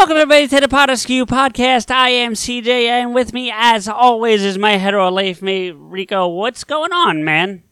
[0.00, 1.90] Welcome everybody to the Pot podcast.
[1.90, 6.26] I am CJ, and with me, as always, is my hetero life mate Rico.
[6.26, 7.62] What's going on, man?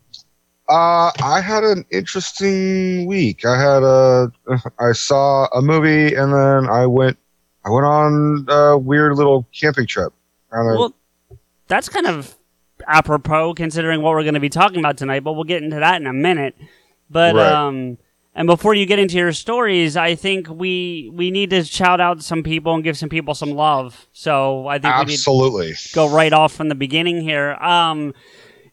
[0.68, 3.46] Uh, I had an interesting week.
[3.46, 4.30] I had a,
[4.78, 7.16] I saw a movie, and then I went,
[7.64, 10.12] I went on a weird little camping trip.
[10.52, 10.94] Well,
[11.66, 12.36] that's kind of
[12.86, 15.98] apropos considering what we're going to be talking about tonight, but we'll get into that
[15.98, 16.54] in a minute.
[17.08, 17.52] But Right.
[17.52, 17.96] um,
[18.39, 22.22] and before you get into your stories, I think we we need to shout out
[22.22, 24.06] some people and give some people some love.
[24.12, 25.75] So I think we need absolutely.
[25.92, 27.55] go right off from the beginning here.
[27.55, 28.14] Um,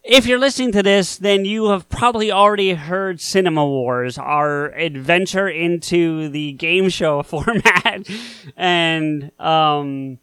[0.03, 5.49] if you're listening to this, then you have probably already heard Cinema Wars, our adventure
[5.49, 8.07] into the game show format.
[8.55, 10.19] and um,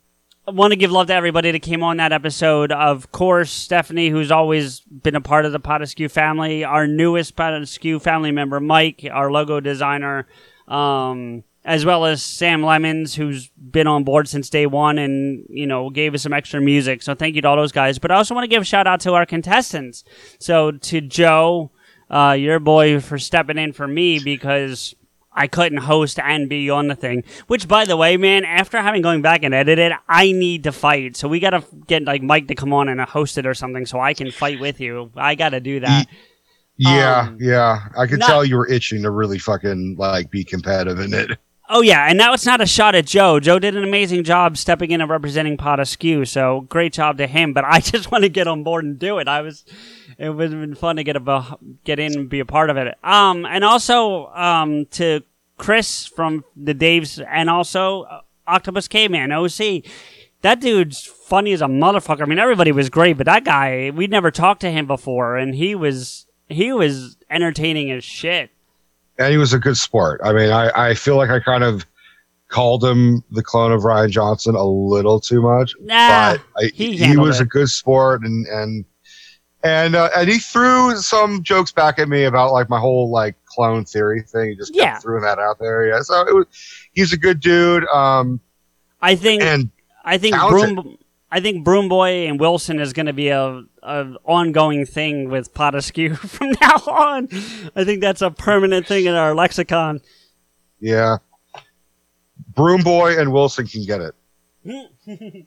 [0.49, 2.73] want to give love to everybody that came on that episode.
[2.73, 8.01] Of course, Stephanie, who's always been a part of the Potaskew family, our newest Potaskew
[8.03, 10.27] family member, Mike, our logo designer.
[10.67, 15.67] Um, as well as Sam Lemons, who's been on board since day one and, you
[15.67, 17.03] know, gave us some extra music.
[17.03, 17.99] So thank you to all those guys.
[17.99, 20.03] But I also want to give a shout out to our contestants.
[20.41, 21.71] So to Joe,
[22.11, 24.95] uh, your boy, for stepping in for me because
[25.35, 27.25] I couldn't host and be on the thing.
[27.47, 31.17] Which, by the way, man, after having going back and edited, I need to fight.
[31.17, 33.87] So we got to get like Mike to come on and host it or something
[33.87, 35.11] so I can fight with you.
[35.17, 36.07] I got to do that.
[36.77, 37.89] Yeah, Um, yeah.
[37.97, 41.39] I could not- tell you were itching to really fucking like be competitive in it.
[41.75, 43.41] Oh yeah, and now it's not a shot at Joe.
[43.41, 47.27] Joe did an amazing job stepping in and representing Pot Askew, so great job to
[47.27, 47.55] him.
[47.55, 49.29] But I just want to get on board and do it.
[49.29, 49.65] I was,
[50.23, 52.77] it would have been fun to get a get in and be a part of
[52.77, 52.97] it.
[53.03, 55.23] Um, and also um to
[55.57, 59.85] Chris from the Daves, and also uh, Octopus Caveman OC.
[60.43, 62.23] That dude's funny as a motherfucker.
[62.23, 65.55] I mean, everybody was great, but that guy, we'd never talked to him before, and
[65.55, 68.51] he was he was entertaining as shit.
[69.19, 70.21] And he was a good sport.
[70.25, 71.87] I mean, I, I feel like I kind of
[72.49, 75.75] called him the clone of Ryan Johnson a little too much.
[75.81, 77.45] Nah, but I, he he, was it.
[77.45, 78.85] a good sport and and
[79.65, 83.35] and uh, and he threw some jokes back at me about like my whole like
[83.47, 84.51] clone theory thing.
[84.51, 84.99] He just kept Yeah.
[84.99, 85.87] throwing that out there.
[85.89, 86.47] Yeah, so it was,
[86.93, 87.85] he's a good dude.
[87.87, 88.41] Um,
[89.01, 89.71] I think and
[90.05, 90.75] I think talented.
[90.77, 90.99] Broom,
[91.31, 95.55] I think Broom Boy and Wilson is going to be a, a ongoing thing with
[95.55, 97.29] Pot from now on.
[97.75, 100.01] I think that's a permanent thing in our lexicon.
[100.81, 101.17] yeah,
[102.55, 105.47] Broomboy and Wilson can get it.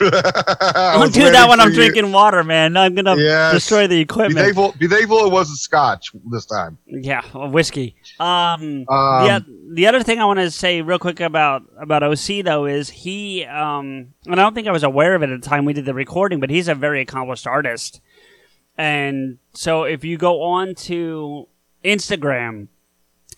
[0.00, 1.74] Don't do that when I'm you.
[1.74, 2.76] drinking water, man.
[2.76, 3.52] I'm gonna Yes.
[3.52, 4.38] destroy the Be equipment.
[4.38, 6.78] thankful, be thankful it wasn't scotch this time.
[6.86, 7.94] Yeah, whiskey.
[8.18, 9.44] Um, Um, the,
[9.74, 13.44] the other thing I want to say real quick about about OC though is he
[13.44, 15.84] um and I don't think I was aware of it at the time we did
[15.84, 18.00] the recording, but he's a very accomplished artist.
[18.78, 21.46] And so if you go on to
[21.84, 22.68] Instagram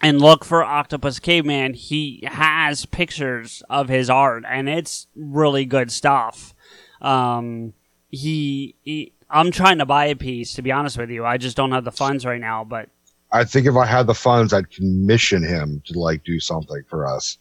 [0.01, 5.91] and look for Octopus Caveman, he has pictures of his art and it's really good
[5.91, 6.55] stuff.
[7.01, 7.75] Um
[8.09, 11.25] he, he I'm trying to buy a piece to be honest with you.
[11.25, 12.89] I just don't have the funds right now, but
[13.33, 17.07] I think if I had the funds, I'd commission him to like do something for
[17.07, 17.39] us.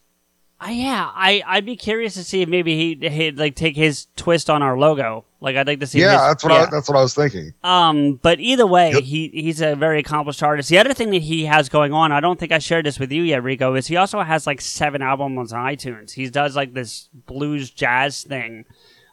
[0.59, 4.07] Uh, yeah, I I'd be curious to see if maybe he he'd like take his
[4.15, 5.25] twist on our logo.
[5.41, 5.99] Like I'd like to see.
[5.99, 7.53] Yeah, his- that's what I, that's what I was thinking.
[7.63, 9.03] um, but either way, Yep.
[9.03, 10.69] he he's a very accomplished artist.
[10.69, 13.11] The other thing that he has going on, I don't think I shared this with
[13.11, 16.11] you yet, Rico, is he also has like seven albums on iTunes.
[16.13, 18.63] He does like this blues jazz thing.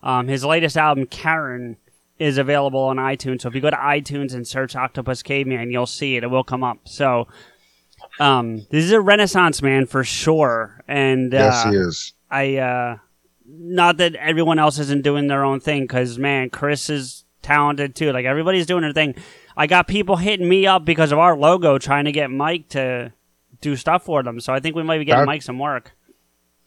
[0.04, 1.76] Um, his latest album, Karen,
[2.20, 3.42] is available on iTunes.
[3.42, 6.22] So if you go to iTunes and search Octopus Caveman, you'll see it.
[6.22, 6.78] It will come up.
[6.84, 7.26] So.
[8.22, 12.12] Um, this is a renaissance man for sure, and Yes, uh, he is.
[12.30, 12.96] I uh
[13.46, 18.12] not that everyone else isn't doing their own thing cuz man, Chris is talented too.
[18.12, 19.14] Like everybody's doing their thing.
[19.56, 23.12] I got people hitting me up because of our logo trying to get Mike to
[23.60, 24.40] do stuff for them.
[24.40, 25.92] So I think we might be getting That- Mike some work.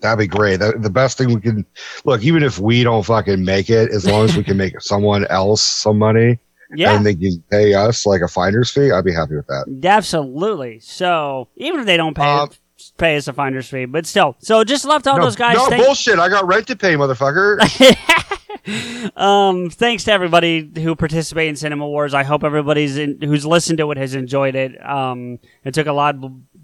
[0.01, 0.57] That'd be great.
[0.57, 1.65] That, the best thing we can
[2.03, 5.25] look, even if we don't fucking make it, as long as we can make someone
[5.27, 6.37] else some money
[6.73, 6.95] Yeah.
[6.95, 9.65] and they can pay us like a finder's fee, I'd be happy with that.
[9.83, 10.79] Absolutely.
[10.79, 12.49] So even if they don't pay Um,
[12.97, 14.35] pay us a finder's fee, but still.
[14.39, 15.55] So just love to all no, those guys.
[15.55, 16.19] no Thank- bullshit.
[16.19, 17.59] I got rent to pay, motherfucker.
[19.15, 22.13] um, thanks to everybody who participated in Cinema Wars.
[22.13, 24.83] I hope everybody's in, who's listened to it has enjoyed it.
[24.85, 26.15] Um, it took a lot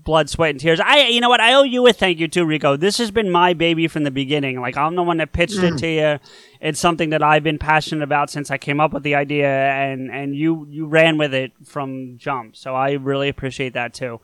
[0.04, 0.80] blood, sweat, and tears.
[0.80, 1.40] I, you know what?
[1.42, 2.76] I owe you a thank you too, Rico.
[2.78, 4.60] This has been my baby from the beginning.
[4.62, 5.76] Like I'm the one that pitched Mm.
[5.76, 6.20] it to you.
[6.60, 10.10] It's something that I've been passionate about since I came up with the idea, and
[10.12, 12.56] and you you ran with it from jump.
[12.56, 14.20] So I really appreciate that too.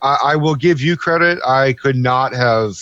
[0.00, 1.38] I, I will give you credit.
[1.46, 2.76] I could not have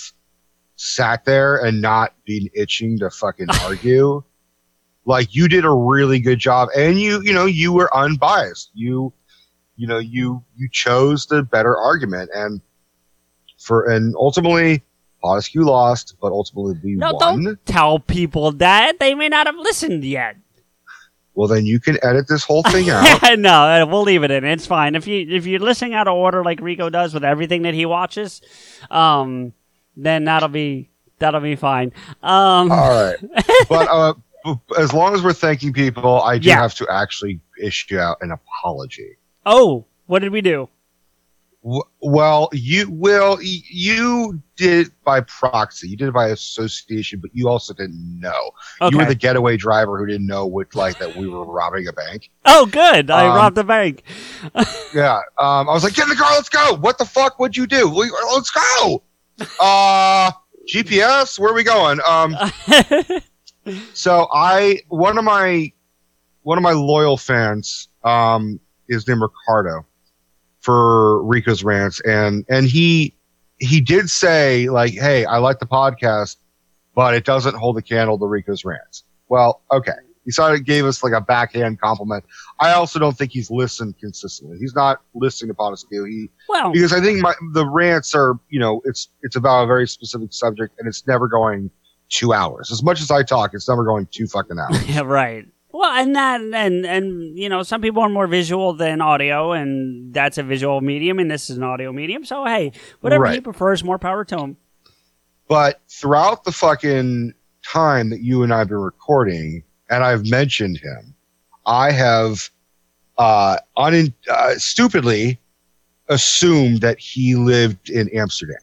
[0.76, 4.22] sat there and not been itching to fucking argue.
[5.04, 8.70] Like you did a really good job, and you, you know, you were unbiased.
[8.74, 9.12] You,
[9.80, 12.60] you know, you you chose the better argument, and
[13.58, 14.82] for and ultimately,
[15.24, 17.44] Potasku lost, but ultimately we No, won.
[17.44, 20.36] don't tell people that they may not have listened yet.
[21.34, 23.22] Well, then you can edit this whole thing out.
[23.38, 24.44] no, we'll leave it in.
[24.44, 24.94] It's fine.
[24.94, 27.86] If you if you're listening out of order like Rico does with everything that he
[27.86, 28.42] watches,
[28.90, 29.54] um,
[29.96, 30.90] then that'll be
[31.20, 31.92] that'll be fine.
[32.22, 33.16] Um, All right,
[33.70, 34.14] but uh,
[34.78, 36.60] as long as we're thanking people, I do Yeah.
[36.60, 39.16] have to actually issue out an apology.
[39.46, 40.68] Oh, what did we do?
[42.00, 43.38] Well, you will.
[43.42, 45.88] You did by proxy.
[45.90, 48.50] You did it by association, but you also didn't know.
[48.80, 48.90] Okay.
[48.92, 51.92] You were the getaway driver who didn't know what like that we were robbing a
[51.92, 52.30] bank.
[52.46, 53.10] oh, good.
[53.10, 54.04] I Um, robbed the bank.
[54.94, 55.16] Yeah.
[55.38, 56.32] Um, I was like, get in the car.
[56.32, 56.74] Let's go.
[56.76, 57.88] What the fuck would you do?
[57.90, 59.02] We, let's go.
[59.60, 60.32] Uh,
[60.66, 61.38] GPS.
[61.38, 62.00] Where are we going?
[62.06, 62.34] Um,
[63.92, 65.70] so I one of my
[66.42, 68.58] one of my loyal fans um
[68.90, 69.86] is named Ricardo
[70.60, 73.16] for Rico's rants and and he
[73.58, 76.36] he did say like hey I like the podcast
[76.94, 79.04] but it doesn't hold a candle to Rico's rants.
[79.28, 79.92] Well, okay.
[80.24, 82.24] He sort of gave us like a backhand compliment.
[82.58, 84.58] I also don't think he's listened consistently.
[84.58, 86.08] He's not listening to Potasku.
[86.08, 89.66] He well, because I think my the rants are you know it's it's about a
[89.66, 91.70] very specific subject and it's never going
[92.10, 92.70] two hours.
[92.70, 94.86] As much as I talk, it's never going two fucking hours.
[94.88, 95.46] yeah, right.
[95.72, 100.12] Well, and that and and you know, some people are more visual than audio, and
[100.12, 102.24] that's a visual medium, and this is an audio medium.
[102.24, 104.56] So hey, whatever he prefers, more power to him.
[105.48, 107.34] But throughout the fucking
[107.64, 111.14] time that you and I have been recording, and I've mentioned him,
[111.66, 112.50] I have
[113.18, 115.38] uh, un- uh stupidly
[116.08, 118.58] assumed that he lived in Amsterdam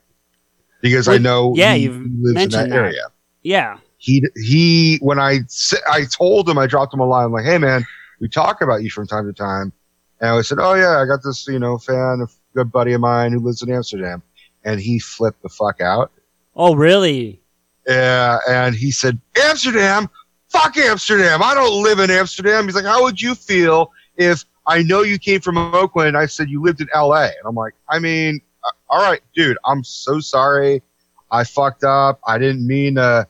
[0.81, 2.75] because I know yeah, he, you've lives in mentioned that that.
[2.75, 3.04] area.
[3.44, 3.77] Yeah.
[3.97, 5.39] He he when I
[5.91, 7.85] I told him I dropped him a line I'm like hey man
[8.19, 9.73] we talk about you from time to time.
[10.21, 13.01] And I said oh yeah I got this you know fan a good buddy of
[13.01, 14.21] mine who lives in Amsterdam.
[14.63, 16.11] And he flipped the fuck out.
[16.55, 17.41] Oh, really?
[17.88, 20.09] yeah and he said Amsterdam?
[20.49, 21.41] Fuck Amsterdam.
[21.44, 22.65] I don't live in Amsterdam.
[22.65, 26.49] He's like how would you feel if I know you came from Oakland I said
[26.49, 30.19] you lived in LA and I'm like I mean uh, all right dude I'm so
[30.19, 30.83] sorry.
[31.29, 32.21] I fucked up.
[32.25, 33.27] I didn't mean to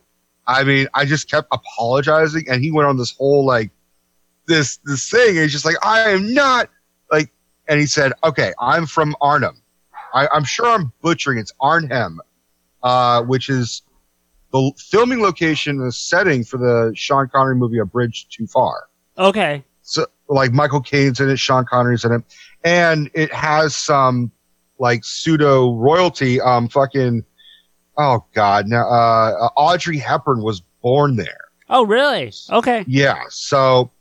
[0.48, 3.70] I mean, I just kept apologizing, and he went on this whole like
[4.48, 5.32] this this thing.
[5.32, 6.70] And he's just like, I am not
[7.12, 7.32] like,
[7.68, 9.62] and he said, okay, I'm from Arnhem.
[10.14, 11.38] I, I'm sure I'm butchering.
[11.38, 12.22] It's Arnhem,
[12.82, 13.84] uh, which is
[14.54, 18.88] the filming location and the setting for the Sean Connery movie A Bridge Too Far.
[19.18, 19.64] Okay.
[19.82, 22.22] So like Michael Caine's in it, Sean Connery's in it,
[22.64, 24.32] and it has some
[24.80, 26.40] like pseudo royalty.
[26.40, 27.26] Um, fucking,
[27.98, 31.46] oh god, now uh, Audrey Hepburn was born there.
[31.70, 32.32] Oh, really?
[32.50, 32.86] Okay.
[32.88, 33.92] Yeah, so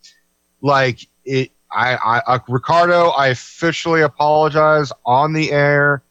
[0.61, 6.03] like it, I, I, uh, Ricardo, I officially apologize on the air.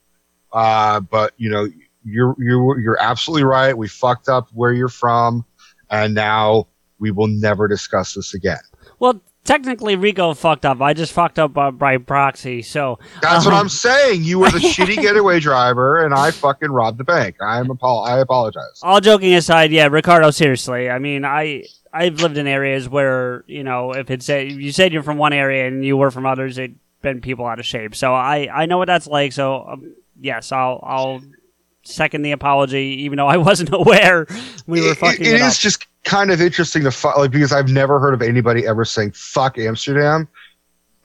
[0.51, 1.67] Uh, but you know,
[2.03, 3.77] you're you're you're absolutely right.
[3.77, 5.45] We fucked up where you're from,
[5.89, 6.67] and now
[6.99, 8.61] we will never discuss this again.
[8.99, 10.81] Well, technically, Rico fucked up.
[10.81, 12.61] I just fucked up uh, by proxy.
[12.61, 14.23] So That's what Um, I'm saying.
[14.23, 17.37] You were the shitty getaway driver, and I fucking robbed the bank.
[17.41, 18.79] I'm apo- I apologize.
[18.83, 20.31] all joking aside, yeah, Ricardo.
[20.31, 24.73] Seriously, I mean, I I've lived in areas where you know if it's if you
[24.73, 26.71] said you're from one area and you were from others, it
[27.01, 27.95] been people out of shape.
[27.95, 29.31] So I I know what that's like.
[29.31, 31.21] So um, yes, I'll I'll
[31.83, 34.25] second the apology, even though I wasn't aware
[34.65, 35.53] we were fucking it it, up.
[35.53, 39.11] just kind of interesting to fu- like because I've never heard of anybody ever saying
[39.11, 40.27] "fuck Amsterdam,"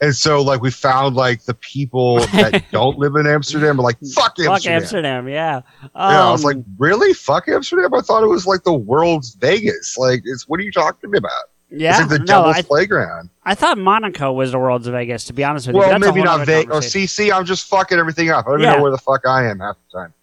[0.00, 3.98] and so like we found like the people that don't live in Amsterdam are like
[4.14, 5.62] "fuck Amsterdam." Fuck Amsterdam, yeah.
[5.82, 7.12] Yeah, I was Um, like, really?
[7.14, 7.92] Fuck Amsterdam?
[7.94, 9.98] I thought it was like the world's Vegas.
[9.98, 11.30] Like, it's what are you talking about?
[11.72, 11.90] yeah.
[11.90, 13.30] It's like the no, devil's I, playground.
[13.44, 15.24] I thought Monaco was the world's Vegas.
[15.26, 16.74] To be honest with you, Well, maybe not Vegas.
[16.74, 16.80] Or.
[16.80, 18.46] CC, I'm just fucking everything up.
[18.46, 20.14] I don't even know where the fuck I am half the time.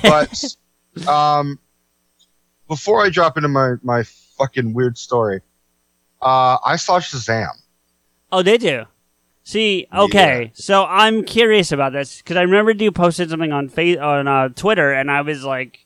[0.96, 1.58] But, um,
[2.70, 4.04] before I drop into my my
[4.38, 5.42] fucking weird story,
[6.22, 7.50] uh, I saw Shazam.
[8.32, 8.86] Oh, did you?
[9.42, 14.00] See, okay, so I'm curious about this because I remember you posted something on fa-
[14.00, 15.84] on uh, Twitter, and I was like,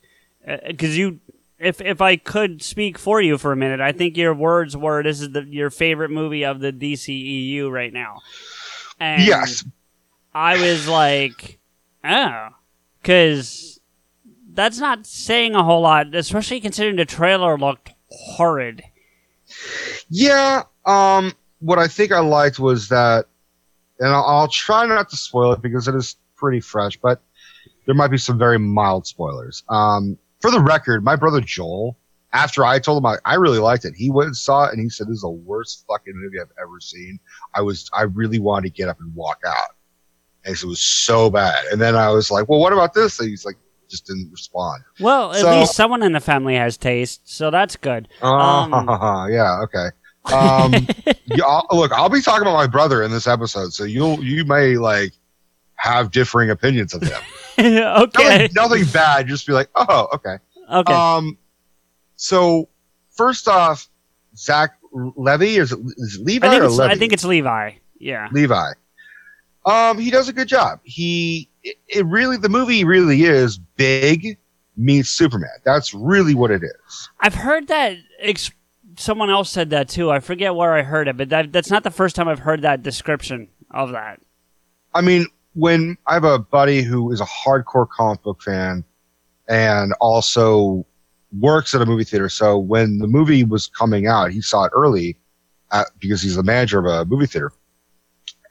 [0.67, 1.19] because you,
[1.57, 5.01] if if I could speak for you for a minute, I think your words were,
[5.01, 8.19] "This is the, your favorite movie of the DCEU right now."
[8.99, 9.65] And Yes,
[10.33, 11.57] I was like,
[12.03, 12.49] oh,
[13.01, 13.74] because
[14.55, 18.83] that's not saying a whole lot, especially considering the trailer looked horrid.
[20.09, 20.63] yeah.
[20.85, 23.25] Um, what I think I liked was that,
[23.99, 27.21] and I'll, I'll try not to spoil it because it is pretty fresh, but
[27.85, 29.63] there might be some very mild spoilers.
[29.69, 31.97] Um, for the record, my brother Joel,
[32.33, 34.81] after I told him I, I really liked it, he went and saw it and
[34.81, 37.19] he said, "This is the worst fucking movie I've ever seen."
[37.53, 39.69] I was, I really wanted to get up and walk out.
[40.43, 41.65] And it was so bad.
[41.71, 43.55] And then I was like, "Well, what about this?" And he's like,
[43.89, 44.83] just didn't respond.
[44.99, 48.07] Well, at So- least someone in the family has taste, so that's good.
[48.21, 49.87] Um, Uh, yeah, okay.
[50.33, 50.73] Um,
[51.25, 54.75] yeah, look, I'll be talking about my brother in this episode, so you'll you may
[54.77, 55.13] like
[55.75, 57.21] have differing opinions of him.
[57.59, 57.69] okay.
[57.73, 59.27] Nothing, nothing bad.
[59.27, 60.37] Just be like, oh, okay.
[60.71, 60.93] Okay.
[60.93, 61.37] Um,
[62.15, 62.69] so
[63.11, 63.87] first off,
[64.35, 66.93] Zach Levy is it, is it Levi I think or it's, Levy?
[66.93, 67.71] I think it's Levi.
[67.99, 68.29] Yeah.
[68.31, 68.71] Levi.
[69.65, 70.79] Um, he does a good job.
[70.83, 74.37] He it, it really the movie really is big
[74.77, 75.49] meets Superman.
[75.65, 77.09] That's really what it is.
[77.19, 78.51] I've heard that ex-
[78.97, 80.11] someone else said that too.
[80.11, 82.61] I forget where I heard it, but that, that's not the first time I've heard
[82.61, 84.21] that description of that.
[84.93, 88.83] I mean, when I have a buddy who is a hardcore comic book fan
[89.47, 90.85] and also
[91.39, 92.29] works at a movie theater.
[92.29, 95.17] So when the movie was coming out, he saw it early
[95.71, 97.51] at, because he's the manager of a movie theater.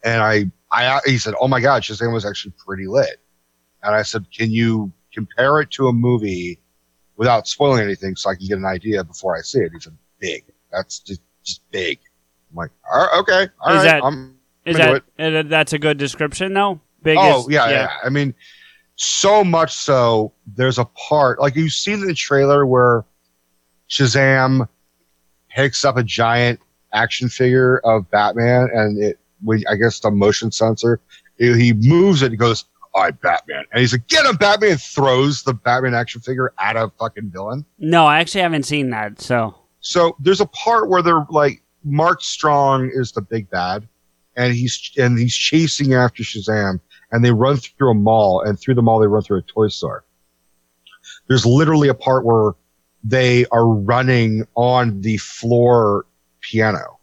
[0.02, 3.20] And I, I, he said, "Oh my God, Shazam was actually pretty lit."
[3.82, 6.60] And I said, "Can you compare it to a movie
[7.16, 9.96] without spoiling anything, so I can get an idea before I see it?" He said,
[10.18, 10.44] "Big.
[10.72, 11.98] That's just just big."
[12.50, 15.78] I'm like, all right, "Okay, all Is right, that- I'm Is that uh, that's a
[15.78, 16.80] good description though?
[17.02, 18.34] Big Oh is- yeah, yeah, I mean,
[18.96, 20.32] so much so.
[20.46, 23.04] There's a part like you've seen in the trailer where
[23.90, 24.68] Shazam
[25.50, 26.60] picks up a giant
[26.92, 29.18] action figure of Batman, and it
[29.68, 31.00] I guess the motion sensor,
[31.38, 32.30] he moves it.
[32.30, 36.20] He goes, "I'm Batman," and he's like, "Get him, Batman!" and throws the Batman action
[36.20, 37.64] figure at a fucking villain.
[37.78, 39.20] No, I actually haven't seen that.
[39.20, 43.86] So So there's a part where they're like Mark Strong is the big bad,
[44.36, 46.80] and he's and he's chasing after Shazam,
[47.12, 49.68] and they run through a mall, and through the mall they run through a toy
[49.68, 50.04] store.
[51.28, 52.52] There's literally a part where
[53.02, 56.06] they are running on the floor
[56.40, 56.98] piano.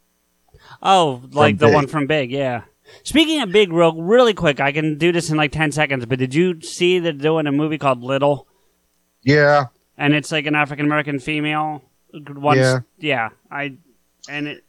[0.82, 1.74] Oh, like the Big.
[1.74, 2.62] one from Big, yeah.
[3.04, 6.04] Speaking of Big, real really quick, I can do this in like ten seconds.
[6.06, 8.46] But did you see they're doing a movie called Little,
[9.22, 11.82] Yeah, and it's like an African American female?
[12.12, 12.80] Once, Yeah.
[12.98, 13.28] yeah.
[13.50, 13.76] I
[14.28, 14.64] and it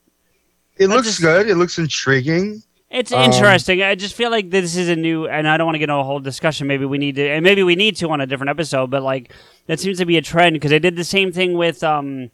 [0.77, 1.49] it looks just- good.
[1.49, 2.63] It looks intriguing.
[2.89, 3.81] it's Um, interesting.
[3.81, 5.95] I just feel like this is a new, and I don't want to get into
[5.95, 6.67] a whole discussion.
[6.67, 8.89] Maybe we need to, and maybe we need to on a different episode.
[8.91, 9.33] But like
[9.67, 12.29] that seems to be a trend because they did the same thing with um.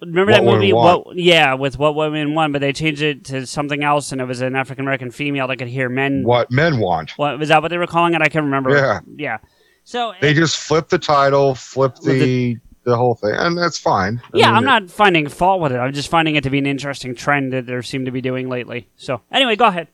[0.00, 0.72] Remember What that movie?
[0.72, 1.16] What?
[1.16, 4.40] Yeah, with What Women Want, but they changed it to something else, and it was
[4.40, 7.12] an African American female that could hear men What men want.
[7.18, 7.62] What was that?
[7.62, 8.22] What they were calling it?
[8.22, 8.70] I can't remember.
[8.76, 9.00] Yeah.
[9.16, 9.38] yeah.
[9.84, 14.22] So They just flip the title, flip With the the whole thing, and that's fine.
[14.32, 15.76] I yeah, mean, I'm not finding fault with it.
[15.76, 18.48] I'm just finding it to be an interesting trend that there seem to be doing
[18.48, 18.88] lately.
[18.96, 19.88] So anyway, go ahead.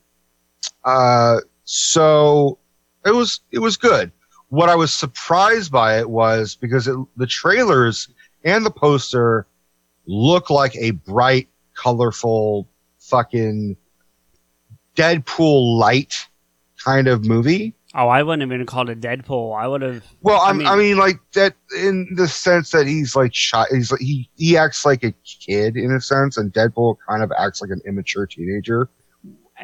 [0.85, 2.59] Uh, so
[3.05, 4.11] it was it was good.
[4.49, 8.07] What I was surprised by it was because it, the trailers
[8.45, 9.45] and the poster
[10.07, 12.67] look like a bright, colorful,
[12.99, 13.77] fucking
[14.95, 16.13] Deadpool light
[16.83, 17.73] kind of movie.
[17.95, 19.57] Oh, I wouldn't have even called it Deadpool.
[19.57, 20.03] I would have.
[20.21, 23.65] Well, I I'm, I mean- mean, like that in the sense that he's like shy.
[23.71, 27.31] He's like he he acts like a kid in a sense, and Deadpool kind of
[27.37, 28.89] acts like an immature teenager.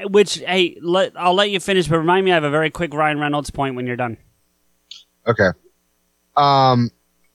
[0.06, 2.32] Which hey, let, I'll let you finish, but remind me.
[2.32, 4.18] I have a very quick Ryan Reynolds point when you're done.
[5.28, 5.50] Okay.
[6.36, 6.90] Um,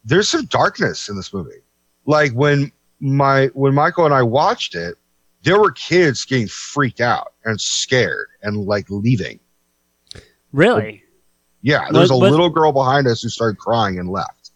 [0.05, 1.63] there's some darkness in this movie.
[2.07, 4.97] Like when my when Michael and I watched it,
[5.43, 9.41] there were kids getting freaked out and scared and like leaving.
[10.53, 11.03] Really?
[11.63, 14.53] Yeah, there's a But- little girl behind us who started crying and left.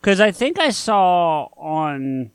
[0.00, 2.30] Because I think I saw on.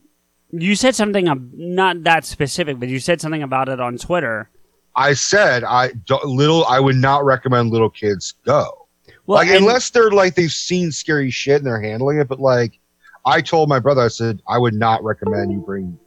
[0.53, 4.49] You said something not that specific, but you said something about it on Twitter.
[4.97, 5.91] I said I
[6.25, 8.87] little I would not recommend little kids go.
[9.25, 12.41] Well, like and- unless they're like they've seen scary shit and they're handling it, but
[12.41, 12.79] like
[13.25, 15.97] I told my brother, I said I would not recommend you bring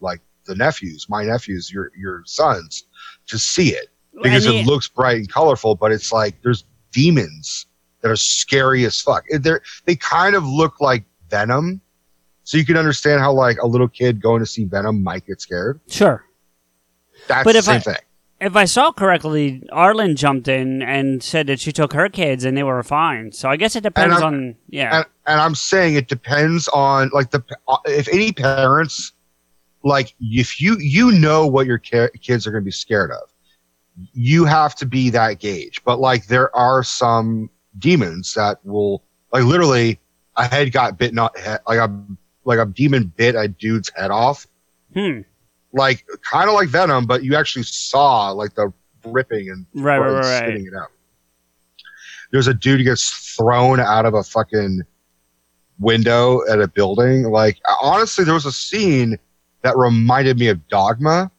[0.00, 2.84] like the nephews, my nephews, your your sons,
[3.28, 3.88] to see it
[4.22, 7.66] because and it looks bright and colorful, but it's like there's demons
[8.00, 9.24] that are scary as fuck.
[9.32, 9.52] They
[9.84, 11.80] they kind of look like Venom,
[12.44, 15.40] So you can understand how like a little kid going to see Venom might get
[15.40, 15.80] scared.
[15.88, 16.24] Sure.
[17.28, 17.96] That's But the if same I- thing.
[18.42, 22.56] If I saw correctly, Arlen jumped in and said that she took her kids and
[22.56, 23.30] they were fine.
[23.30, 24.96] So I guess it depends on yeah.
[24.96, 27.40] and, and I'm saying it depends on like the
[27.84, 29.12] if any parents
[29.84, 33.32] like if you you know what your kids are going to be scared of,
[34.12, 35.80] you have to be that gauge.
[35.84, 40.00] But like there are some demons that will like literally
[40.36, 41.30] a head got bitten like
[41.68, 42.04] a
[42.44, 44.48] like a demon bit a dude's head off
[44.94, 45.20] hmm.
[45.72, 48.72] Like kind of like venom but you actually saw like the
[49.06, 50.88] ripping and Right, right, right, spitting it out.
[52.30, 54.82] There's a dude who gets thrown out of a fucking
[55.78, 57.24] window at a building.
[57.24, 59.18] Like honestly, there was a scene
[59.62, 61.30] that reminded me of Dogma,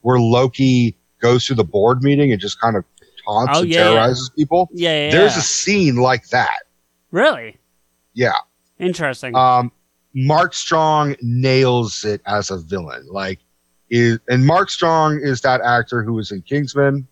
[0.00, 2.84] where Loki goes to the board meeting and just kind of
[3.26, 3.84] taunts Oh, and yeah, yeah.
[3.90, 4.68] terrorizes people.
[4.72, 5.10] Yeah, yeah.
[5.12, 6.60] There's a scene like that.
[7.10, 7.58] really
[8.14, 8.32] Yeah.
[8.78, 9.34] interesting.
[9.36, 9.70] Um,
[10.14, 13.06] Mark Strong nails it as a villain.
[13.10, 13.40] Like,
[13.94, 17.06] is and Mark Strong is that actor who was in Kingsman.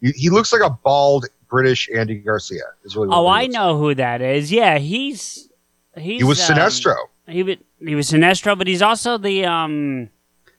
[0.00, 2.64] He, he looks like a bald British Andy Garcia.
[2.84, 4.50] Is really oh, I know who that is.
[4.50, 5.48] Yeah, he's
[5.96, 6.20] he's.
[6.20, 6.96] He was um, Sinestro.
[7.28, 10.10] He was he was Sinestro, but he's also the um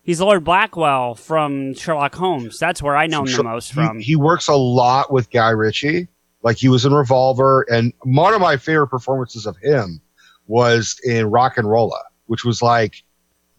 [0.03, 2.59] he's Lord Blackwell from Sherlock Holmes.
[2.59, 3.99] That's where I know him the most He- from.
[3.99, 6.07] He, works a lot with Guy Ritchie.
[6.43, 9.99] Like he was in Revolver, and one of my favorite performances of him
[10.45, 13.03] was in Rock and Rolla, which was like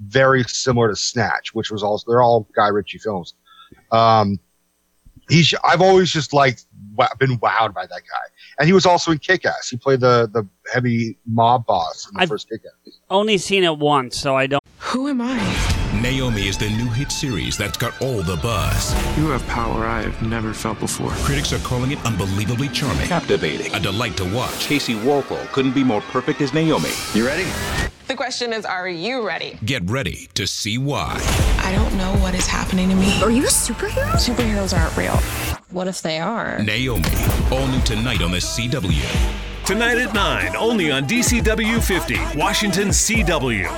[0.07, 3.35] very similar to Snatch, which was also they're all Guy Ritchie films.
[3.93, 4.39] Um,
[5.29, 6.59] he's I've always just like
[6.95, 8.27] wa- been wowed by that guy,
[8.59, 9.69] and he was also in Kick Ass.
[9.69, 12.95] He played the the heavy mob boss in the I've- first Kick Ass.
[13.11, 14.63] Only seen it once, so I don't.
[14.79, 15.37] Who am I?
[16.03, 18.93] Naomi is the new hit series that's got all the buzz.
[19.19, 21.11] You have power I have never felt before.
[21.25, 23.75] Critics are calling it unbelievably charming, Captivating.
[23.75, 24.69] a delight to watch.
[24.69, 26.91] Kaci Walfall couldn't be more perfect as Naomi.
[27.15, 27.47] You ready?
[28.09, 29.59] The question is, are you ready?
[29.67, 31.21] Get ready to see why.
[31.59, 33.23] I don't know what is happening to me.
[33.23, 34.13] Are you a superhero?
[34.13, 35.15] Superheroes aren't real.
[35.71, 36.59] What if they are?
[36.63, 37.05] Naomi,
[37.53, 39.67] all new tonight on the CW.
[39.67, 43.69] Tonight at 9, only on DCW 50, Washington CW.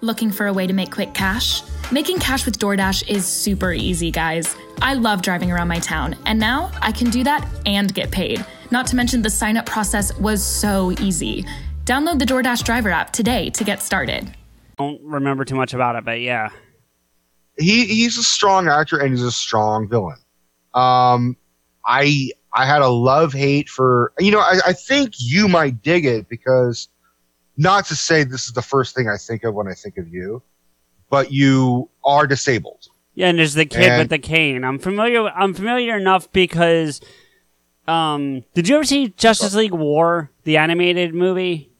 [0.00, 1.62] Looking for a way to make quick cash?
[1.92, 4.56] Making cash with DoorDash is super easy, guys.
[4.82, 8.44] I love driving around my town, and now I can do that and get paid.
[8.72, 11.46] Not to mention, the sign up process was so easy.
[11.86, 14.28] Download the DoorDash driver app today to get started.
[14.76, 16.50] don't remember too much about it, but yeah.
[17.58, 20.18] he he's a strong actor and he's a strong villain.
[20.74, 21.36] Um,
[21.84, 26.04] I I had a love hate for you know I, I think you might dig
[26.04, 26.88] it because
[27.56, 30.08] not to say this is the first thing I think of when I think of
[30.08, 30.42] you,
[31.08, 32.88] but you are disabled.
[33.14, 34.64] Yeah, and there's the kid And- with the cane.
[34.64, 35.28] I'm familiar.
[35.28, 37.00] I'm familiar enough because,
[37.86, 41.70] um, did you ever see Justice League War, the animated movie?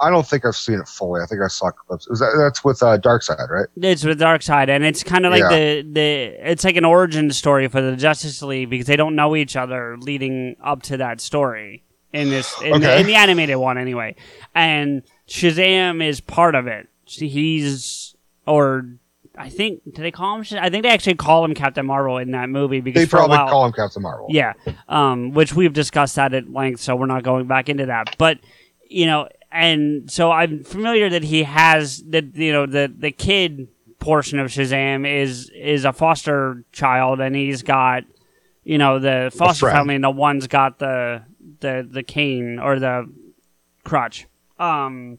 [0.00, 1.20] I don't think I've seen it fully.
[1.22, 2.06] I think I saw clips.
[2.06, 3.66] That, that's with uh, Darkseid, right?
[3.76, 5.48] It's with Darkseid, and it's kind of like Yeah.
[5.48, 9.34] the the it's like an origin story for the Justice League because they don't know
[9.34, 11.82] each other leading up to that story
[12.12, 14.14] in this in, the, in the animated one anyway.
[14.54, 16.88] And Shazam is part of it.
[17.04, 18.14] He's
[18.46, 18.86] or
[19.36, 20.58] I think did they call him?
[20.60, 23.48] I think they actually call him Captain Marvel in that movie because They probably while,
[23.48, 24.26] call him Captain Marvel.
[24.30, 24.54] Yeah,
[24.88, 28.16] um, which we've discussed that at length, so we're not going back into that.
[28.18, 28.38] But
[28.88, 33.68] you know, and so I'm familiar that he has that you know the the kid
[33.98, 38.04] portion of Shazam is is a foster child, and he's got
[38.64, 41.22] you know the foster family, and the one's got the
[41.60, 43.10] the the cane or the
[43.84, 44.26] crutch.
[44.58, 45.18] Um,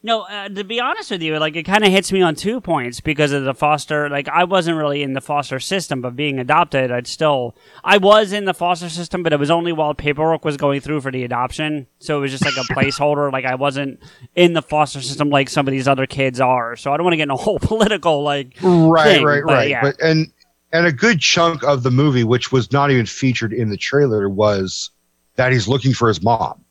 [0.00, 2.60] no, uh, to be honest with you, like it kind of hits me on two
[2.60, 4.08] points because of the foster.
[4.08, 8.32] Like I wasn't really in the foster system, but being adopted, I'd still I was
[8.32, 11.24] in the foster system, but it was only while paperwork was going through for the
[11.24, 11.88] adoption.
[11.98, 13.32] So it was just like a placeholder.
[13.32, 14.00] Like I wasn't
[14.36, 16.76] in the foster system like some of these other kids are.
[16.76, 19.52] So I don't want to get in a whole political like right, thing, right, but
[19.52, 19.68] right.
[19.68, 19.82] yeah.
[19.82, 20.32] But and
[20.72, 24.28] and a good chunk of the movie, which was not even featured in the trailer,
[24.28, 24.90] was
[25.34, 26.64] that he's looking for his mom.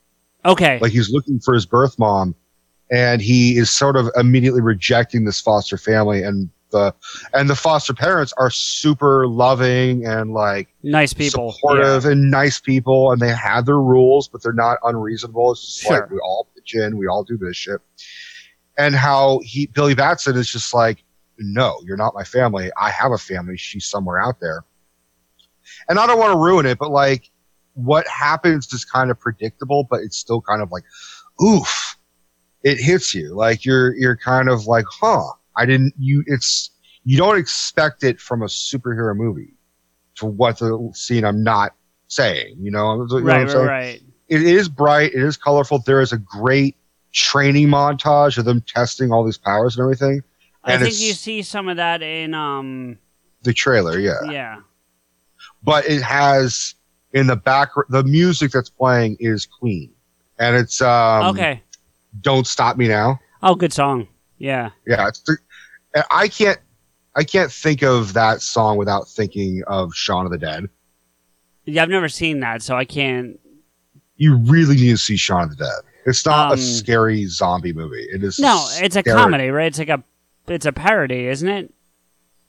[0.46, 2.36] okay, Like he's looking for his birth mom,
[2.92, 6.94] and he is sort of immediately rejecting this foster family, and the
[7.34, 13.12] and the foster parents are super loving and like nice people, supportive and nice people,
[13.12, 15.52] and they have their rules, but they're not unreasonable.
[15.52, 16.02] It's just Sure.
[16.02, 17.80] like we all pitch in, we all do this shit.
[18.78, 21.04] And how he Billy Batson is just like,
[21.40, 22.70] no, you're not my family.
[22.80, 23.58] I have a family.
[23.58, 24.64] She's somewhere out there.
[25.90, 27.30] And I don't want to ruin it, but like
[27.74, 30.84] what happens is kind of predictable, but it's still kind of like,
[31.42, 31.97] oof.
[32.68, 33.34] It hits you.
[33.34, 35.24] Like you're you're kind of like, huh.
[35.56, 36.70] I didn't you it's
[37.04, 39.54] you don't expect it from a superhero movie
[40.16, 41.74] for what the scene I'm not
[42.08, 44.02] saying, you know, you know what right, I'm right, right.
[44.28, 45.80] It is bright, it is colorful.
[45.86, 46.76] There is a great
[47.14, 50.22] training montage of them testing all these powers and everything.
[50.64, 52.98] I And think you see some of that in um
[53.44, 54.20] the trailer, yeah.
[54.30, 54.58] yeah.
[55.64, 56.76] But it has
[57.14, 59.92] in the back the music that's playing is Queen,
[60.40, 61.64] and it's um, okay.
[62.22, 63.20] Don't stop me now.
[63.44, 64.08] Oh, good song.
[64.38, 64.70] Yeah.
[64.86, 65.10] Yeah,
[66.12, 66.60] I can't
[67.16, 70.70] I can't think of that song without thinking of Shaun of the Dead.
[71.66, 73.40] Yeah, I've never seen that, so I can't.
[74.16, 75.82] You really need to see Shaun of the Dead.
[76.06, 78.04] It's not Um, a scary zombie movie.
[78.12, 79.66] It is No, it's a comedy, right?
[79.68, 80.04] It's like a,
[80.48, 81.74] it's a parody, isn't it?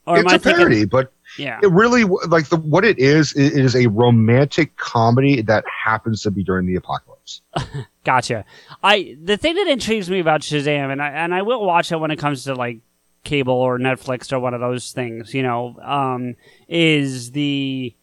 [0.07, 1.59] Or it's a thinking- parody, but Yeah.
[1.61, 3.33] it really like the what it is.
[3.33, 7.18] It is a romantic comedy that happens to be during the apocalypse.
[8.03, 8.45] Gotcha.
[8.83, 11.97] I the thing that intrigues me about Shazam, and I and I will watch it
[11.97, 12.79] when it comes to like
[13.23, 16.35] cable or Netflix or one of those things, you know, um,
[16.67, 17.93] is the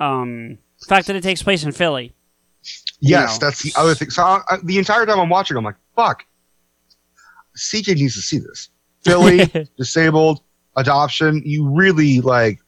[0.00, 0.58] um
[0.88, 2.14] fact that it takes place in Philly.
[3.00, 3.46] You Yes, know.
[3.46, 4.10] that's the other thing.
[4.10, 6.24] So I, I- the entire time I'm watching, I'm like, fuck.
[7.56, 8.70] CJ needs to see this.
[9.02, 10.40] Philly, disabled,
[10.76, 11.42] adoption.
[11.44, 12.60] You really like.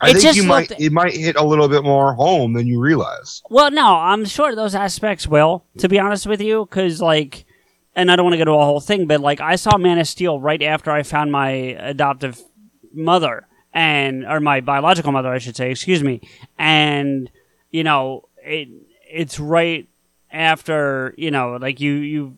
[0.00, 2.66] I It think just you might it might hit a little bit more home than
[2.66, 3.42] you realize.
[3.50, 7.44] Well, no, I'm sure those aspects will, to be honest with you, because like,
[7.94, 9.98] and I don't want to go to a whole thing, but like, I saw Man
[9.98, 12.40] of Steel right after I found my adoptive
[12.92, 16.20] mother and or my biological mother, I should say, excuse me,
[16.58, 17.30] and
[17.70, 18.68] you know, it
[19.08, 19.88] it's right
[20.30, 22.36] after you know, like you you.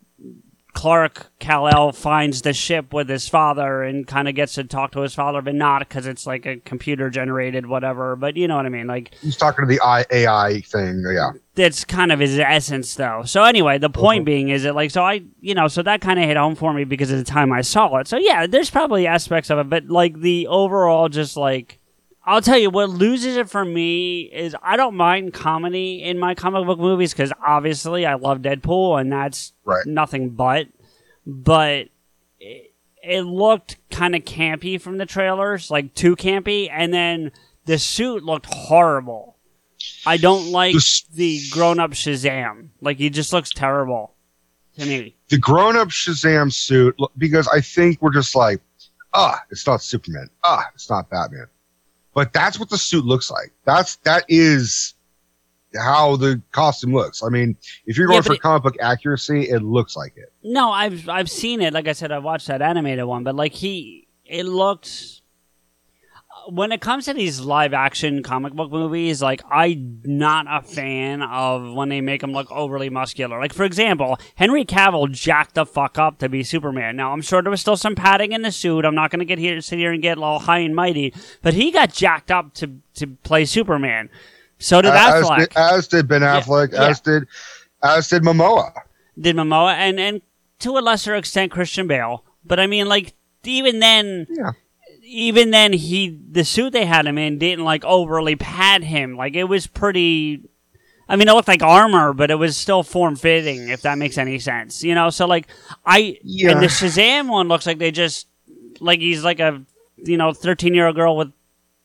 [0.74, 5.00] Clark Kal-El finds the ship with his father and kind of gets to talk to
[5.00, 8.16] his father, but not because it's like a computer generated whatever.
[8.16, 8.86] But you know what I mean?
[8.86, 9.80] Like He's talking to the
[10.10, 11.04] AI thing.
[11.12, 11.32] Yeah.
[11.54, 14.24] that's kind of his essence though so anyway the point mm-hmm.
[14.24, 16.72] being is that like so i you know so that kind of hit home for
[16.72, 19.68] me because of the time i saw it so yeah there's probably aspects of it
[19.68, 21.78] but like the overall just like
[22.24, 26.34] i'll tell you what loses it for me is i don't mind comedy in my
[26.34, 29.84] comic book movies because obviously i love deadpool and that's Right.
[29.86, 30.66] nothing but
[31.26, 31.88] but
[32.40, 37.32] it, it looked kind of campy from the trailers like too campy and then
[37.66, 39.36] the suit looked horrible
[40.06, 40.76] I don't like
[41.12, 42.68] the grown up Shazam.
[42.80, 44.14] Like he just looks terrible
[44.78, 45.16] to me.
[45.28, 48.60] The grown up Shazam suit, because I think we're just like,
[49.12, 50.28] ah, it's not Superman.
[50.44, 51.46] Ah, it's not Batman.
[52.14, 53.52] But that's what the suit looks like.
[53.64, 54.94] That's that is
[55.74, 57.22] how the costume looks.
[57.22, 60.30] I mean, if you're going but for it- comic book accuracy, it looks like it.
[60.42, 61.72] No, I've I've seen it.
[61.72, 65.21] Like I said, I watched that animated one, but like he, it looked.
[66.48, 71.22] When it comes to these live action comic book movies, like I'm not a fan
[71.22, 73.38] of when they make them look overly muscular.
[73.40, 76.96] Like for example, Henry Cavill jacked the fuck up to be Superman.
[76.96, 78.84] Now I'm sure there was still some padding in the suit.
[78.84, 81.54] I'm not going to get here, sit here and get all high and mighty, but
[81.54, 84.08] he got jacked up to to play Superman.
[84.58, 85.38] So did as, Affleck.
[85.38, 86.72] did, as did Ben Affleck.
[86.72, 86.88] yeah.
[86.88, 87.26] As did
[87.82, 88.72] as did Momoa.
[89.20, 90.22] did Momoa and and
[90.60, 92.24] to a lesser extent Christian Bale.
[92.44, 94.52] But I mean, like even then, Yeah.
[95.12, 99.16] Even then, he the suit they had him in didn't like overly pad him.
[99.16, 100.42] Like it was pretty.
[101.08, 103.68] I mean, it looked like armor, but it was still form fitting.
[103.68, 105.10] If that makes any sense, you know.
[105.10, 105.46] So like,
[105.84, 106.52] I Yeah.
[106.52, 108.26] and the Shazam one looks like they just
[108.80, 109.62] like he's like a
[109.96, 111.32] you know thirteen year old girl with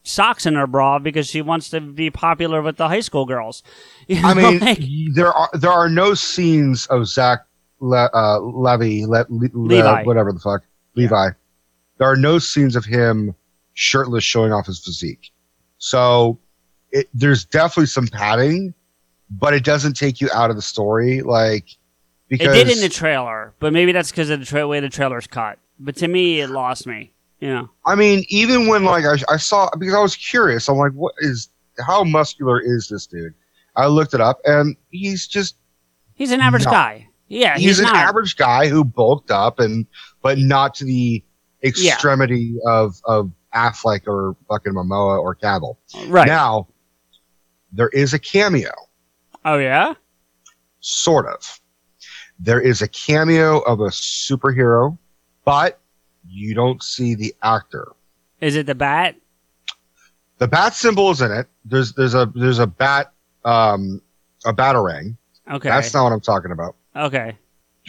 [0.03, 3.63] socks in her bra because she wants to be popular with the high school girls.
[4.07, 4.79] You I mean, like-
[5.13, 7.39] there are there are no scenes of Zach
[7.81, 10.03] Le, uh, Levy, Le, Le, Levi.
[10.03, 10.61] whatever the fuck,
[10.95, 11.31] Levi.
[11.97, 13.35] There are no scenes of him
[13.73, 15.31] shirtless showing off his physique.
[15.77, 16.39] So
[16.91, 18.73] it, there's definitely some padding,
[19.29, 21.21] but it doesn't take you out of the story.
[21.21, 21.65] Like
[22.27, 24.89] because it did in the trailer, but maybe that's because of the tra- way the
[24.89, 25.59] trailer's cut.
[25.79, 27.13] But to me, it lost me.
[27.39, 30.77] You know, I mean, even when like I, I saw because I was curious, I'm
[30.77, 33.35] like, what is how muscular is this dude?
[33.75, 35.55] I looked it up, and he's just
[36.15, 36.71] he's an average No.
[36.71, 37.09] guy.
[37.27, 37.95] Yeah, he's, he's, an not.
[37.95, 39.85] average guy who bulked up and
[40.23, 41.23] but not to the
[41.63, 45.77] extremity of of Affleck or fucking Momoa or Cavill.
[46.07, 46.27] Right.
[46.27, 46.67] Now
[47.71, 48.71] there is a cameo,
[49.43, 49.93] Oh yeah.
[50.79, 51.59] sort of.
[52.39, 54.97] There is a cameo of a superhero,
[55.43, 55.79] but
[56.27, 57.93] you don't see the actor.
[58.41, 59.15] Is it the bat?
[60.37, 61.47] The bat symbol is in it.
[61.65, 63.11] There's there's a there's a bat
[63.43, 64.01] um
[64.45, 65.17] a batarang.
[65.49, 65.67] Okay.
[65.69, 66.75] That's not what I'm talking about.
[66.95, 67.31] okay.
[67.31, 67.37] Do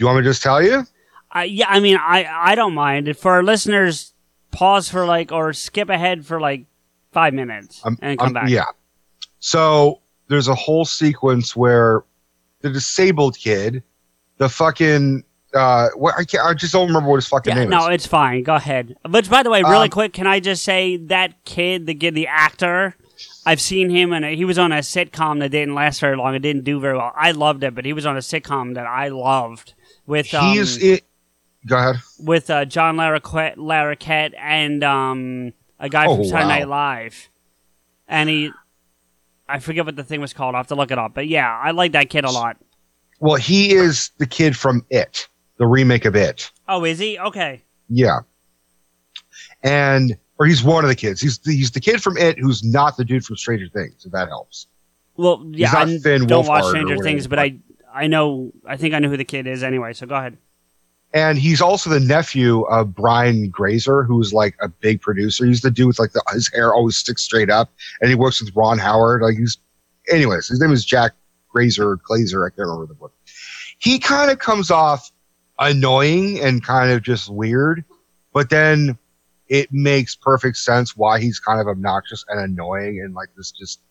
[0.03, 0.83] you want me to just tell you?
[1.31, 4.13] I yeah, I mean, I I don't mind for our listeners.
[4.51, 6.65] Pause for like or skip ahead for like
[7.11, 8.49] five minutes Um, and come um, back.
[8.49, 8.65] Yeah.
[9.39, 12.03] So there's a whole sequence where
[12.61, 13.83] the disabled kid,
[14.37, 17.69] the fucking uh, what I can't, I just don't remember what his fucking Yeah, name
[17.69, 17.85] no, is.
[17.85, 18.43] No, it's fine.
[18.43, 18.95] Go ahead.
[19.03, 22.15] But by the way, really Um, quick, can I just say that kid, the kid,
[22.15, 22.95] the actor,
[23.45, 26.35] I've seen him and he was on a sitcom that didn't last very long.
[26.35, 27.11] It didn't do very well.
[27.15, 29.73] I loved it, but he was on a sitcom that I loved
[30.05, 31.03] with um, He's it.
[31.67, 31.97] Go ahead.
[32.19, 36.47] with uh, John Larroquette, Larroquette and um, a guy from Oh, Saturday wow.
[36.59, 37.29] Night Live,
[38.07, 38.51] and he.
[39.47, 40.53] I forget what the thing was called.
[40.53, 41.13] I will have to look it up.
[41.15, 42.57] But yeah, I like that kid a lot.
[43.19, 46.51] Well, he is the kid from It, the remake of It.
[46.67, 47.17] Oh, is he?
[47.19, 47.63] Okay.
[47.89, 48.19] Yeah.
[49.63, 51.19] And or he's one of the kids.
[51.19, 54.05] He's the, he's the kid from It who's not the dude from Stranger Things.
[54.05, 54.67] If that helps.
[55.17, 57.57] Well, yeah, I don't watch Wolfhard or Stranger Things, but I
[57.93, 59.93] I know I think I know who the kid is anyway.
[59.93, 60.37] So go ahead.
[61.13, 65.45] And he's also the nephew of Brian Grazer, who's like a big producer.
[65.45, 68.41] He's the dude with like the, his hair always sticks straight up, and he works
[68.41, 69.23] with Ron Howard.
[69.23, 69.57] Like he's,
[70.11, 71.13] anyways, his name is Jack
[71.49, 72.45] Grazer, or Glazer.
[72.45, 73.13] I can't remember the book.
[73.79, 75.11] He kind of comes off
[75.57, 77.83] annoying and kind of just weird,
[78.33, 78.97] but then
[79.47, 83.81] it makes perfect sense why he's kind of obnoxious and annoying and like this just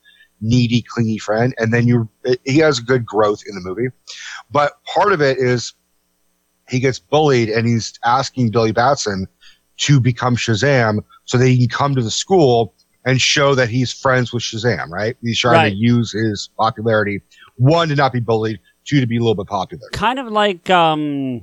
[0.40, 1.52] needy, clingy friend.
[1.58, 2.08] And then you,
[2.44, 3.88] he has good growth in the movie,
[4.52, 5.74] but part of it is
[6.68, 9.26] he gets bullied and he's asking Billy Batson
[9.78, 13.92] to become Shazam so that he can come to the school and show that he's
[13.92, 15.16] friends with Shazam, right?
[15.22, 15.70] He's trying Right.
[15.70, 17.22] to use his popularity,
[17.56, 19.88] one, to not be bullied, two, to be a little bit popular.
[19.92, 21.42] Kind of like um,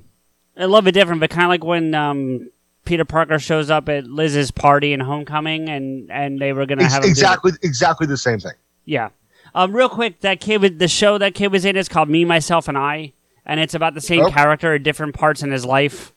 [0.58, 2.50] a little bit different, but kind of like when um
[2.84, 6.94] Peter Parker shows up at Liz's party in Homecoming, and and they were gonna Ex-
[6.94, 8.54] have exactly, exactly the same thing.
[8.86, 9.10] Yeah.
[9.56, 12.26] Um, real quick, that kid, with the show that kid was in is called Me,
[12.26, 13.14] Myself, and I,
[13.46, 14.32] and it's about the same Oh.
[14.32, 16.14] character at different parts in his life.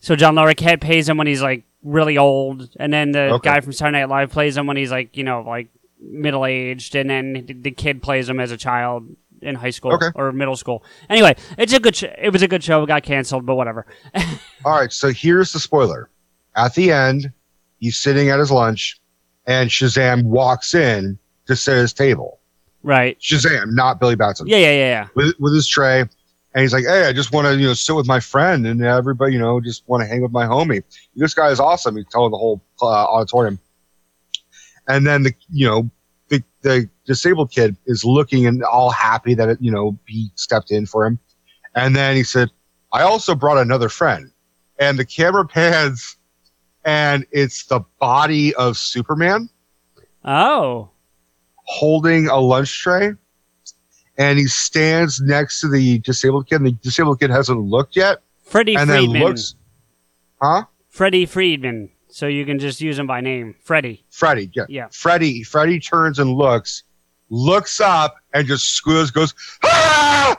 [0.00, 3.50] So John Larroquette pays him when he's like really old, and then the Okay.
[3.50, 5.68] guy from Saturday Night Live plays him when he's like you know like
[6.00, 9.06] middle aged, and then the- the kid plays him as a child
[9.42, 10.08] in high school Okay.
[10.14, 10.82] or middle school.
[11.08, 11.96] Anyway, it's a good.
[11.96, 12.82] Sh- it was a good show.
[12.82, 13.86] It got canceled, but whatever.
[14.64, 16.10] All right, so here's the spoiler.
[16.56, 17.30] At the end,
[17.78, 18.98] he's sitting at his lunch,
[19.46, 22.38] and Shazam walks in to sit at his table.
[22.82, 23.18] right.
[23.20, 24.46] Shazam, not Billy Batson.
[24.46, 25.06] Yeah, yeah, yeah, yeah.
[25.14, 26.04] with, with his tray.
[26.54, 28.82] And he's like, Hey, I just want to, you know, sit with my friend and
[28.82, 30.82] everybody, you know, just want to hang with my homie.
[31.14, 31.96] This guy is awesome.
[31.96, 33.58] He's telling the whole uh, auditorium.
[34.88, 35.90] And then the, you know,
[36.28, 40.70] the, the disabled kid is looking and all happy that, it, you know, he stepped
[40.70, 41.18] in for him.
[41.74, 42.50] And then he said,
[42.92, 44.32] I also brought another friend.
[44.78, 46.16] And the camera pans
[46.84, 49.48] and it's the body of Superman
[50.24, 50.90] Oh,
[51.64, 53.12] holding a lunch tray
[54.20, 58.18] and he stands next to the disabled kid and the disabled kid hasn't looked yet
[58.44, 59.12] Freddie and Freeman.
[59.12, 59.54] then looks
[60.42, 61.90] huh Freddie Freeman.
[62.12, 64.04] So you can just use him by name, Freddie.
[64.10, 64.88] freddie yeah, Yeah.
[64.90, 66.82] freddie freddie turns and looks
[67.30, 69.32] looks up and just squeals goes
[69.64, 70.36] ah!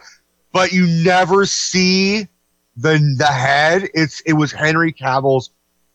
[0.51, 2.27] but you never see
[2.75, 5.51] the the head it's it was henry cavill's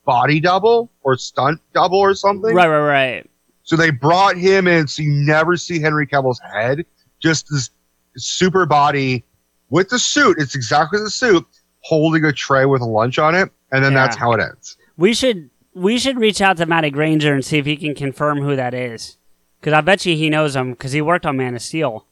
[0.06, 3.30] body double or stunt double or something Right, right, right.
[3.64, 6.86] So they brought him in, so you never see Henry Cavill's head,
[7.20, 7.70] just this
[8.16, 9.24] super body
[9.70, 10.36] with the suit.
[10.38, 11.44] It's exactly the suit,
[11.80, 14.76] holding a tray with a lunch on it, and then that's how it ends.
[14.96, 18.40] We should we should reach out to Matty Granger and see if he can confirm
[18.40, 19.18] who that is.
[19.60, 22.06] Because I bet you he knows him because he worked on Man of Steel.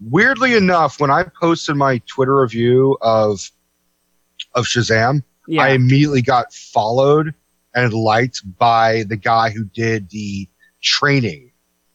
[0.00, 3.50] Weirdly enough, when I posted my Twitter review of
[4.54, 5.62] of Shazam, Yeah.
[5.62, 7.34] I immediately got followed
[7.74, 10.48] and liked by the guy who did the
[10.82, 11.52] training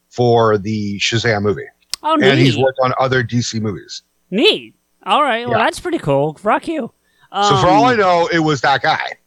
[0.09, 1.65] for the Shazam movie,
[2.03, 2.29] oh, neat.
[2.29, 4.03] and he's worked on other DC movies.
[4.29, 4.75] Neat.
[5.03, 5.47] All right.
[5.47, 5.65] Well, Yeah.
[5.65, 6.39] that's pretty cool.
[6.43, 6.91] Rock you.
[7.31, 9.17] Um, So for all I know, it was that guy.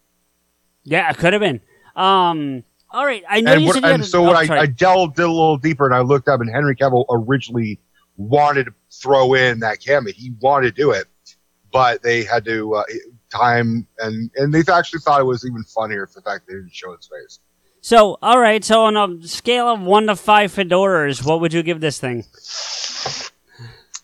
[0.85, 1.61] yeah, it could have been.
[1.97, 2.65] Um.
[2.91, 3.25] All right.
[3.29, 4.47] I know and, what, said you had and so oh, I.
[4.61, 7.81] I delved a little deeper and I looked up, and Henry Cavill originally
[8.17, 10.13] wanted to throw in that cameo.
[10.13, 11.07] He wanted to do it,
[11.73, 12.85] but they had to uh,
[13.31, 16.75] time and and they actually thought it was even funnier for the fact they didn't
[16.75, 17.41] show his face.
[17.85, 18.65] So, all right.
[18.65, 22.25] So, on a scale of one to five fedoras, what would you give this thing?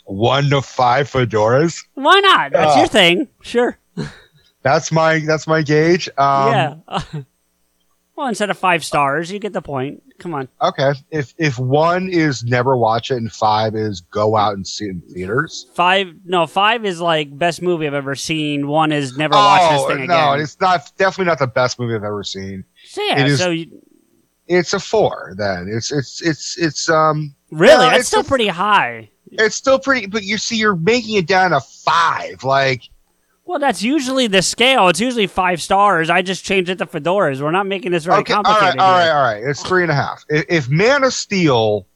[0.04, 1.82] One to five fedoras.
[1.94, 2.52] Why not?
[2.52, 2.78] That's Ah.
[2.80, 3.28] your thing.
[3.40, 3.78] Sure.
[4.62, 6.10] That's my that's my gauge.
[6.18, 6.74] Um, yeah.
[8.16, 10.02] well, instead of five stars, you get the point.
[10.18, 10.48] Come on.
[10.60, 10.92] Okay.
[11.10, 14.90] If if one is never watch it and five is go out and see it
[14.90, 15.68] in theaters.
[15.72, 16.08] Five.
[16.26, 18.68] No, five is like best movie I've ever seen.
[18.68, 20.42] One is never watch this thing Oh, no, again.
[20.44, 22.62] it's not definitely not the best movie I've ever seen.
[22.90, 23.24] So yeah.
[23.26, 23.80] is- so you,
[24.48, 25.34] It's a four.
[25.38, 29.10] Then it's it's it's it's um really, Yeah, it's still a- pretty high.
[29.30, 32.82] it's still pretty but you see you're making it down to five like
[33.44, 34.88] Well, that's usually the scale.
[34.88, 36.10] It's usually five stars.
[36.10, 37.40] I just changed it to fedoras.
[37.40, 38.76] We're not making this very okay complicated.
[38.76, 41.86] right all right all right it's three and a half if, if man of steel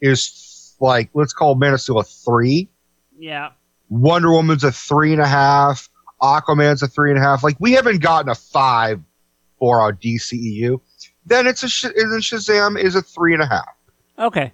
[0.00, 2.70] is like let's call man of steel a three
[3.18, 3.50] Yeah.
[3.90, 5.88] wonder woman's a three and a half
[6.22, 9.00] aquaman's a three and a half like we haven't gotten a five
[9.58, 10.80] for our dceu
[11.26, 13.68] then it's a sh- then shazam is a three and a half
[14.18, 14.52] Okay.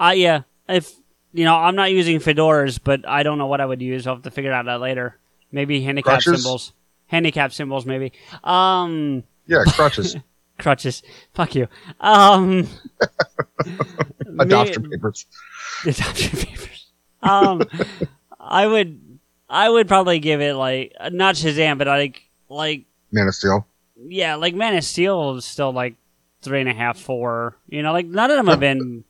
[0.00, 0.42] Uh, yeah.
[0.68, 0.92] If
[1.32, 4.04] you know, I'm not using fedoras, but I don't know what I would use.
[4.06, 5.16] I'll have to figure out later.
[5.52, 6.42] Maybe handicap Crutches?
[6.42, 6.72] symbols.
[7.06, 8.12] Handicap symbols, maybe.
[8.42, 10.16] Um, Yeah, crutches.
[10.58, 11.02] crutches.
[11.34, 11.68] Fuck you.
[12.00, 12.66] Um,
[14.38, 15.26] Adoption may- papers.
[15.86, 16.86] adoption papers.
[17.22, 17.62] Um,
[18.40, 23.34] I would, I would probably give it like not Shazam, but like like Man of
[23.34, 23.66] Steel.
[23.96, 25.96] Yeah, like Man of Steel is still like
[26.42, 27.56] three and a half, four.
[27.68, 29.04] You know, like none of them have been.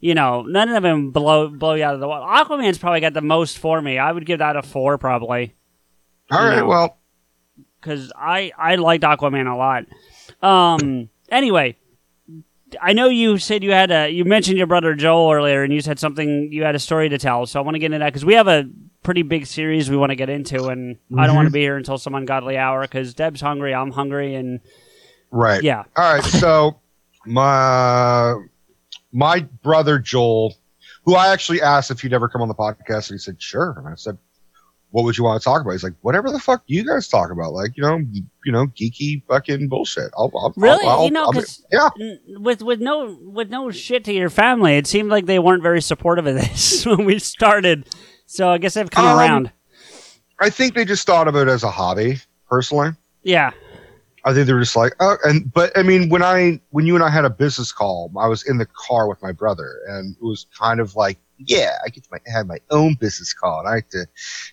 [0.00, 2.26] You know, none of them blow blow you out of the water.
[2.26, 3.98] Aquaman's probably got the most for me.
[3.98, 5.54] I would give that a four, probably.
[6.30, 6.66] All right, No.
[6.66, 6.98] well,
[7.80, 9.84] because I I liked Aquaman a lot.
[10.42, 11.08] Um.
[11.30, 11.76] Anyway,
[12.80, 15.80] I know you said you had a you mentioned your brother Joel earlier, and you
[15.80, 17.46] said something you had a story to tell.
[17.46, 18.64] So I want to get into that because we have a
[19.02, 21.54] pretty big series we want to get into, and I don't want to Mhm.
[21.54, 24.60] be here until some ungodly hour because Deb's hungry, I'm hungry, and
[25.30, 25.62] right.
[25.62, 25.84] Yeah.
[25.96, 26.22] All right.
[26.24, 26.76] So
[27.26, 28.34] my
[29.12, 30.54] my brother Joel,
[31.04, 33.74] who I actually asked if he'd ever come on the podcast, and he said sure.
[33.78, 34.18] And I said,
[34.92, 37.30] "What would you want to talk about?" He's like, "Whatever the fuck you guys talk
[37.30, 37.98] about, like you know,
[38.44, 41.90] you know, geeky fucking bullshit." I'll, I'll really, I'll, you know, I'll- 'cause yeah.
[42.38, 45.82] with with no with no shit to your family, it seemed like they weren't very
[45.82, 47.88] supportive of this when we started.
[48.26, 49.52] So I guess they've come Um, around.
[50.40, 52.90] I think they just thought of it as a hobby, personally.
[53.22, 53.50] Yeah.
[54.24, 56.94] I think they were just like, oh, and but I mean, when I when you
[56.94, 60.14] and I had a business call, I was in the car with my brother, and
[60.16, 63.60] it was kind of like, yeah, I get to my, have my own business call,
[63.60, 64.06] and I have to,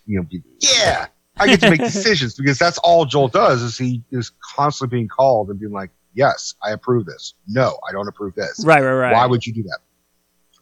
[0.05, 3.77] you know, be, yeah, I get to make decisions because that's all Joel does is
[3.77, 8.07] he is constantly being called and being like, yes, I approve this, no, I don't
[8.07, 9.13] approve this, Right, right, right.
[9.13, 9.79] Why would you do that?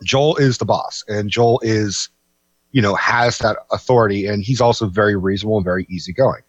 [0.03, 2.09] Joel is the boss, and Joel is,
[2.71, 6.43] you know, has that authority, and he's also very reasonable and very easygoing.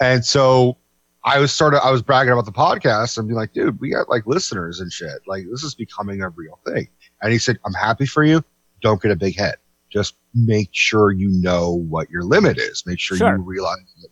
[0.00, 0.78] And so
[1.24, 3.90] I was sort of I was bragging about the podcast and being like, dude, we
[3.90, 5.20] got like listeners and shit.
[5.26, 6.88] Like this is becoming a real thing.
[7.20, 8.42] And he said, I'm happy for you.
[8.80, 9.56] Don't get a big head.
[9.90, 12.84] Just make sure you know what your limit is.
[12.86, 13.36] Make sure Sure.
[13.36, 14.10] you realize it.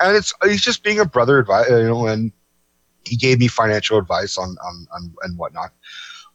[0.00, 2.30] And it's he's just being a brother advice, you know, and
[3.06, 5.70] he gave me financial advice on on, on and whatnot.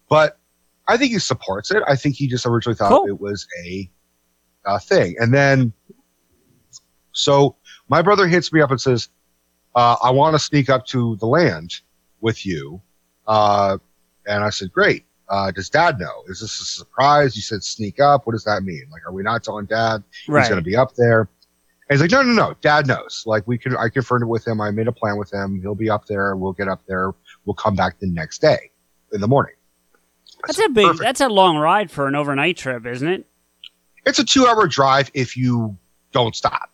[0.09, 0.39] But
[0.87, 1.83] I think he supports it.
[1.87, 3.07] I think he just originally thought Cool.
[3.07, 3.89] it was a,
[4.65, 5.15] a thing.
[5.19, 5.71] And then
[7.11, 7.55] so
[7.89, 9.09] my brother hits me up and says,
[9.75, 11.75] uh, I want to sneak up to the land
[12.21, 12.81] with you.
[13.27, 13.77] Uh,
[14.25, 15.05] and I said, great.
[15.29, 16.23] Uh, does dad know?
[16.27, 17.35] Is this a surprise?
[17.35, 18.25] You said sneak up.
[18.25, 18.83] What does that mean?
[18.91, 20.41] Like, are we not telling dad Right.
[20.41, 21.21] he's going to be up there?
[21.21, 22.55] And he's like, no, no, no.
[22.61, 23.23] Dad knows.
[23.25, 24.59] Like, we could, I confirmed it with him.
[24.61, 25.59] I made a plan with him.
[25.61, 26.35] He'll be up there.
[26.35, 27.11] We'll get up there.
[27.45, 28.71] We'll come back the next day
[29.11, 29.53] in the morning.
[30.45, 30.97] That's a big.
[30.97, 33.25] That's a long ride for an overnight trip, isn't it?
[34.05, 35.77] It's a two hour drive if you
[36.11, 36.68] don't stop.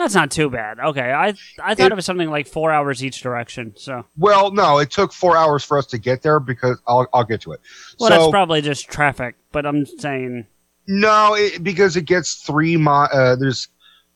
[0.00, 0.78] That's not too bad.
[0.80, 3.74] Okay, I I thought It- it, was something like four hours each direction.
[3.76, 7.24] So Well, no, it took four hours for us to get there because I'll, I'll
[7.24, 7.60] get to it.
[7.98, 9.34] well, so, that's probably just traffic.
[9.52, 10.46] But I'm saying
[10.88, 13.68] No, it, because it gets three mi- uh, There's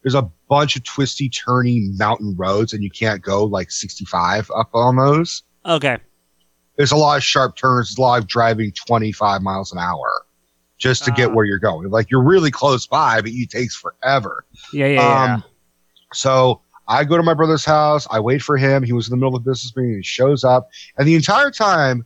[0.02, 4.70] there's a bunch of twisty, turny mountain roads, and you can't go like 65 up
[4.72, 5.42] on those.
[5.66, 5.98] okay,
[6.76, 7.88] There's a lot of sharp turns.
[7.90, 10.24] There's a lot of driving 25 miles an hour
[10.78, 11.34] just to get Ah.
[11.34, 11.90] where you're going.
[11.90, 14.46] Like you're really close by, but it takes forever.
[14.72, 14.92] yeah, yeah,
[15.26, 15.40] yeah.
[16.14, 18.06] So I go to my brother's house.
[18.10, 18.82] I wait for him.
[18.82, 19.96] He was in the middle of a business meeting.
[19.96, 22.04] He shows up, and the entire time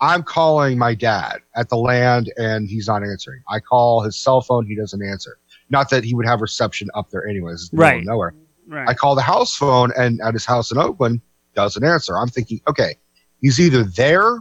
[0.00, 3.42] I'm calling my dad at the land, and he's not answering.
[3.48, 4.66] I call his cell phone.
[4.66, 5.38] He doesn't answer.
[5.70, 7.62] Not that he would have reception up there, anyways.
[7.64, 8.06] It's in the middle of Right.
[8.06, 8.34] Nowhere.
[8.68, 8.88] right.
[8.88, 11.20] I call the house phone, and at his house in Oakland,
[11.54, 12.16] doesn't answer.
[12.16, 12.94] I'm thinking, okay,
[13.40, 14.38] he's either there,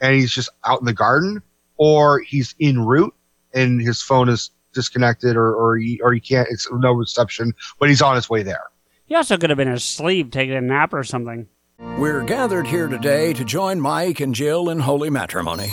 [0.00, 1.40] and he's just out in the garden,
[1.76, 3.14] or he's en route,
[3.52, 6.48] and his phone is disconnected, or or he, or he can't.
[6.50, 8.64] It's no reception, but he's on his way there.
[9.06, 11.48] he also could have been asleep, taking a nap or something.
[11.98, 15.72] We're gathered here today to join Mike and Jill in holy matrimony.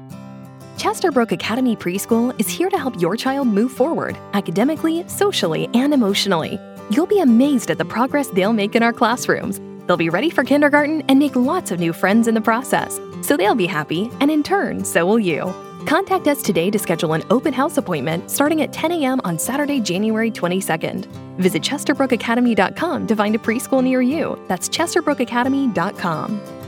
[0.81, 6.59] Chesterbrook Academy Preschool is here to help your child move forward academically, socially, and emotionally.
[6.89, 9.61] You'll be amazed at the progress they'll make in our classrooms.
[9.85, 12.99] They'll be ready for kindergarten and make lots of new friends in the process.
[13.21, 15.53] So they'll be happy, and in turn, so will you.
[15.85, 19.21] Contact us today to schedule an open house appointment starting at 10 a.m.
[19.23, 21.05] on Saturday, January 22nd.
[21.37, 24.43] Visit ChesterbrookAcademy.com to find a preschool near you.
[24.47, 26.60] That's ChesterbrookAcademy.com.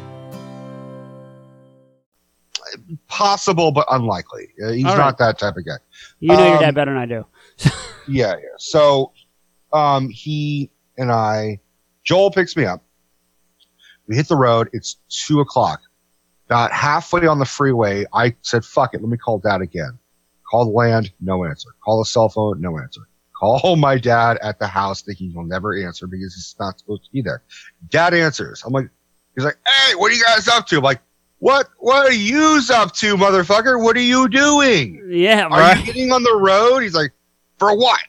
[3.08, 4.50] Possible, but unlikely.
[4.64, 5.74] Uh, He's All not that type of guy.
[6.20, 7.26] You know your Um, dad better than I do.
[8.08, 8.36] yeah, yeah.
[8.58, 9.12] So,
[9.72, 11.60] um, he and I,
[12.04, 12.84] Joel picks me up.
[14.08, 14.70] We hit the road.
[14.74, 15.80] It's two o'clock.
[16.48, 19.02] About halfway on the freeway, I said, fuck it.
[19.02, 19.98] Let me call dad again.
[20.50, 21.12] Call the land.
[21.22, 21.70] No answer.
[21.84, 22.60] Call the cell phone.
[22.62, 23.02] No answer.
[23.40, 27.12] Call my dad at the house thinking he'll never answer because he's not supposed to
[27.12, 27.44] be there.
[27.90, 28.62] Dad answers.
[28.66, 28.90] I'm like,
[29.36, 30.78] he's like, hey, what are you guys up to?
[30.78, 31.02] I'm like,
[31.44, 33.84] what, what are you up to, motherfucker?
[33.84, 35.06] What are you doing?
[35.12, 35.78] Yeah, Are right.
[35.78, 36.80] you getting on the road?
[36.80, 37.12] He's like,
[37.60, 38.00] for what?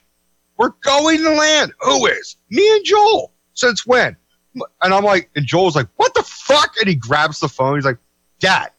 [0.56, 1.72] We're going to land.
[1.80, 2.36] Who is?
[2.50, 3.32] Me and Joel.
[3.54, 4.16] Since when?
[4.54, 6.76] And I'm like, and Joel's like, what the fuck?
[6.78, 7.74] And he grabs the phone.
[7.74, 7.98] He's like,
[8.38, 8.70] Dad,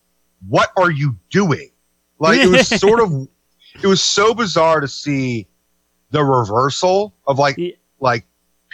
[0.47, 1.71] what are you doing?
[2.19, 3.27] Like it was sort of,
[3.83, 5.49] it was so bizarre to see
[6.11, 7.57] the reversal of like,
[7.99, 8.25] like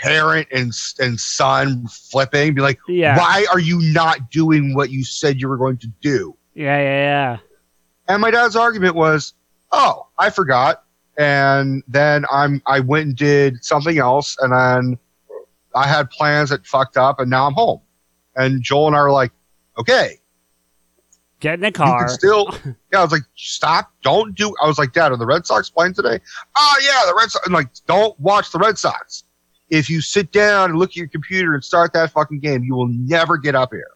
[0.02, 2.54] parent and and son flipping.
[2.56, 3.18] Be like, Yeah.
[3.18, 6.36] why are you not doing what you said you were going to do?
[6.56, 7.38] Yeah, yeah, yeah.
[8.08, 9.34] And my dad's argument was,
[9.72, 10.84] "Oh, I forgot."
[11.18, 14.98] And then I'm I went and did something else, and then
[15.76, 17.82] I had plans that fucked up, and now I'm home.
[18.36, 19.32] And Joel and I were like,
[19.78, 20.18] "Okay,
[21.40, 22.00] Get in the you car.
[22.00, 22.48] can still."
[22.92, 23.90] Yeah, I was like, "Stop!
[24.04, 26.20] Don't do." I was like, "Dad, are the Red Sox playing today?"
[26.58, 27.48] Oh yeah, the Red Sox.
[27.48, 29.24] I'm like, don't watch the Red Sox.
[29.72, 32.76] If you sit down and look at your computer and start that fucking game, you
[32.76, 33.92] will never get up here.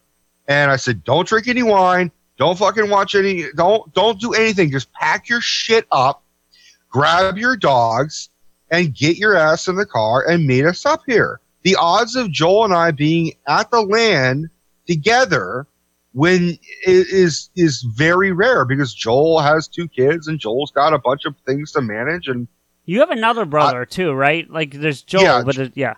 [0.48, 2.10] And I said, don't drink any wine.
[2.38, 3.44] Don't fucking watch any.
[3.54, 4.70] Don't don't do anything.
[4.70, 6.22] Just pack your shit up,
[6.90, 8.30] grab your dogs,
[8.70, 11.40] and get your ass in the car and meet us up here.
[11.62, 14.50] The odds of Joel and I being at the land
[14.86, 15.66] together
[16.12, 21.24] when is is very rare because Joel has two kids and Joel's got a bunch
[21.24, 22.48] of things to manage and
[22.86, 24.48] You have another brother too, right?
[24.48, 25.94] Like there's Joel, Yeah, but it, yeah.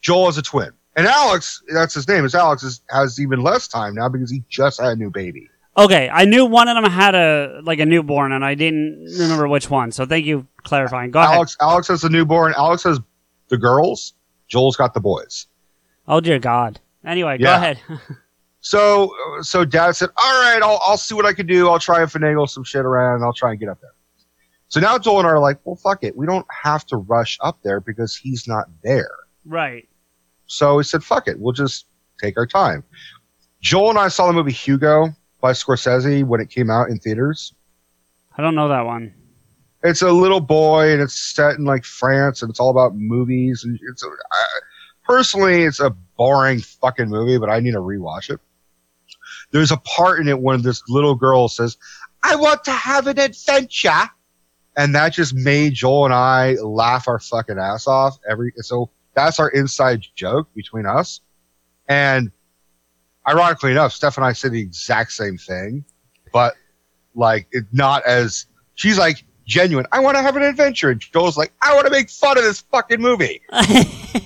[0.00, 0.70] Joel is a twin.
[0.96, 4.42] And Alex, that's his name, is Alex, is, has even less time now because he
[4.48, 5.48] just had a new baby.
[5.76, 9.46] Okay, I knew one of them had a like a newborn, and I didn't remember
[9.46, 9.92] which one.
[9.92, 11.12] So thank you for clarifying.
[11.12, 12.52] Go Alex Alex has a newborn.
[12.56, 12.98] Alex has
[13.48, 14.14] the girls.
[14.48, 15.46] Joel's got the boys.
[16.08, 16.80] Oh dear God.
[17.04, 17.78] Anyway, go ahead.
[18.60, 21.68] So so dad said, All right, I'll I'll see what I can do.
[21.68, 23.94] I'll try and finagle some shit around and I'll try and get up there.
[24.68, 26.16] So now Joel and I are like, Well fuck it.
[26.16, 29.10] We don't have to rush up there because he's not there.
[29.44, 29.88] right.
[30.50, 31.38] So we said, fuck it.
[31.38, 31.84] We'll just
[32.18, 32.82] take our time.
[33.60, 35.10] Joel and I saw the movie Hugo
[35.42, 37.52] by Scorsese when it came out in theaters.
[38.38, 39.12] I don't know that one.
[39.82, 43.62] It's a little boy and it's set in like France and it's all about movies.
[43.62, 44.44] And it's a, I,
[45.04, 48.40] personally, it's a boring fucking movie, but I need to rewatch it.
[49.50, 51.76] There's a part in it when this little girl says,
[52.22, 54.08] I want to have an adventure.
[54.78, 59.38] And that just made Joel and I laugh our fucking ass off every, so that's
[59.40, 61.20] our inside joke between us.
[61.88, 62.30] And
[63.26, 65.84] ironically enough, Steph and I said the exact same thing,
[66.32, 66.54] but
[67.14, 69.86] like it not as she's like genuine.
[69.92, 72.44] I want to have an adventure, and Joel's like, I want to make fun of
[72.44, 73.42] this fucking movie.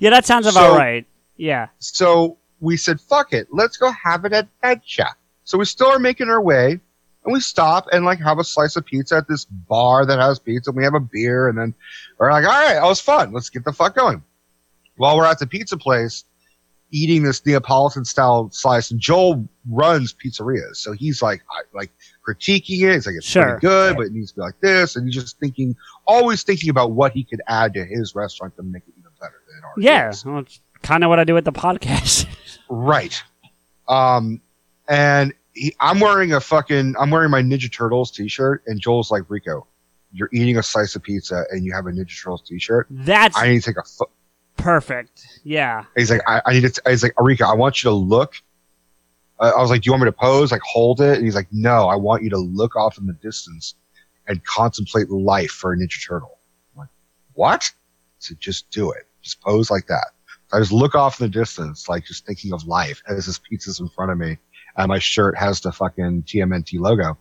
[0.00, 1.06] Yeah, that sounds about So- right.
[1.36, 1.68] Yeah.
[1.78, 5.08] So we said, fuck it, let's go have an adventure.
[5.44, 6.80] So we still are making our way,
[7.24, 10.38] and we stop and like have a slice of pizza at this bar that has
[10.38, 10.70] pizza.
[10.70, 11.74] And we have a beer, and then
[12.18, 13.32] we're like, all right, that was fun.
[13.32, 14.22] Let's get the fuck going.
[14.96, 16.24] While we're at the pizza place,
[16.90, 21.92] eating this Neapolitan style slice, and Joel runs pizzerias, so he's like, I, like
[22.26, 22.94] critiquing it.
[22.94, 23.44] He's like, it's Sure.
[23.44, 26.70] pretty good, but it needs to be like this, and he's just thinking, always thinking
[26.70, 29.74] about what he could add to his restaurant to make it even better than ours.
[30.24, 30.30] Yeah.
[30.30, 32.26] Well, it's kind of what I do with the podcast.
[32.70, 33.22] Right.
[33.88, 34.42] Um,
[34.88, 39.24] and he, I'm wearing a fucking, I'm wearing my Ninja Turtles t-shirt, and Joel's like,
[39.28, 39.66] Rico,
[40.12, 42.86] you're eating a slice of pizza and you have a Ninja Turtles t-shirt.
[42.90, 43.82] That's I need to take a.
[43.82, 44.10] Fo-.
[44.56, 45.26] perfect.
[45.44, 45.84] Yeah.
[45.96, 46.82] He's like, I, I need to.
[46.86, 48.34] He's like, Rico, I want you to look.
[49.38, 51.16] Uh, I was like, do you want me to pose, like hold it?
[51.16, 53.74] And he's like, no, I want you to look off in the distance
[54.26, 56.38] and contemplate life for a Ninja Turtle.
[56.74, 56.88] I'm like,
[57.34, 57.70] what?
[58.18, 59.06] Said, just do it.
[59.22, 60.08] Just pose like that.
[60.52, 63.80] I just look off in the distance, like just thinking of life as this pizza's
[63.80, 64.38] in front of me.
[64.76, 67.18] And my shirt has the fucking TMNT logo.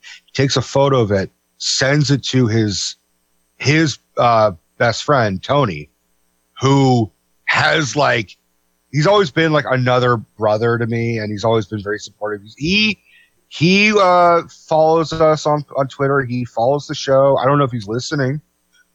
[0.00, 2.96] He takes a photo of it, sends it to his
[3.58, 5.90] his uh, best friend Tony,
[6.60, 7.10] who
[7.46, 8.36] has like
[8.92, 12.42] he's always been like another brother to me, and he's always been very supportive.
[12.56, 12.98] He
[13.48, 16.22] he uh, follows us on on Twitter.
[16.22, 17.36] He follows the show.
[17.36, 18.40] I don't know if he's listening,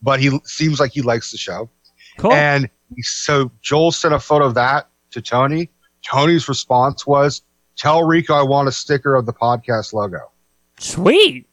[0.02, 1.70] but he seems like he likes the show.
[2.18, 2.32] Cool.
[2.34, 5.70] And he- so Joel sent a photo of that to Tony.
[6.04, 7.42] Tony's response was,
[7.78, 10.32] "Tell Rico I want a sticker of the podcast logo."
[10.80, 11.48] Sweet.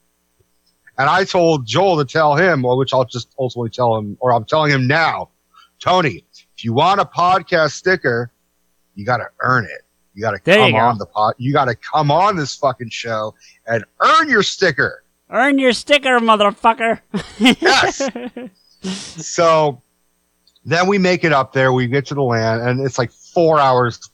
[0.99, 4.45] And I told Joel to tell him, which I'll just ultimately tell him, or I'm
[4.45, 5.31] telling him now,
[5.81, 6.25] Tony,
[6.57, 8.31] if you want a podcast sticker,
[8.95, 9.83] you got to earn it.
[10.14, 10.77] You got to come go.
[10.77, 11.35] on the pod.
[11.39, 13.35] You got to come on this fucking show
[13.66, 15.03] and earn your sticker.
[15.31, 17.01] Earn your sticker, motherfucker.
[17.39, 18.03] Yes.
[18.83, 19.81] so
[20.64, 21.73] then we make it up there.
[21.73, 24.11] We get to the land, and it's like four hours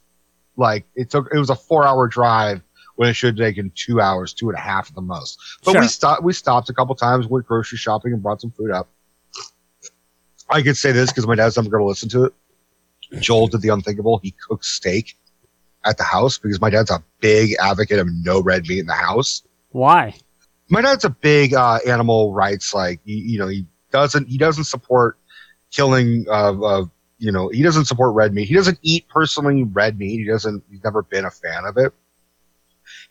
[0.58, 2.60] Like it took it was a four hour drive
[2.96, 5.38] when it should have taken two hours, two and a half at the most.
[5.64, 5.80] But Sure.
[5.80, 8.88] we stopped we stopped a couple times, went grocery shopping and brought some food up.
[10.50, 12.34] I could say this because my dad's never gonna listen to it.
[13.20, 14.18] Joel did the unthinkable.
[14.22, 15.16] He cooked steak
[15.84, 18.94] at the house because my dad's a big advocate of no red meat in the
[18.94, 19.42] house.
[19.70, 20.14] Why?
[20.68, 24.64] My dad's a big uh, animal rights like you, you know he doesn't he doesn't
[24.64, 25.18] support
[25.70, 28.48] killing of of you know he doesn't support red meat.
[28.48, 30.18] He doesn't eat personally red meat.
[30.18, 30.62] He doesn't.
[30.70, 31.92] He's never been a fan of it.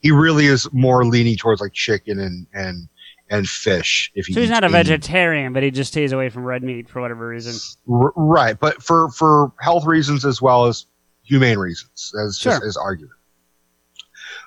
[0.01, 2.87] He really is more leaning towards like chicken and and
[3.29, 4.11] and fish.
[4.15, 6.89] If he So he's not a vegetarian, but he just stays away from red meat
[6.89, 7.55] for whatever reason.
[7.91, 10.85] R- right, but for for health reasons as well as
[11.23, 12.67] humane reasons, as just Sure.
[12.67, 13.13] as argument.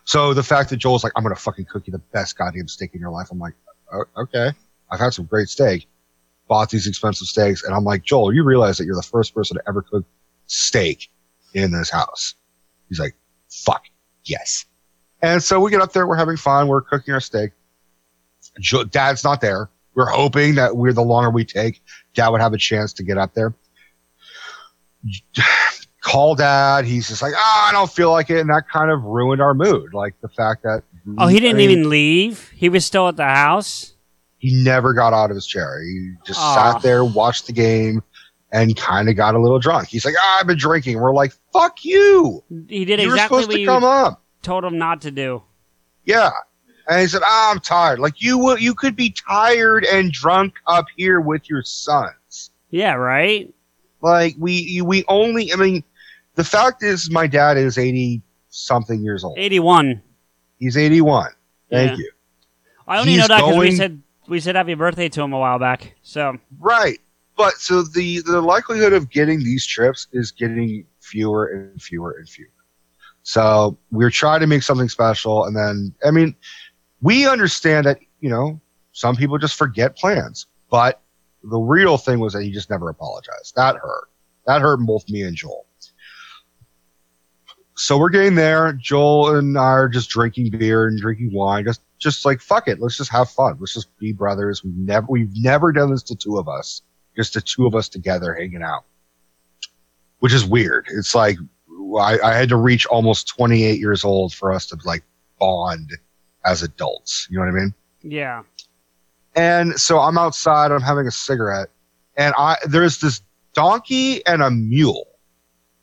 [0.05, 2.95] So the fact that Joel's like, I'm gonna fucking cook you the best goddamn steak
[2.95, 3.55] in your life, I'm like,
[4.17, 4.51] okay,
[4.91, 5.87] I've had some great steak,
[6.51, 9.57] bought these expensive steaks, and I'm like, Joel, you realize that you're the first person
[9.57, 10.05] to ever cook
[10.47, 11.09] steak
[11.55, 12.35] in this house?
[12.89, 13.15] He's like,
[13.49, 13.85] fuck
[14.25, 14.67] yes.
[15.23, 17.53] And so we get up there, we're having fun, we're cooking our steak.
[18.59, 19.71] Jo- Dad's not there.
[19.95, 21.83] We're hoping that we're the longer we take,
[22.15, 23.55] Dad would have a chance to get up there.
[26.03, 26.85] Call Dad.
[26.85, 29.55] He's just like, ah, I don't feel like it, and that kind of ruined our
[29.55, 29.95] mood.
[29.95, 30.83] Like the fact that
[31.17, 32.51] Oh, he didn't I mean, even leave.
[32.55, 33.95] He was still at the house.
[34.41, 35.81] He never got out of his chair.
[35.83, 38.03] He just sat there, watched the game,
[38.51, 39.89] and kind of got a little drunk.
[39.89, 40.99] He's like, ah, I've been drinking.
[40.99, 42.43] We're like, fuck you.
[42.69, 44.23] He did You were exactly supposed what to you come up.
[44.43, 45.43] told him not to do.
[46.05, 46.31] Yeah.
[46.89, 48.01] And he said, ah, I'm tired.
[48.01, 52.51] Like you you could be tired and drunk up here with your sons.
[52.71, 53.53] Yeah, right.
[54.01, 55.53] Like we, we only.
[55.53, 55.85] I mean,
[56.35, 59.39] the fact is, my dad is eighty something years old.
[59.39, 60.03] Eighty-one.
[60.59, 61.31] He's eighty-one.
[61.71, 61.97] Thank Yeah.
[61.99, 62.13] you.
[62.89, 64.01] I only He's know that because we said
[64.31, 65.97] we said happy birthday to him a while back.
[66.03, 66.99] So Right.
[67.37, 72.29] But so the the likelihood of getting these trips is getting fewer and fewer and
[72.29, 72.49] fewer.
[73.23, 76.35] So we're trying to make something special, and then I mean,
[77.03, 78.61] we understand that you know
[78.93, 81.03] some people just forget plans, but
[81.43, 83.55] the real thing was that he just never apologized.
[83.57, 84.09] That hurt.
[84.47, 85.67] That hurt both me and Joel.
[87.77, 88.75] So we're getting there.
[88.75, 91.65] Joel and I are just drinking beer and drinking wine.
[91.65, 92.81] Just, just like fuck it.
[92.81, 93.57] Let's just have fun.
[93.61, 94.65] Let's just be brothers.
[94.65, 96.83] We've never, we've never done this to two of us.
[97.17, 98.85] Just the two of us together hanging out,
[100.21, 100.87] which is weird.
[100.91, 101.37] It's like
[101.99, 105.05] I, I had to reach almost 28 years old for us to like
[105.39, 105.91] bond
[106.45, 107.29] as adults.
[107.31, 107.75] You know what I mean?
[108.03, 108.43] yeah,
[109.35, 111.69] And so I'm outside, I'm having a cigarette,
[112.17, 113.23] and I there's this
[113.53, 115.07] donkey and a mule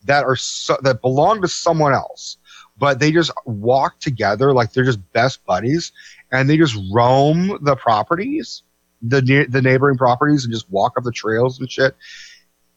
[0.06, 2.38] that are so, that belong to someone else,
[2.78, 5.92] but they just walk together like they're just best buddies,
[6.32, 8.64] and they just roam the properties,
[9.02, 11.96] the the neighboring properties, and just walk up the trails and shit.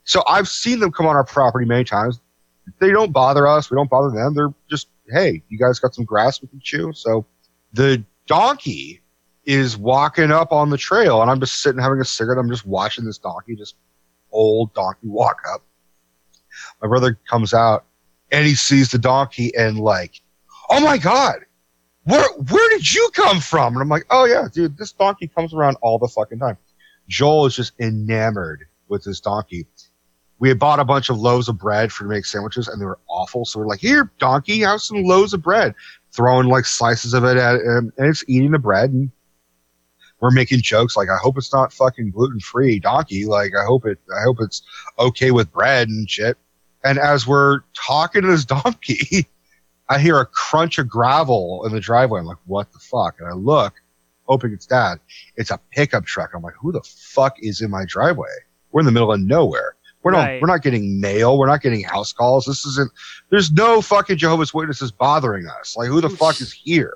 [0.04, 2.20] So I've seen them come on our property many times.
[2.78, 3.70] They don't bother us.
[3.70, 4.34] We don't bother them.
[4.34, 6.92] They're just, hey, you guys got some grass we can chew.
[6.92, 7.26] So
[7.72, 9.02] the donkey
[9.44, 12.38] is walking up on the trail, and I'm just sitting having a cigarette.
[12.38, 13.76] I'm just watching this donkey, just
[14.32, 15.62] old donkey walk up.
[16.80, 17.84] My brother comes out
[18.30, 20.20] and he sees the donkey and like,
[20.70, 21.40] oh my god,
[22.04, 23.74] where where did you come from?
[23.74, 26.56] And I'm like, oh yeah, dude, this donkey comes around all the fucking time.
[27.08, 29.66] Joel is just enamored with this donkey.
[30.38, 32.86] We had bought a bunch of loaves of bread for to make sandwiches, and they
[32.86, 33.44] were awful.
[33.44, 35.74] So we're like, here, donkey, have some loaves of bread.
[36.12, 38.90] Throwing like slices of it at him, and it's eating the bread.
[38.90, 39.10] And
[40.20, 43.26] we're making jokes like, I hope it's not fucking gluten free, donkey.
[43.26, 44.62] Like, I hope it, I hope it's
[44.98, 46.38] okay with bread and shit.
[46.84, 49.26] And as we're talking to this donkey,
[49.88, 52.20] I hear a crunch of gravel in the driveway.
[52.20, 53.16] I'm like, what the fuck?
[53.18, 53.74] And I look,
[54.26, 55.00] hoping it's dad.
[55.36, 56.30] It's a pickup truck.
[56.34, 58.28] I'm like, who the fuck is in my driveway?
[58.72, 59.74] We're in the middle of nowhere.
[60.02, 60.40] We're not, Right.
[60.40, 61.36] we're not getting mail.
[61.36, 62.46] We're not getting house calls.
[62.46, 62.90] This isn't,
[63.30, 65.76] there's no fucking Jehovah's Witnesses bothering us.
[65.76, 66.94] Like, who the fuck is here?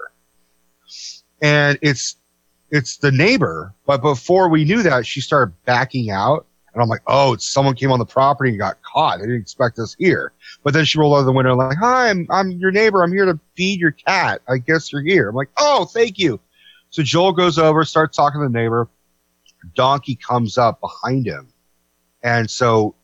[1.43, 2.17] And it's,
[2.71, 3.75] it's the neighbor.
[3.87, 6.47] But before we knew that, she started backing out.
[6.75, 9.19] And I'm like, oh, someone came on the property and got caught.
[9.19, 10.33] They didn't expect us here.
[10.65, 13.03] But then she rolled out of the window like, hi, I'm, I'm your neighbor.
[13.03, 14.43] I'm here to feed your cat.
[14.49, 15.29] I guess you're here.
[15.29, 16.41] I'm like, oh, thank you.
[16.91, 18.89] So Joel goes over, starts talking to the neighbor.
[19.75, 21.49] Donkey comes up behind him.
[22.23, 22.97] And so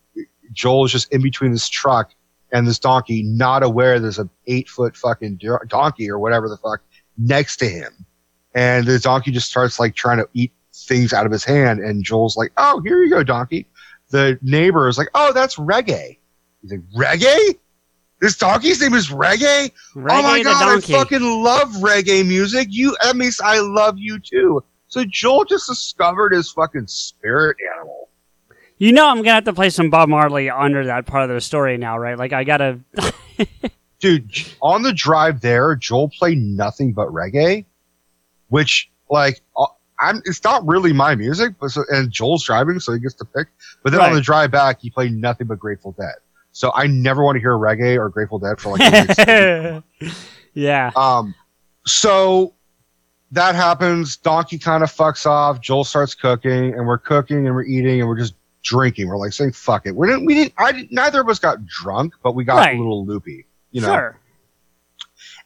[0.53, 2.13] Joel is just in between this truck
[2.53, 6.81] and this donkey, not aware there's an eight foot fucking donkey or whatever the fuck
[7.17, 8.05] next to him.
[8.55, 11.81] And the donkey just starts like trying to eat things out of his hand.
[11.81, 13.67] And Joel's like, oh, here you go, donkey.
[14.11, 16.19] The neighbor is like, oh, that's reggae.
[16.63, 17.59] He's like, reggae?
[18.21, 19.71] This donkey's name is reggae?
[19.97, 22.69] oh my Reggae the god, I fucking love reggae music.
[22.71, 24.63] You, that means I love you too.
[24.89, 28.09] So Joel just discovered his fucking spirit animal.
[28.77, 31.41] you know I'm gonna have to play some Bob Marley under that part of the
[31.41, 32.19] story now, right?
[32.19, 32.81] Like I gotta.
[34.01, 37.65] dude, on the drive there, Joel played nothing but reggae,
[38.49, 39.67] which like uh,
[40.01, 40.23] I'm.
[40.25, 43.49] It's not really my music, but so, and Joel's driving, so he gets to pick.
[43.83, 46.15] But then on the drive back, he played nothing but Grateful Dead.
[46.53, 49.85] So I never want to hear reggae or Grateful Dead for like.
[50.55, 50.91] yeah.
[50.97, 51.35] um,
[51.87, 52.55] so
[53.33, 54.17] that happens.
[54.17, 55.61] Donkey kind of fucks off.
[55.61, 59.09] Joel starts cooking, and we're cooking and we're eating and we're just drinking.
[59.09, 60.25] We're like saying "fuck it." We didn't.
[60.25, 60.55] We didn't.
[60.59, 62.75] I didn't, neither of us got drunk, but we got Right.
[62.75, 63.47] a little loopy.
[63.71, 63.95] You know.
[63.95, 64.19] Sure.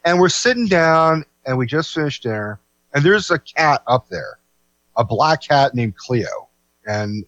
[0.06, 2.60] And we're sitting down, and we just finished dinner,
[2.94, 4.38] and there's a cat up there,
[4.96, 6.48] a black cat named Cleo,
[6.86, 7.24] and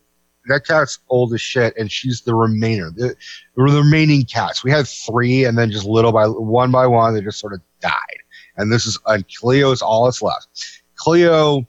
[0.49, 3.17] that cat's old as shit, and she's the remainder, the,
[3.57, 4.63] the remaining cats.
[4.63, 7.61] We had three, and then just little by one by one, they just sort of
[7.81, 7.93] died.
[8.57, 10.83] And this is, and Cleo is all that's left.
[10.95, 11.67] Cleo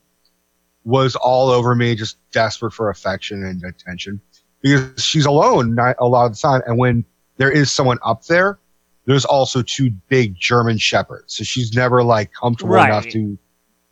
[0.86, 4.22] was all over me, just desperate for affection and attention
[4.62, 6.62] because she's alone a lot of the time.
[6.66, 7.04] And when
[7.38, 8.60] there is someone up there,
[9.06, 11.36] there's also two big German shepherds.
[11.36, 12.86] So she's never like comfortable Right.
[12.89, 13.38] enough to,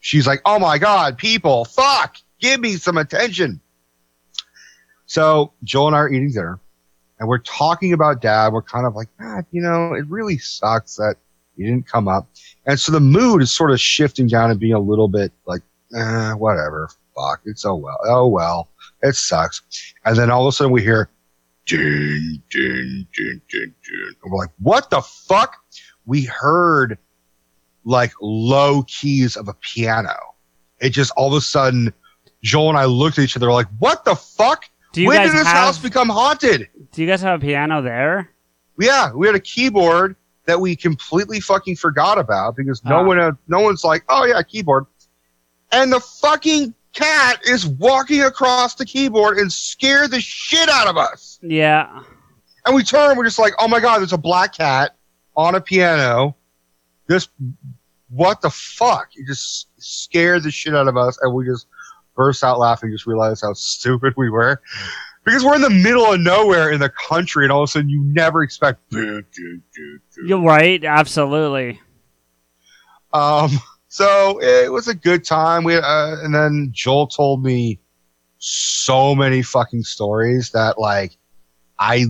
[0.06, 3.60] she's like, oh my God, people, fuck, give me some attention.
[5.08, 6.60] So Joel and I are eating dinner
[7.20, 8.54] and we're talking about dad.
[8.54, 11.16] We're kind of like, ah, you know, it really sucks that
[11.58, 12.28] he didn't come up.
[12.68, 15.64] And so the mood is sort of shifting down and being a little bit like,
[15.96, 18.70] eh, whatever, fuck, it's oh well, oh well,
[19.02, 19.64] it sucks.
[20.06, 21.10] And then all of a sudden we hear,
[21.66, 24.16] ding, ding, ding, ding, ding.
[24.24, 25.56] And we're like, what the fuck?
[26.06, 27.00] We heard
[27.86, 30.16] like low keys of a piano.
[30.82, 31.94] It just all of a sudden,
[32.44, 34.66] Joel and I looked at each other like, what the fuck?
[34.92, 36.68] Do you when guys did this have- house become haunted?
[36.92, 38.32] Do you guys have a piano there?
[38.80, 40.16] Yeah, we had a keyboard
[40.46, 43.04] that we completely fucking forgot about because no Ah.
[43.04, 44.86] one, had, no one's like, oh yeah, keyboard,
[45.72, 50.98] and the fucking cat is walking across the keyboard and scared the shit out of
[50.98, 51.40] us.
[51.42, 52.02] Yeah.
[52.66, 54.96] And we turn, we're just like, oh my god, there's a black cat
[55.36, 56.36] on a piano.
[57.08, 57.28] This,
[58.16, 59.10] what the fuck?
[59.16, 61.68] It just scared the shit out of us, and we just
[62.16, 62.92] burst out laughing.
[62.92, 64.62] Just realized how stupid we were.
[65.24, 67.90] Because we're in the middle of nowhere in the country, and all of a sudden
[67.90, 68.80] you never expect.
[68.92, 70.84] You're right.
[70.84, 71.82] Absolutely.
[73.12, 73.50] Um,
[73.88, 75.64] so it was a good time.
[75.64, 77.80] We uh, and then Joel told me
[78.38, 81.18] so many fucking stories that like
[81.80, 82.06] I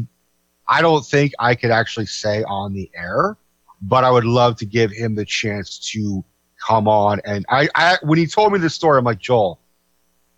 [0.68, 3.38] I don't think I could actually say on the air,
[3.88, 6.24] but I would love to give him the chance to
[6.66, 7.22] come on.
[7.26, 9.60] And I, I when he told me this story, I'm like Joel,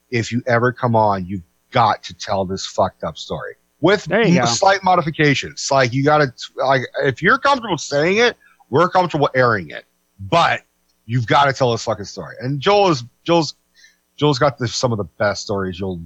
[0.09, 4.25] if you ever come on, you've got to tell this fucked up story with There
[4.25, 4.45] you go.
[4.45, 5.67] slight modifications.
[5.71, 8.37] Like you got to like if you're comfortable saying it,
[8.69, 9.85] we're comfortable airing it,
[10.19, 10.61] but
[11.05, 12.35] you've got to tell this fucking story.
[12.41, 13.55] And Joel is Joel's
[14.17, 16.01] Joel's got the, some of the best stories you'll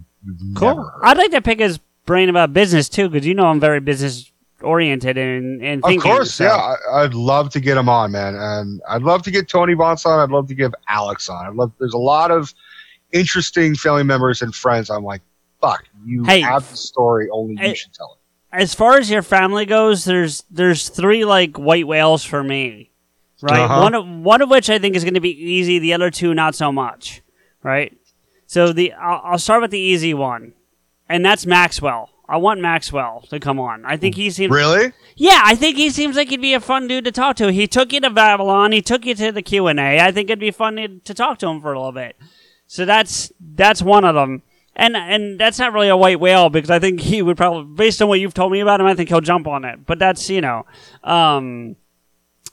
[0.56, 0.76] Cool.
[0.76, 1.00] heard.
[1.04, 4.31] I'd like to pick his brain about business too, because you know I'm very business
[4.64, 6.76] oriented and and Of course, so- yeah.
[6.92, 10.06] I, I'd love to get him on, man, and I'd love to get Tony Bonds
[10.06, 10.20] on.
[10.20, 11.46] I'd love to give Alex on.
[11.46, 11.72] I'd love.
[11.80, 12.54] There's a lot of
[13.12, 14.90] interesting family members and friends.
[14.90, 15.22] I'm like,
[15.62, 16.42] fuck, you Hey.
[16.42, 17.30] have the story.
[17.32, 18.18] Only you should tell it.
[18.62, 22.92] As far as your family goes, there's there's three like white whales for me,
[23.42, 23.62] right?
[23.62, 23.82] Uh-huh.
[23.82, 25.80] One of one of which I think is going to be easy.
[25.80, 27.22] The other two not so much,
[27.64, 27.98] right?
[28.48, 30.52] So the I'll, I'll start with the easy one,
[31.08, 32.10] and that's Maxwell.
[32.32, 33.84] I want Maxwell to come on.
[33.86, 34.94] I think he seems Really?
[35.18, 37.52] Yeah, I think he seems like he'd be a fun dude to talk to.
[37.52, 38.72] He took you to Babylon.
[38.72, 40.00] He took you to the Q and A.
[40.00, 42.16] I think it'd be fun to, to talk to him for a little bit.
[42.68, 44.44] So that's that's one of them.
[44.78, 48.02] And and that's not really a white whale because I think he would probably, based
[48.02, 49.86] on what you've told me about him, I think he'll jump on it.
[49.86, 50.66] But that's you know,
[51.04, 51.76] um,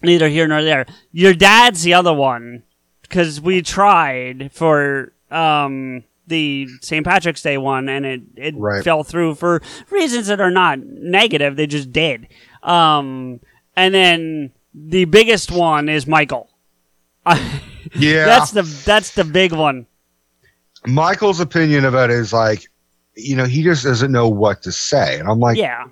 [0.03, 0.87] neither here nor there.
[1.13, 2.65] Your dad's the other one
[3.03, 7.05] because we tried for um the St.
[7.05, 8.85] Patrick's Day one and it it Right.
[8.85, 9.61] fell through for
[9.91, 11.57] reasons that are not negative.
[11.57, 12.29] They just did.
[12.63, 13.41] Um,
[13.77, 16.51] and then the biggest one is Michael.
[17.95, 18.27] Yeah.
[18.27, 19.87] that's the that's the big one.
[20.87, 22.69] Michael's opinion of it is like,
[23.15, 25.87] you know, he just doesn't know what to say, and I'm like, yeah.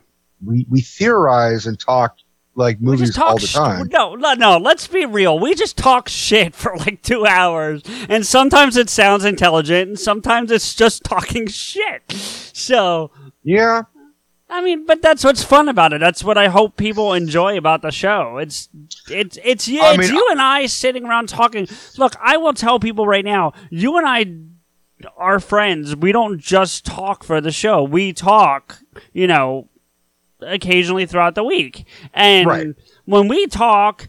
[0.44, 2.16] we we theorize and talk
[2.56, 3.88] like movies just talk all the time.
[3.92, 4.56] No, no, no.
[4.56, 5.38] Let's be real.
[5.38, 10.50] We just talk shit for like two hours, and sometimes it sounds intelligent, and sometimes
[10.50, 12.10] it's just talking shit.
[12.10, 13.10] So,
[13.42, 13.82] yeah,
[14.48, 16.00] I mean, but that's what's fun about it.
[16.00, 18.38] That's what I hope people enjoy about the show.
[18.38, 18.68] It's
[19.10, 21.68] it's it's you, it's mean, you and I sitting around talking.
[21.98, 23.52] Look, I will tell people right now.
[23.70, 25.96] You and I are friends.
[25.96, 27.82] We don't just talk for the show.
[27.82, 28.78] We talk,
[29.12, 29.68] you know,
[30.46, 31.84] occasionally throughout the week.
[32.14, 32.66] And Right.
[33.04, 34.08] when we talk,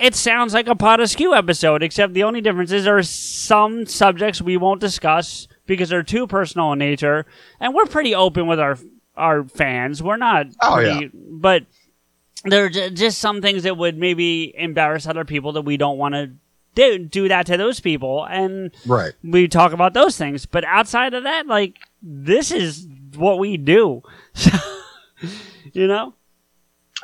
[0.00, 3.02] it sounds like a pot of skew episode, except the only difference is there are
[3.02, 7.24] some subjects we won't discuss because they're too personal in nature,
[7.60, 8.78] and we're pretty open with our
[9.16, 10.02] our fans.
[10.02, 11.64] We're not, Oh, pretty, but
[12.44, 16.14] there are just some things that would maybe embarrass other people that we don't want
[16.14, 16.30] to
[16.74, 19.12] do do that to those people, and Right.
[19.22, 20.46] we talk about those things.
[20.46, 24.02] But outside of that, like this is what we do.
[25.72, 26.14] you know?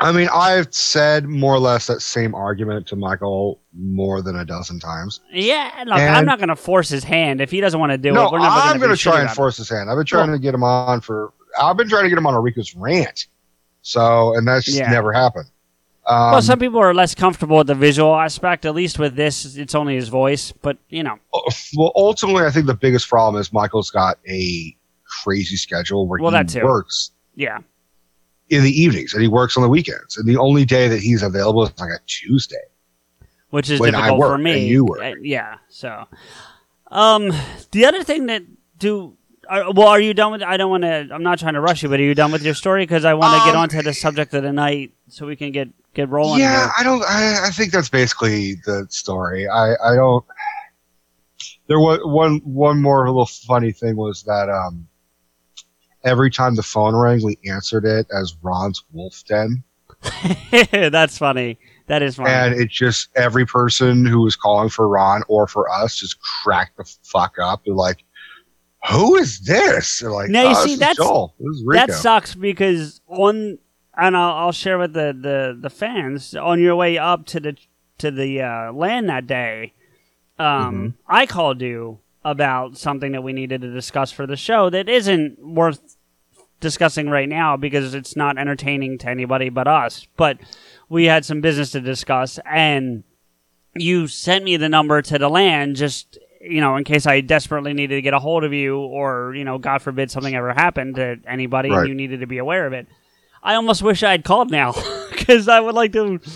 [0.01, 4.45] I mean, I've said more or less that same argument to Michael more than a
[4.45, 5.21] dozen times.
[5.33, 5.73] Yeah.
[5.87, 8.27] Look, I'm not going to force his hand if he doesn't want to do no,
[8.27, 8.33] it.
[8.33, 9.91] We're not I'm going to try and force his hand.
[9.91, 11.33] I've been trying to get him on for.
[11.61, 13.27] I've been trying to get him on a Rico's rant.
[13.83, 14.91] So, and that's just Yeah.
[14.91, 15.47] never happened.
[16.07, 18.65] Um, well, some people are less comfortable with the visual aspect.
[18.65, 20.53] At least with this, it's only his voice.
[20.53, 21.19] But you know,
[21.77, 24.77] well, ultimately, I think the biggest problem is Michael's got a
[25.23, 26.65] crazy schedule where Well, he that too.
[26.65, 27.59] works yeah.
[28.51, 30.17] In the evenings and he works on the weekends.
[30.17, 32.57] And the only day that he's available is like a Tuesday.
[33.51, 34.67] which is when I difficult work for me.
[34.67, 35.01] you work.
[35.01, 35.59] Uh, yeah.
[35.69, 36.07] So,
[36.91, 37.33] um,
[37.73, 38.43] the other thing that
[38.79, 39.15] do.
[39.49, 40.43] Are, well, are you done with?
[40.43, 41.09] I don't want to.
[41.11, 42.83] I'm not trying to rush you, but are you done with your story?
[42.83, 45.53] Because I want to get Um, onto the subject of the night so we can
[45.53, 46.41] get get rolling.
[46.41, 46.73] Yeah, here.
[46.79, 47.03] I don't.
[47.05, 49.49] I, I think that's basically the story.
[49.49, 50.23] I, I don't.
[51.67, 54.87] There was one one more little funny thing was that um,
[56.05, 59.63] every time the phone rang, we answered it as Ron's Wolf Den,
[60.71, 61.59] That's funny.
[61.89, 62.31] That is funny.
[62.31, 66.77] and it just every person who was calling for Ron or for us just cracked
[66.77, 67.63] the fuck up.
[67.65, 68.05] They're like,
[68.91, 71.35] "Who is this?" They're like, now you "Oh, see that's Joel.
[71.41, 73.59] This is Rico." that sucks because on
[73.97, 77.57] and I'll, I'll share with the, the the fans on your way up to the
[77.99, 79.73] to the uh, land that day.
[80.39, 80.89] Um, Mm-hmm.
[81.13, 81.99] I called you
[82.31, 85.97] about something that we needed to discuss for the show that isn't worth
[86.61, 90.07] discussing right now because it's not entertaining to anybody but us.
[90.17, 90.39] But
[90.89, 93.05] we had some business to discuss, and
[93.75, 97.73] you sent me the number to the land just you know in case I desperately
[97.75, 100.97] needed to get a hold of you, or you know, God forbid something ever happened
[100.97, 101.81] to anybody Right.
[101.81, 102.87] and you needed to be aware of it.
[103.43, 104.75] I almost wish I had called now
[105.11, 106.27] because I would like to have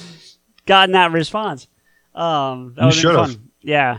[0.66, 1.66] gotten that response.
[2.14, 3.26] Um, that You would've been should've.
[3.36, 3.48] fun.
[3.62, 3.98] Yeah.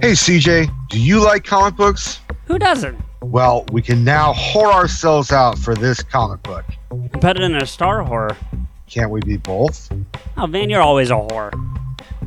[0.00, 2.20] Hey CJ, do you like comic books?
[2.44, 3.00] Who doesn't?
[3.20, 6.64] Well, we can now whore ourselves out for this comic book.
[7.20, 8.36] Better than a star horror.
[8.86, 9.90] Can't we be both?
[10.36, 11.50] Oh man, you're always a whore.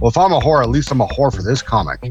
[0.02, 2.02] Well, if I'm a whore, at least I'm a whore for this comic.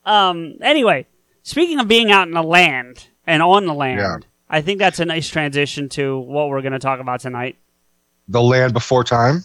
[0.09, 0.55] Um.
[0.61, 1.05] Anyway,
[1.43, 4.17] speaking of being out in the land and on the land, Yeah.
[4.49, 7.57] I think that's a nice transition to what we're going to talk about tonight.
[8.27, 9.43] The Land Before Time.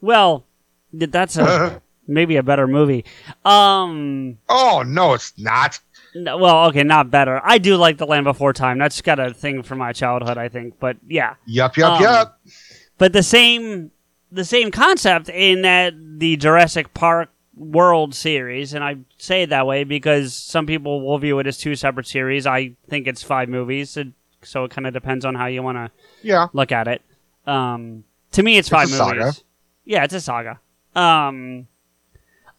[0.00, 0.44] Well,
[0.92, 3.04] that's a maybe a better movie.
[3.44, 4.38] Um.
[4.48, 5.80] Oh, no, it's not.
[6.14, 7.40] no- well, okay, not better.
[7.42, 8.78] I do like The Land Before Time.
[8.78, 10.74] That's got a thing from my childhood, I think.
[10.78, 11.34] But yeah.
[11.46, 12.40] Yup, yup, Um, yup.
[12.98, 13.90] But the same
[14.30, 19.66] the same concept in that the Jurassic Park World series, and I say it that
[19.66, 22.46] way because some people will view it as two separate series.
[22.46, 23.96] I think it's five movies,
[24.42, 25.90] so it kind of depends on how you want to
[26.22, 26.46] Yeah.
[26.54, 27.02] look at it.
[27.46, 29.18] Um, to me, it's It's five a saga.
[29.20, 29.44] movies.
[29.84, 30.60] Yeah, it's a saga.
[30.96, 31.66] Um,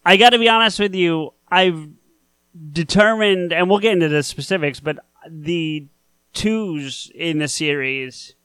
[0.06, 1.34] I got to be honest with you.
[1.50, 1.88] I've
[2.72, 5.88] determined, and we'll get into the specifics, but the
[6.34, 8.36] twos in the series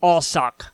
[0.00, 0.72] all suck.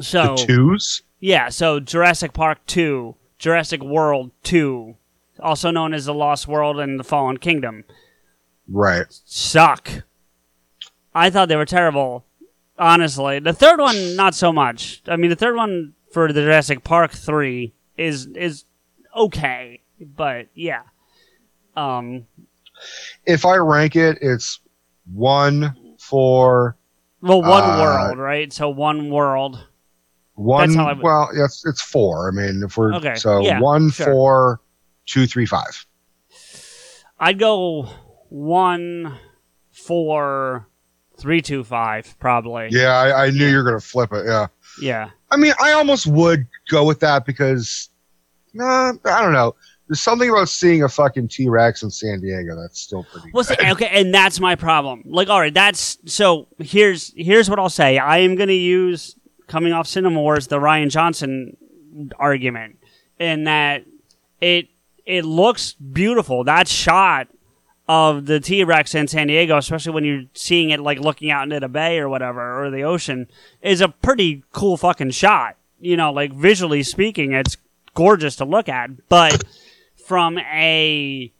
[0.00, 1.02] So The twos?
[1.20, 3.14] yeah, so Jurassic Park 2,
[3.44, 4.96] Jurassic World 2,
[5.38, 7.84] also known as The Lost World and The Fallen Kingdom,
[8.66, 9.04] Right.
[9.26, 9.90] suck.
[11.14, 12.24] I thought they were terrible,
[12.78, 13.40] honestly.
[13.40, 15.02] The third one, not so much.
[15.06, 18.64] I mean, the third one for the Jurassic Park 3 is is
[19.14, 20.84] okay, but yeah.
[21.76, 22.26] Um,
[23.26, 24.58] If I rank it, it's
[25.12, 26.76] one for
[27.20, 28.50] well, one Uh, world, right?
[28.50, 29.66] So one world.
[30.34, 30.68] One.
[30.68, 32.28] That's how I would- well, yes, it's four.
[32.28, 34.06] I mean, if we're Okay, so yeah, one, sure.
[34.06, 34.60] four,
[35.06, 35.86] two, three, five.
[37.18, 37.88] I'd go
[38.28, 39.16] one,
[39.72, 40.68] four,
[41.18, 42.68] three, two, five, probably.
[42.70, 44.26] Yeah, I, I knew you were gonna flip it.
[44.26, 44.46] Yeah.
[44.80, 45.10] Yeah.
[45.30, 47.90] I mean, I almost would go with that because,
[48.52, 49.54] nah, I don't know.
[49.88, 53.30] There's something about seeing a fucking T Rex in San Diego that's still pretty.
[53.34, 55.02] Well, see, okay, and that's my problem.
[55.04, 56.48] Like, all right, that's so.
[56.58, 57.98] Here's here's what I'll say.
[57.98, 59.14] I am going to use
[59.46, 61.56] coming off Cinema Wars the Rian Johnson
[62.18, 62.78] argument,
[63.18, 63.84] in that
[64.40, 64.68] it
[65.06, 66.44] it looks beautiful.
[66.44, 67.28] That shot
[67.86, 71.42] of the T Rex in San Diego, especially when you're seeing it like looking out
[71.44, 73.26] into the bay or whatever or the ocean,
[73.60, 75.56] is a pretty cool fucking shot.
[75.84, 77.58] you know, like visually speaking, it's
[77.94, 78.90] gorgeous to look at.
[79.08, 79.44] But
[80.06, 81.30] from a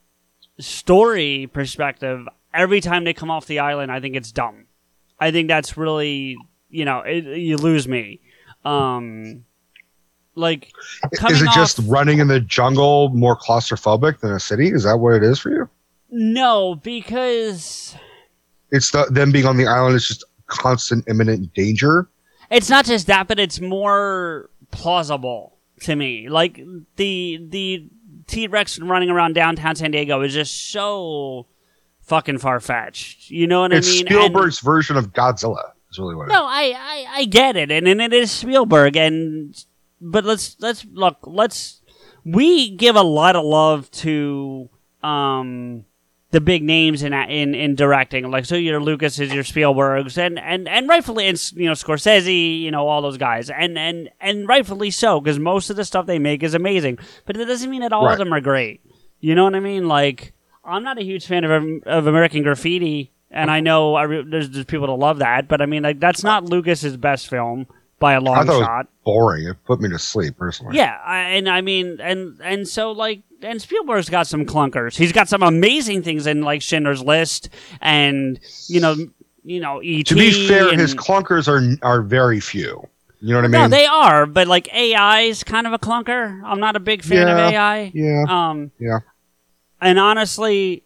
[0.59, 4.67] story perspective, every time they come off the island, I think it's dumb.
[5.19, 6.37] I think that's really,
[6.75, 8.21] you know, it, you lose me.
[8.65, 9.45] Um,
[10.35, 10.73] like,
[11.31, 14.69] Is it just running in the jungle more claustrophobic than a city?
[14.69, 15.69] Is that what it is for you?
[16.11, 17.97] no, because
[18.71, 22.09] It's the them being on the island is just constant imminent danger.
[22.51, 26.29] It's not just that, but it's more plausible to me.
[26.29, 26.61] Like
[26.97, 27.89] the the
[28.27, 31.47] T Rex running around downtown San Diego is just so
[32.03, 33.31] fucking far fetched.
[33.31, 34.01] You know what it's I mean?
[34.01, 35.73] And- Spielberg's version of Godzilla.
[35.99, 39.55] Really what no, I, I I get it, and, and it is Spielberg, and
[40.01, 41.19] but let's let's look.
[41.23, 41.81] Let's
[42.25, 44.69] we give a lot of love to
[45.03, 45.85] um
[46.31, 50.39] the big names in in in directing, like so your Lucas is your Spielbergs, and
[50.39, 54.49] and and rightfully, and you know Scorsese, you know all those guys, and and and
[54.49, 57.83] rightfully so, because most of the stuff they make is amazing, but it doesn't mean
[57.83, 58.13] that all Right.
[58.15, 58.81] of them are great.
[59.21, 59.87] You know what I mean?
[59.87, 60.33] Like
[60.65, 61.53] I'm not a huge fan of
[61.87, 65.61] of American Graffiti, and I know I re- there's, there's people that love that, but
[65.61, 67.67] I mean like that's not Lucas's best film
[67.99, 68.87] by a long I thought it shot.
[68.87, 69.47] was boring.
[69.49, 70.77] It put me to sleep personally.
[70.77, 74.97] Yeah, I, and I mean, and and so like, and Spielberg's got some clunkers.
[74.97, 78.97] He's got some amazing things in like Schindler's List, and you know,
[79.45, 80.05] you know, E.T.
[80.05, 82.89] To be fair, and- his clunkers are are very few.
[83.21, 83.61] You know what I mean?
[83.63, 86.43] no, they are, but like AI is kind of a clunker.
[86.45, 87.91] I'm not a big fan of AI.
[87.95, 88.25] yeah.
[88.29, 88.99] Um, yeah.
[89.81, 90.84] and honestly,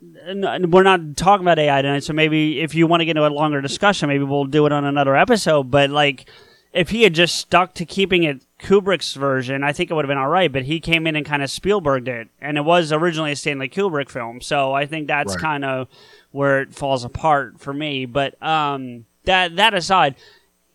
[0.00, 3.28] we're not talking about AI tonight, so maybe if you want to get into a
[3.28, 5.70] longer discussion, maybe we'll do it on another episode.
[5.70, 6.28] But like,
[6.72, 10.08] if he had just stuck to keeping it Kubrick's version, I think it would have
[10.08, 10.52] been all right.
[10.52, 13.68] But he came in and kind of Spielberged it, and it was originally a Stanley
[13.68, 15.40] Kubrick film, so I think that's Right.
[15.42, 15.88] kind of
[16.30, 18.06] where it falls apart for me.
[18.06, 20.14] But um, that that aside,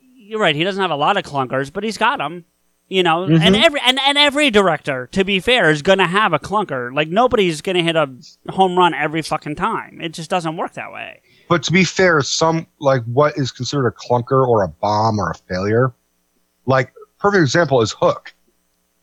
[0.02, 0.56] you're right.
[0.56, 2.46] He doesn't have a lot of clunkers, but he's got them.
[2.94, 3.64] You know, and Mhm.
[3.66, 6.94] every and, and every director, to be fair, is going to have a clunker.
[6.94, 8.08] Like nobody's going to hit a
[8.52, 10.00] home run every fucking time.
[10.00, 11.22] It just doesn't work that way.
[11.50, 15.32] But to be fair, some like what is considered a clunker or a bomb or
[15.32, 15.92] a failure,
[16.68, 18.32] like perfect example is Hook.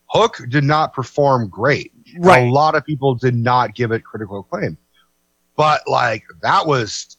[0.06, 1.90] Hook did not perform great.
[2.20, 2.46] Right.
[2.48, 4.78] A lot of people did not give it critical acclaim.
[5.56, 7.16] But like that was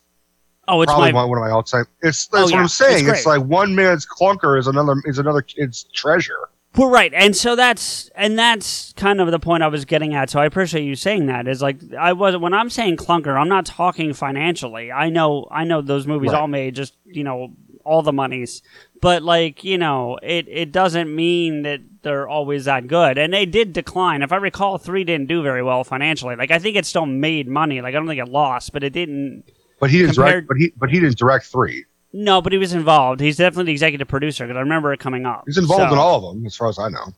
[0.69, 1.85] Oh, it's probably my one, one of my all time.
[2.01, 2.61] It's Oh, that's what yeah.
[2.61, 3.09] I'm saying.
[3.09, 6.47] It's It's, like one man's clunker is another is another kid's treasure.
[6.77, 10.29] Well, right, and so that's and that's kind of the point I was getting at.
[10.29, 11.47] So I appreciate you saying that.
[11.47, 14.89] Is like I was when I'm saying clunker, I'm not talking financially.
[14.91, 16.39] I know, I know those movies Right.
[16.39, 17.51] all made just you know
[17.83, 18.61] all the monies,
[19.01, 23.17] but like you know, it it doesn't mean that they're always that good.
[23.17, 24.21] And they did decline.
[24.21, 26.37] If I recall, three didn't do very well financially.
[26.37, 27.81] Like I think it still made money.
[27.81, 29.43] Like I don't think it lost, but it didn't.
[29.81, 30.47] But he didn't Compared- direct.
[30.47, 31.83] But he but he didn't direct three.
[32.13, 33.21] No, but he was involved.
[33.21, 35.43] He's definitely the executive producer because I remember it coming up.
[35.45, 37.13] He's involved So- in all of them, as far as I know.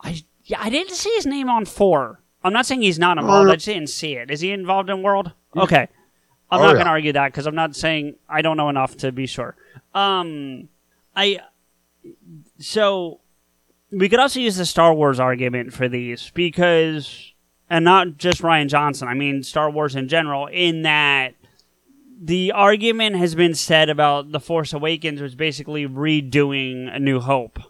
[0.00, 2.20] I yeah, I didn't see his name on four.
[2.44, 3.48] I'm not saying he's not involved.
[3.48, 4.30] Uh, I just didn't see it.
[4.30, 5.32] Is he involved in World?
[5.56, 5.88] Okay,
[6.50, 6.72] I'm Oh, not yeah.
[6.74, 9.56] going to argue that because I'm not saying I don't know enough to be sure.
[9.92, 10.68] Um,
[11.16, 11.40] I
[12.58, 13.20] so
[13.90, 17.32] we could also use the Star Wars argument for these because,
[17.68, 19.08] and not just Rian Johnson.
[19.08, 20.46] I mean Star Wars in general.
[20.46, 21.34] In that
[22.20, 27.60] the argument has been said about the Force Awakens was basically redoing A New Hope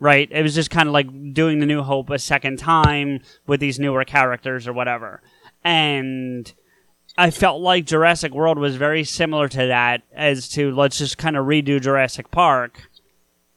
[0.00, 0.28] right?
[0.30, 3.78] It was just kind of like doing the New Hope a second time with these
[3.78, 5.22] newer characters or whatever.
[5.64, 6.52] And
[7.16, 11.36] I felt like Jurassic World was very similar to that as to let's just kind
[11.36, 12.88] of redo Jurassic Park.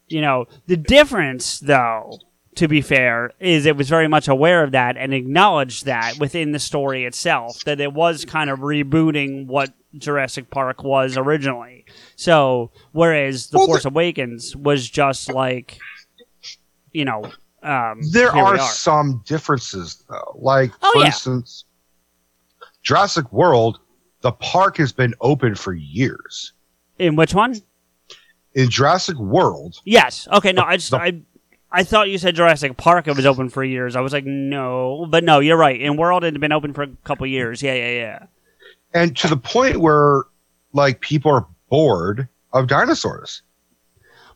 [0.08, 2.20] You know, the difference though,
[2.56, 6.52] to be fair, is it was very much aware of that and acknowledged that within
[6.52, 11.86] the story itself that it was kind of rebooting what Jurassic Park was originally.
[12.16, 15.78] So, whereas The Force Awakens was just like
[16.94, 17.24] you know,
[17.64, 20.38] um, There here we are, some differences though.
[20.40, 21.06] Like Oh, for yeah.
[21.08, 21.66] instance,
[22.84, 23.80] Jurassic World,
[24.22, 26.54] the park has been open for years.
[27.00, 27.56] In which one?
[28.54, 30.28] In Jurassic World, Yes.
[30.34, 30.52] Okay.
[30.52, 31.22] No, I just I
[31.72, 33.08] I thought you said Jurassic Park.
[33.08, 33.96] It was open for years.
[33.96, 35.80] I was like, no, but no, you're right.
[35.80, 37.64] In World, it had been open for a couple years.
[37.64, 38.26] Yeah, yeah, yeah.
[38.94, 40.24] and to the point where
[40.74, 43.42] like people are bored of dinosaurs.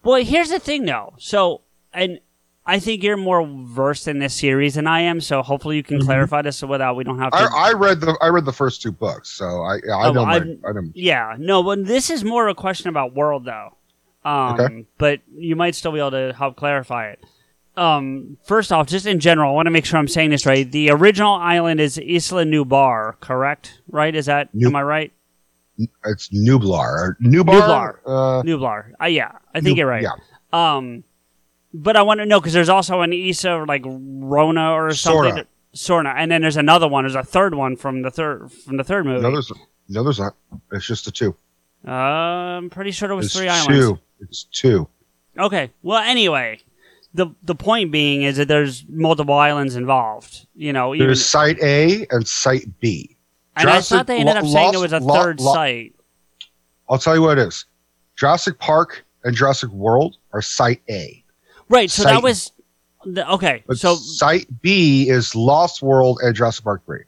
[0.04, 1.16] Well, here's the thing, though.
[1.18, 1.62] So,
[1.94, 2.20] and
[2.66, 5.20] I think you're more versed in this series than I am.
[5.20, 7.38] So, hopefully, you can clarify this without we don't have to.
[7.38, 7.56] Mm-hmm.
[7.56, 10.26] I, I read the I read the first two books, so I I Oh, know
[10.26, 13.76] my, I'm- I know Yeah, no, but this is more a question about world though.
[14.26, 14.86] Um, Okay.
[14.98, 17.24] but you might still be able to help clarify it.
[17.78, 20.70] Um, first off, just in general, I want to make sure I'm saying this right.
[20.70, 23.82] The original island is Isla Nublar, correct?
[23.90, 24.16] Right?
[24.16, 25.12] Is that Nu- am I right?
[26.06, 27.16] it's Nublar.
[27.22, 27.44] Nublar.
[27.46, 27.98] Nublar.
[28.06, 28.92] Uh, Nublar.
[29.02, 30.04] Uh, yeah, I think Nub- you're right.
[30.04, 30.14] yeah.
[30.54, 31.04] Um,
[31.74, 35.44] But I want to know because there's also an Isla like Rona or something.
[35.44, 35.46] Sorna.
[35.76, 37.04] Sorna, and then there's another one.
[37.04, 39.22] There's a third one from the third from the third movie.
[39.22, 39.52] No, there's
[39.90, 40.34] no, there's not.
[40.72, 41.36] It's just the two.
[41.86, 43.52] Uh, I'm pretty sure there was three two.
[43.52, 44.00] islands.
[44.20, 44.88] It's two.
[45.38, 45.72] Okay.
[45.84, 46.60] Well, anyway,
[47.14, 50.48] the the point being is that there's multiple islands involved.
[50.56, 53.18] You know, even, There's Site A and Site B.
[53.56, 55.94] and I thought they ended Lo- up saying there was a Lo- third Lo- site.
[56.90, 57.66] I'll tell you what it is.
[58.16, 61.24] Jurassic Park and Jurassic World are Site A.
[61.70, 61.90] Right.
[61.92, 62.52] So Site- that was
[63.06, 63.64] the, okay.
[63.68, 67.00] But So Site B is Lost World and Jurassic Park 3.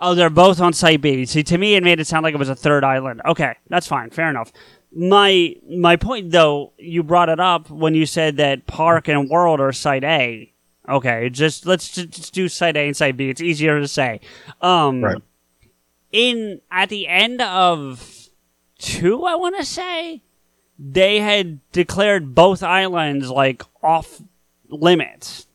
[0.00, 1.24] Oh, they're both on Site B.
[1.24, 3.22] See, to me, it made it sound like it was a third island.
[3.24, 4.10] Okay, that's fine.
[4.10, 4.52] Fair enough.
[4.96, 9.60] My my point, though, you brought it up when you said that Park and World
[9.60, 10.52] are Site A.
[10.88, 13.28] Okay, just let's just do Site A and Site B.
[13.28, 14.20] It's easier to say.
[14.60, 15.22] Um, Right.
[16.12, 18.28] In at the end of
[18.78, 20.22] two, I want to say
[20.78, 24.22] they had declared both islands like off
[24.68, 25.48] limits,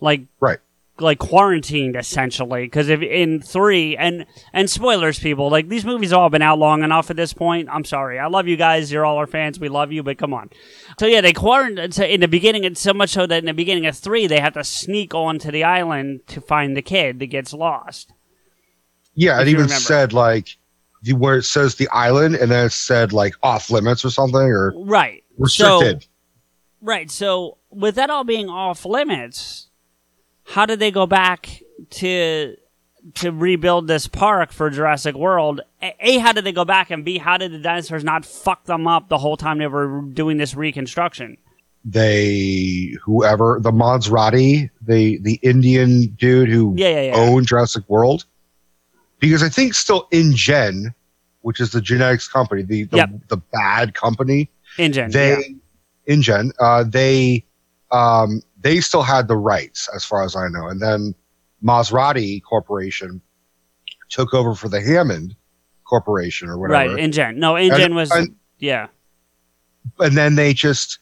[0.00, 0.60] like right
[1.00, 6.30] like quarantined essentially because if in three and and spoilers people like these movies all
[6.30, 7.68] been out long enough at this point.
[7.70, 8.18] I'm sorry.
[8.18, 8.90] I love you guys.
[8.90, 9.60] You're all our fans.
[9.60, 10.50] We love you but come on.
[10.98, 13.52] So yeah they quarantined so in the beginning it's so much so that in the
[13.52, 17.26] beginning of three they have to sneak onto the island to find the kid that
[17.26, 18.12] gets lost.
[19.14, 19.80] Yeah, it even remember.
[19.80, 20.56] said like
[21.02, 24.40] the, where it says the island and then it said like off limits or something
[24.40, 25.24] or right.
[25.38, 26.02] Restricted.
[26.02, 26.08] so
[26.80, 27.10] right.
[27.10, 29.65] So with that all being off limits
[30.46, 32.56] how did they go back to
[33.14, 35.60] to rebuild this park for Jurassic World?
[35.82, 38.86] A, how did they go back, and B, how did the dinosaurs not fuck them
[38.88, 41.36] up the whole time they were doing this reconstruction?
[41.88, 47.16] they whoever the Masrani, the the Indian dude who Yeah, yeah, yeah.
[47.16, 48.24] owned Jurassic World,
[49.20, 50.92] because I think still InGen,
[51.42, 53.10] which is the genetics company, the the, Yep.
[53.28, 55.60] the bad company, InGen, they
[56.08, 57.44] InGen, uh, they
[57.92, 61.14] um, they still had the rights as far as I know, and then
[61.62, 63.20] Masrani Corporation
[64.08, 65.34] took over for the Hammond
[65.84, 67.38] Corporation or whatever, right, InGen.
[67.38, 68.88] No, InGen was and- yeah,
[69.98, 70.98] and then they just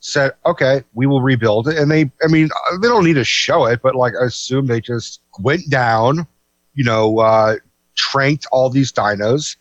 [0.00, 3.64] said, "Okay, we will rebuild it." And they, I mean, they don't need to show
[3.66, 6.26] it, but like, I assume they just went down,
[6.74, 7.56] you know, uh,
[7.96, 9.56] tranked all these dinos,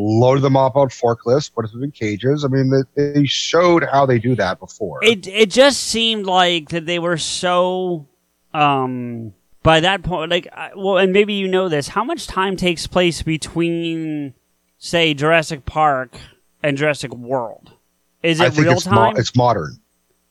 [0.00, 2.44] loaded them up on forklifts, put them in cages.
[2.44, 5.00] I mean, they, they showed how they do that before.
[5.02, 8.06] it it just seemed like that they were so
[8.54, 10.46] um by that point like
[10.76, 14.32] well and maybe you know this how much time takes place between
[14.78, 16.16] say Jurassic Park
[16.62, 17.72] and Jurassic World
[18.22, 19.78] is it real it's mo- time it's modern.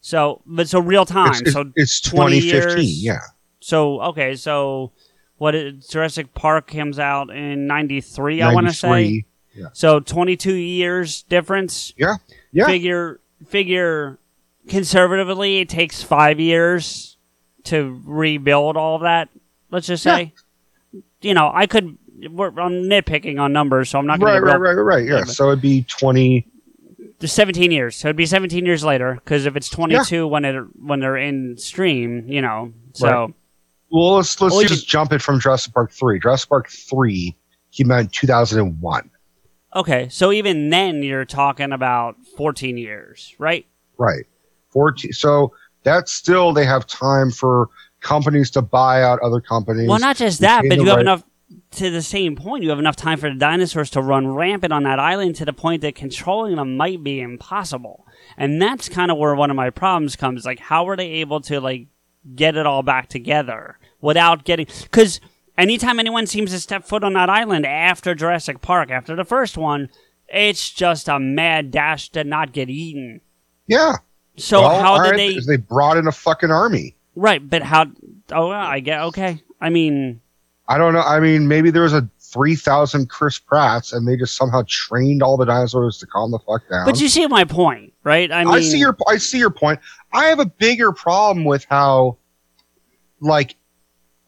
[0.01, 2.77] so but so real time It's, it's, so it's 20 2015.
[2.83, 3.03] years.
[3.03, 3.19] Yeah,
[3.59, 4.91] so okay so
[5.37, 9.25] what is, Jurassic Park comes out in 93 I want to say 93.
[9.57, 9.67] Yeah.
[9.73, 12.17] so 22 years difference Yeah.
[12.51, 12.65] Yeah.
[12.67, 14.19] figure figure
[14.67, 17.17] conservatively it takes five years
[17.63, 19.29] to rebuild all of that
[19.71, 20.33] let's just say
[21.21, 21.97] you know i could
[22.29, 25.05] we're, i'm nitpicking on numbers so i'm not right, going right, right, right, right.
[25.07, 25.23] Yeah.
[25.23, 26.47] So it'd be 20.
[27.19, 30.55] There's 17 years so it'd be 17 years later because if it's 22 when it
[30.79, 33.33] when they're in stream you know so Right.
[33.89, 36.19] Well, let's let's Well, you- just jump it from Jurassic Park three.
[36.19, 37.37] Jurassic Park three
[37.71, 39.09] came out in 2001.
[39.75, 43.65] Okay so even then you're talking about 14 years right
[43.97, 44.25] Right.
[44.69, 45.11] 14.
[45.13, 45.53] So
[45.83, 49.89] that's still they have time for companies to buy out other companies.
[49.89, 51.23] Well, not just that, but you have right- enough.
[51.71, 54.83] To the same point, you have enough time for the dinosaurs to run rampant on
[54.83, 58.05] that island to the point that controlling them might be impossible.
[58.37, 60.45] And that's kind of where one of my problems comes.
[60.45, 61.87] Like, how are they able to like
[62.35, 64.67] get it all back together without getting?
[64.83, 65.21] Because
[65.57, 69.57] anytime anyone seems to step foot on that island after Jurassic Park, after the first
[69.57, 69.89] one,
[70.27, 73.21] it's just a mad dash to not get eaten.
[73.67, 73.95] Yeah.
[74.37, 75.39] So Well, how did they?
[75.39, 76.95] They brought in a fucking army.
[77.15, 77.87] Right, but how?
[78.31, 79.41] Oh, I get okay.
[79.59, 80.21] I mean,
[80.67, 81.01] I don't know.
[81.01, 85.37] I mean, maybe there was a 3,000 Chris Pratts and they just somehow trained all
[85.37, 86.85] the dinosaurs to calm the fuck down.
[86.85, 88.31] but you see my point, right?
[88.31, 89.79] I mean, I see your I see your point.
[90.13, 92.17] I have a bigger problem with how,
[93.19, 93.55] like,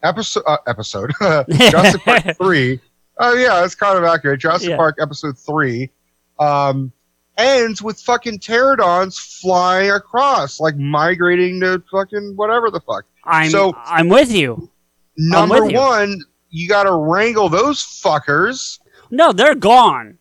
[0.02, 2.80] episode uh, episode Jurassic Park three.
[3.18, 4.40] Oh yeah, that's kind of accurate.
[4.40, 4.76] Jurassic Yeah.
[4.76, 5.90] Park episode three
[6.38, 6.92] um,
[7.36, 13.04] ends with fucking pterodons flying across, like migrating to fucking whatever the fuck.
[13.24, 14.70] I'm so I'm with you.
[15.16, 15.78] number with you.
[15.78, 16.20] one,
[16.50, 18.78] you got to wrangle those fuckers.
[19.10, 20.18] No, they're gone.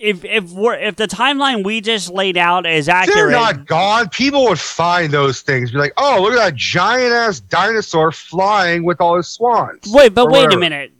[0.00, 4.08] If if we're if the timeline we just laid out is accurate, They're not gone.
[4.08, 5.70] People would find those things.
[5.70, 9.86] Be like, oh, look at that giant ass dinosaur flying with all his swans.
[9.92, 10.92] wait, but wait a minute.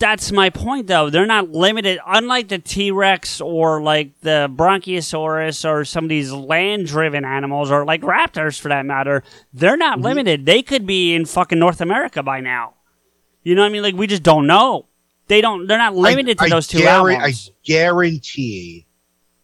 [0.00, 1.10] that's my point, though.
[1.10, 6.32] They're not limited, unlike the T Rex or like the Bronchiosaurus or some of these
[6.32, 9.22] land driven animals or like raptors for that matter.
[9.52, 10.04] They're not Mm-hmm.
[10.06, 10.46] limited.
[10.46, 12.74] They could be in fucking North America by now.
[13.42, 13.82] You know what I mean?
[13.82, 14.86] Like, we just don't know.
[15.30, 17.50] They don't, they're not limited to I those two guarantee, albums.
[17.50, 18.86] I guarantee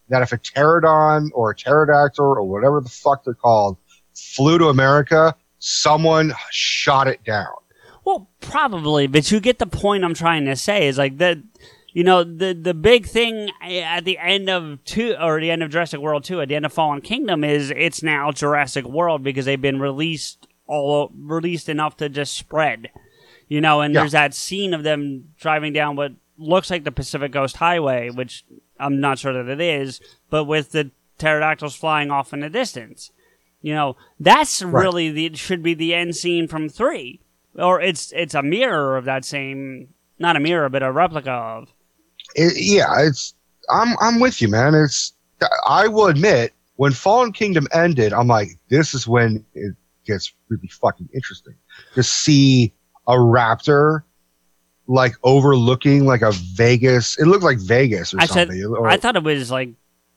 [0.08, 3.76] that if a pterodon or a pterodactyl or whatever the fuck they're called
[4.12, 7.54] flew to America, someone shot it down.
[8.04, 11.38] Well, probably, but you get the point I'm trying to say is like that.
[11.92, 15.70] You know, the the big thing at the end of two or the end of
[15.70, 19.44] Jurassic World two, at the end of Fallen Kingdom, is it's now Jurassic World because
[19.44, 22.90] they've been released all released enough to just spread.
[23.48, 24.00] You know, and Yeah.
[24.00, 28.44] there's that scene of them driving down what looks like the Pacific Coast Highway, which
[28.78, 33.10] I'm not sure that it is, but with the pterodactyls flying off in the distance.
[33.62, 34.82] You know, that's Right.
[34.82, 37.20] really the should be the end scene from three,
[37.54, 39.88] or it's it's a mirror of that same,
[40.18, 41.68] not a mirror, but a replica of.
[42.34, 43.34] It, yeah, it's
[43.72, 44.74] I'm I'm with you, man.
[44.74, 45.14] It's
[45.66, 49.74] I will admit when Fallen Kingdom ended, I'm like, this is when it
[50.06, 51.54] gets really fucking interesting
[51.94, 52.72] to see
[53.06, 54.02] a raptor
[54.86, 57.18] like overlooking like a Vegas.
[57.18, 59.70] It looked like Vegas or I said or, I thought it was like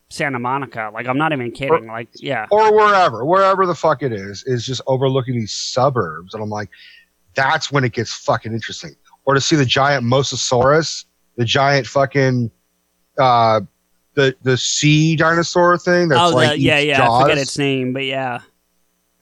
[0.09, 0.91] Santa Monica.
[0.93, 1.87] Like I'm not even kidding.
[1.87, 6.43] like yeah, or wherever, wherever the fuck it is, is just overlooking these suburbs, and
[6.43, 6.69] I'm like,
[7.35, 8.95] that's when it gets fucking interesting.
[9.25, 12.49] Or to see the giant Mosasaurus, the giant fucking,
[13.19, 13.61] uh,
[14.15, 16.09] the the sea dinosaur thing.
[16.09, 16.97] That's oh like the, yeah yeah.
[16.97, 17.21] Jaws.
[17.21, 18.41] I forget its name, but yeah.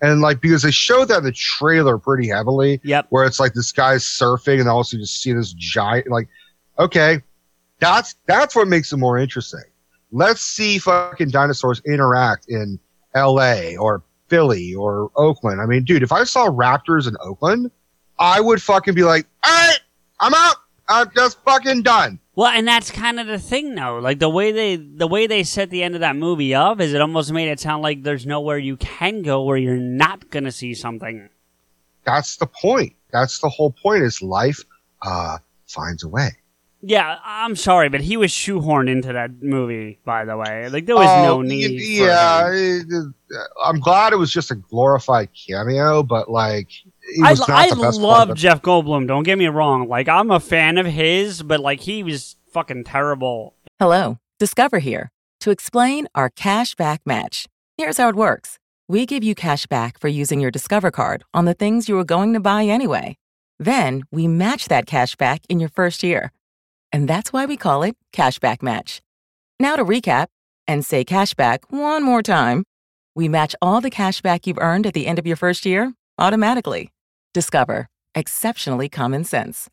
[0.02, 2.80] And like because they showed that in the trailer pretty heavily.
[2.84, 3.08] Yep.
[3.10, 6.10] Where it's like this guy's surfing, and also just see this giant.
[6.10, 6.28] Like,
[6.78, 7.22] okay,
[7.80, 9.64] that's that's what makes it more interesting.
[10.12, 12.80] Let's see fucking dinosaurs interact in
[13.16, 13.76] L.A.
[13.78, 15.62] or Philly or Oakland.
[15.62, 17.72] I mean, dude, if I saw raptors in Oakland,
[18.20, 19.80] I would fucking be like, all right,
[20.20, 20.58] I'm out.
[20.90, 22.20] I'm just fucking done.
[22.36, 23.98] Well, and that's kind of the thing, though.
[24.00, 26.94] Like the way they the way they set the end of that movie up is
[26.94, 30.52] it almost made it sound like there's nowhere you can go where you're not gonna
[30.52, 31.30] see something.
[32.06, 32.94] That's the point.
[33.12, 34.04] That's the whole point.
[34.04, 34.60] Is life
[35.02, 36.30] uh, finds a way.
[36.84, 40.00] Yeah, I'm sorry, but he was shoehorned into that movie.
[40.06, 41.80] By the way, like there was Oh, no need.
[41.80, 42.54] for Yeah, him.
[42.54, 43.14] it- it-
[43.66, 46.70] I'm glad it was just a glorified cameo, but like,
[47.24, 48.38] I, was not I the best love of.
[48.38, 49.08] Jeff Goldblum.
[49.08, 49.88] Don't get me wrong.
[49.88, 53.56] Like I'm a fan of his, but like he was fucking terrible.
[53.80, 57.48] Hello, Discover here to explain our cash back match.
[57.78, 58.58] Here's how it works
[58.90, 62.06] we give you cash back for using your Discover card on the things you were
[62.06, 63.18] going to buy anyway.
[63.60, 66.32] Then we match that cash back in your first year.
[66.92, 69.02] And that's why we call it Cashback Match.
[69.60, 70.28] Now to recap
[70.68, 72.64] and say cashback one more time.
[73.16, 75.94] We match all the cash back you've earned at the end of your first year
[76.20, 76.92] automatically.
[77.38, 77.86] Discover.
[78.16, 79.70] Exceptionally common sense.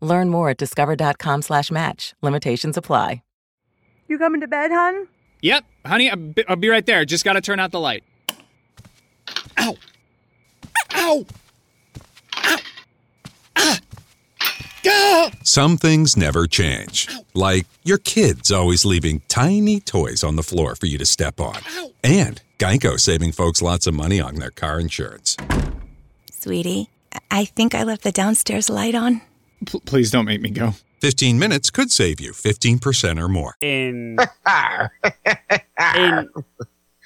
[0.00, 2.14] Learn more at discover.com slash match.
[2.22, 3.22] Limitations apply.
[4.08, 5.08] You coming to bed, hon?
[5.42, 7.04] Yep, honey, I'll be, I'll be right there.
[7.04, 8.02] Just gotta turn out the light.
[9.58, 9.76] Ow!
[10.94, 11.26] Ow!
[12.44, 12.56] Ow!
[13.56, 13.78] Ah.
[14.82, 15.28] Go!
[15.42, 17.08] Some things never change.
[17.34, 21.60] Like your kids always leaving tiny toys on the floor for you to step on.
[22.02, 25.36] And Geico saving folks lots of money on their car insurance.
[26.30, 26.88] Sweetie,
[27.30, 29.22] I think I left the downstairs light on.
[29.66, 30.74] P- please don't make me go.
[31.00, 33.56] 15 minutes could save you 15% or more.
[33.60, 34.16] in
[35.96, 36.28] in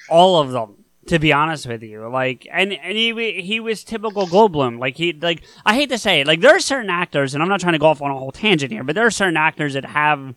[0.09, 0.75] all of them
[1.07, 5.13] to be honest with you like and and he he was typical Goldblum like he
[5.13, 7.73] like I hate to say it like there are certain actors and I'm not trying
[7.73, 10.35] to go off on a whole tangent here but there are certain actors that have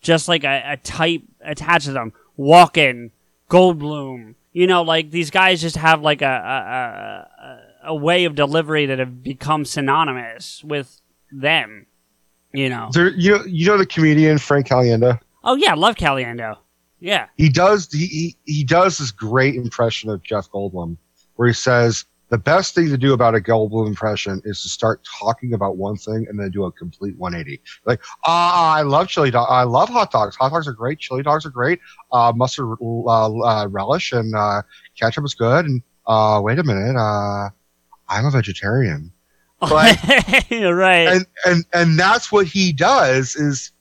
[0.00, 3.10] just like a, a type attached to them Walken
[3.48, 7.60] Goldblum you know like these guys just have like a a, a, a
[7.94, 11.00] way of delivery that have become synonymous with
[11.32, 11.86] them
[12.52, 15.18] you know There, you know, you know the comedian Frank Caliendo.
[15.44, 16.56] oh yeah love Caliendo
[17.00, 20.96] yeah He does he, he he does this great impression of Jeff Goldblum,
[21.36, 25.00] where he says the best thing to do about a Goldblum impression is to start
[25.18, 27.62] talking about one thing and then do a complete 180.
[27.86, 29.46] Like, ah, I love chili dog.
[29.48, 30.36] I love hot dogs.
[30.36, 30.98] Hot dogs are great.
[30.98, 31.80] Chili dogs are great.
[32.12, 34.60] Uh, mustard uh, uh, relish and uh,
[34.98, 35.64] ketchup is good.
[35.64, 37.48] And uh, wait a minute, uh,
[38.08, 39.12] I'm a vegetarian.
[39.60, 39.98] Like,
[40.52, 41.08] right.
[41.08, 43.72] and and and that's what he does is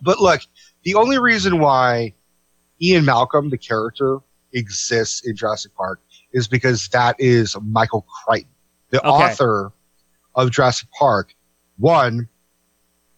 [0.00, 0.40] but look
[0.84, 2.14] the only reason why
[2.80, 4.20] ian malcolm the character
[4.54, 6.00] exists in jurassic park
[6.32, 8.48] is because that is michael crichton
[8.88, 9.08] the Okay.
[9.08, 9.70] author
[10.34, 11.34] of jurassic park
[11.76, 12.26] one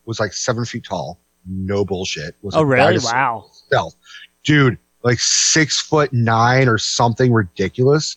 [0.05, 2.99] was like seven feet tall no bullshit was Oh, really?
[2.99, 3.45] Wow.
[3.71, 3.95] himself.
[4.43, 8.17] dude like six foot nine or something ridiculous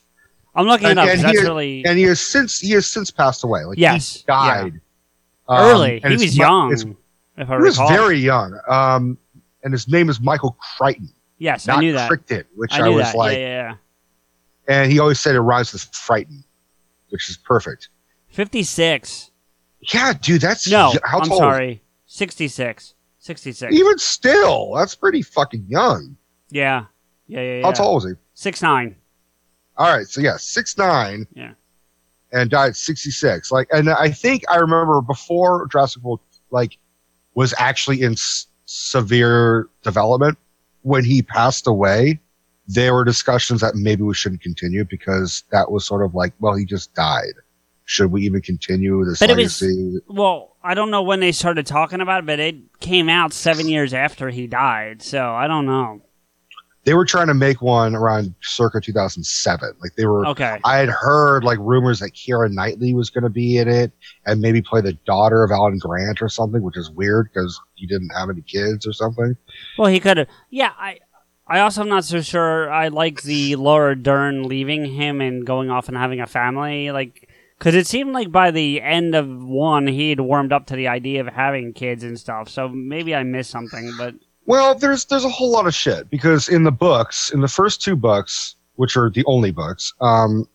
[0.55, 1.05] I'm looking it and, up.
[1.07, 3.63] 'cause and he That's has- really and he has since he has since passed away
[3.63, 4.81] like Yes, he died
[5.47, 5.99] Um, Early.
[6.05, 6.71] He was young,
[7.37, 8.57] if I he was very young.
[8.67, 9.17] Um,
[9.63, 11.09] and his name is Michael Crichton.
[11.37, 12.07] Yes, I knew that.
[12.07, 13.15] Crichton, which I I, was that.
[13.15, 13.75] like, yeah, yeah,
[14.69, 14.81] yeah.
[14.83, 16.43] and he always said it rhymes with frightened,
[17.09, 17.89] which is perfect.
[18.29, 19.31] 56.
[19.93, 21.81] Yeah, dude, that's No, how I'm sorry.
[22.05, 22.93] 66.
[23.19, 23.73] 66.
[23.73, 26.15] Even still, that's pretty fucking young.
[26.49, 26.85] yeah.
[27.27, 27.65] Yeah, yeah, yeah.
[27.65, 28.11] How tall was he?
[28.33, 28.95] Six nine.
[29.81, 31.25] All right, so yeah, six nine.
[31.33, 31.53] Yeah.
[32.31, 33.51] And died sixty six.
[33.51, 36.19] Like, and I think I remember before Jurassic World,
[36.51, 36.77] like,
[37.33, 40.37] was actually in s- severe development
[40.83, 42.19] when he passed away.
[42.67, 46.55] There were discussions that maybe we shouldn't continue because that was sort of like, well,
[46.55, 47.33] he just died.
[47.85, 49.57] Should we even continue this But it was-
[50.07, 53.67] Well, I don't know when they started talking about it, but it came out seven
[53.67, 56.01] years after he died, so I don't know.
[56.83, 59.73] They were trying to make one around circa 2007.
[59.81, 60.59] Like they were, Okay.
[60.63, 63.91] I had heard like rumors that Keira Knightley was going to be in it
[64.25, 67.85] and maybe play the daughter of Alan Grant or something, which is weird because he
[67.85, 69.35] didn't have any kids or something.
[69.77, 70.27] Well, he could have.
[70.49, 70.99] Yeah, I.
[71.47, 72.71] I also am not so sure.
[72.71, 77.27] I like the Laura Dern leaving him and going off and having a family, like
[77.57, 80.87] because it seemed like by the end of one he had warmed up to the
[80.87, 82.47] idea of having kids and stuff.
[82.47, 84.15] So maybe I missed something, but
[84.51, 87.81] Well, there's there's a whole lot of shit because in the books, in the first
[87.81, 90.45] two books, which are the only books, um,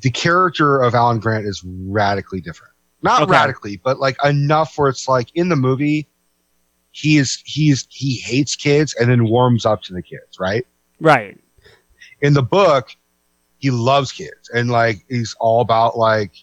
[0.00, 2.72] the character of Alan Grant is radically different.
[3.02, 3.32] Not Okay.
[3.32, 6.08] radically, but like enough where it's like in the movie,
[6.92, 10.64] he is he's he hates kids and then warms up to the kids, right?
[11.00, 11.36] right.
[12.20, 12.90] In the book,
[13.58, 16.34] he loves kids and like he's all about like,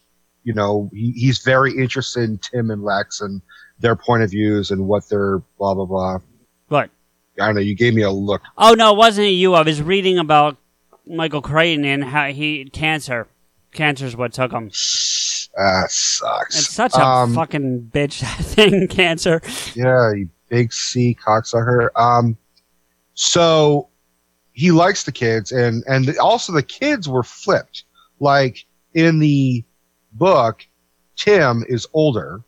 [0.44, 3.41] you know, he, he's very interested in Tim and Lex and
[3.80, 6.19] their point of views and what they're blah blah blah.
[7.40, 7.61] I don't know.
[7.61, 8.41] You gave me a look.
[8.57, 9.53] Oh no, it wasn't you.
[9.53, 10.57] I was reading about
[11.07, 13.28] Michael Crichton and how he cancer.
[13.72, 14.70] Cancer's what took him.
[15.56, 16.57] That sucks.
[16.60, 18.88] It's such a Um, fucking bitch thing.
[18.88, 19.41] Cancer.
[19.76, 21.90] Yeah, you big C cocksucker.
[21.95, 22.36] Um,
[23.14, 23.90] so
[24.53, 27.84] he likes the kids, and and also the kids were flipped.
[28.20, 29.64] Like in the
[30.14, 30.66] book,
[31.16, 32.41] Tim is older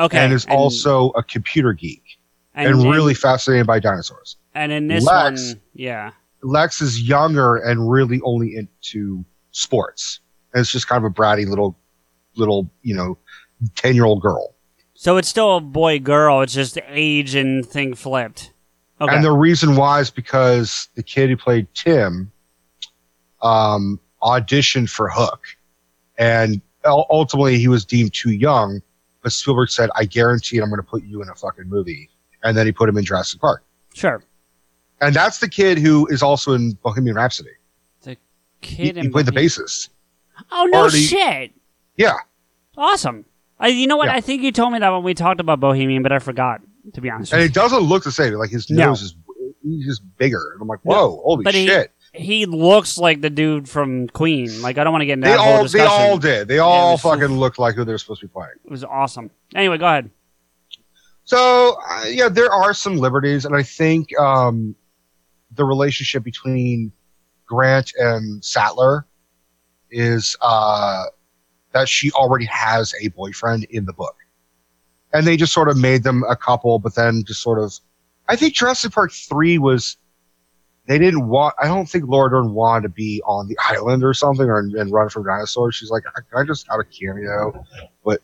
[0.00, 0.18] Okay.
[0.18, 2.15] and is also a computer geek
[2.56, 4.36] and, and- really fascinated by dinosaurs.
[4.54, 6.10] And in this Lex- one, yeah.
[6.42, 10.20] Lex is younger and really only into sports.
[10.52, 11.78] And it's just kind of a bratty little,
[12.36, 13.18] little you know,
[13.74, 14.54] ten year old girl.
[14.94, 16.40] So it's still a boy girl.
[16.40, 18.52] It's just age and thing flipped.
[18.98, 19.14] Okay.
[19.14, 22.32] And the reason why is because the kid who played Tim
[23.42, 25.46] um, auditioned for Hook.
[26.18, 28.80] And ultimately, he was deemed too young.
[29.22, 32.08] But Spielberg said, I guarantee I'm going to put you in a fucking movie.
[32.42, 33.62] And then he put him in Jurassic Park.
[33.94, 34.22] sure.
[35.00, 37.50] And that's the kid who is also in Bohemian Rhapsody.
[38.02, 38.16] The
[38.62, 39.90] kid he in played the bassist.
[40.50, 41.52] Oh no Already- shit!
[41.96, 42.16] Yeah.
[42.78, 43.24] Awesome.
[43.60, 44.06] I, you know what?
[44.06, 44.14] Yeah.
[44.16, 46.60] I think you told me that when we talked about Bohemian, but I forgot.
[46.94, 48.34] To be honest, And it doesn't look the same.
[48.34, 48.86] Like his No.
[48.86, 49.16] nose is
[49.62, 50.52] he's just bigger.
[50.52, 51.90] And I'm like, whoa, holy but shit.
[52.14, 54.62] he looks like the dude from Queen.
[54.62, 55.88] Like I don't want to get into They that whole all, they discussion.
[55.90, 56.46] all did.
[56.48, 58.52] They all was- fucking looked like who they're supposed to be playing.
[58.64, 59.30] It was awesome.
[59.54, 60.10] Anyway, go ahead.
[61.26, 64.76] So uh, yeah, there are some liberties, and I think um,
[65.50, 66.92] the relationship between
[67.46, 69.06] Grant and Sattler
[69.90, 71.06] is uh,
[71.72, 74.14] that she already has a boyfriend in the book,
[75.12, 77.74] and they just sort of made them a couple, but then just sort of.
[78.28, 79.96] I think Jurassic Park three was.
[80.86, 81.56] They didn't want.
[81.60, 84.92] I don't think Laura Dern wanted to be on the island or something, or and
[84.92, 85.74] run from dinosaurs.
[85.74, 87.64] She's like, "Can I just have a cameo?"
[88.04, 88.22] But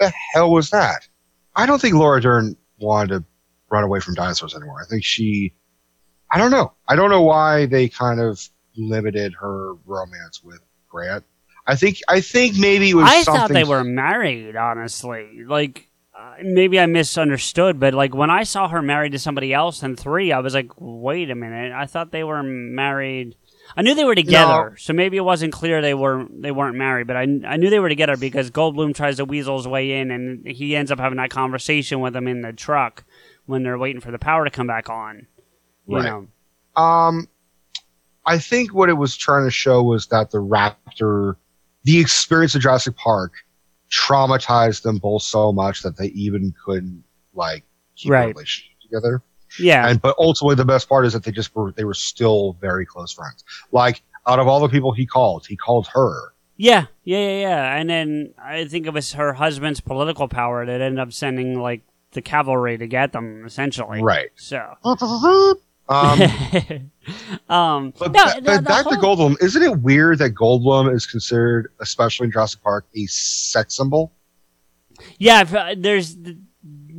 [0.00, 1.06] the hell was that?
[1.54, 3.24] I don't think Laura Dern wanted to
[3.70, 4.80] run away from dinosaurs anymore.
[4.82, 5.54] I think she,
[6.32, 6.72] I don't know.
[6.88, 8.40] I don't know why they kind of
[8.76, 11.24] limited her romance with Grant.
[11.66, 14.56] I think, I think maybe it was I thought they were married.
[14.56, 19.52] Honestly, like uh, maybe I misunderstood, but like when I saw her married to somebody
[19.52, 21.72] else in three, I was like, wait a minute.
[21.72, 23.36] I thought they were married.
[23.76, 27.06] I knew they were together, so maybe it wasn't clear they were they weren't married.
[27.06, 30.10] But I, I knew they were together because Goldblum tries to weasel his way in,
[30.10, 33.04] and he ends up having that conversation with him in the truck
[33.46, 35.26] when they're waiting for the power to come back on.
[35.86, 36.04] You Right.
[36.04, 36.28] know,
[36.80, 37.28] Um,
[38.26, 41.36] I think what it was trying to show was that the raptor,
[41.84, 43.32] the experience of Jurassic Park,
[43.90, 47.02] traumatized them both so much that they even couldn't
[47.34, 47.64] like
[47.96, 49.22] keep a relationship together.
[49.58, 52.56] Yeah, And but ultimately, the best part is that they just were they were still
[52.60, 53.44] very close friends.
[53.72, 56.32] Like out of all the people he called, he called her.
[56.56, 57.76] Yeah, yeah, yeah, yeah.
[57.76, 61.80] And then I think it was her husband's political power that ended up sending like
[62.12, 64.02] the cavalry to get them, essentially.
[64.02, 64.30] Right.
[64.36, 64.74] So
[65.90, 66.20] Um,
[67.48, 69.42] um, but no, ba- the- but the back to Goldblum.
[69.42, 74.12] Isn't it weird that Goldblum is considered, especially in Jurassic Park, a sex symbol?
[75.18, 76.16] Yeah, uh, there's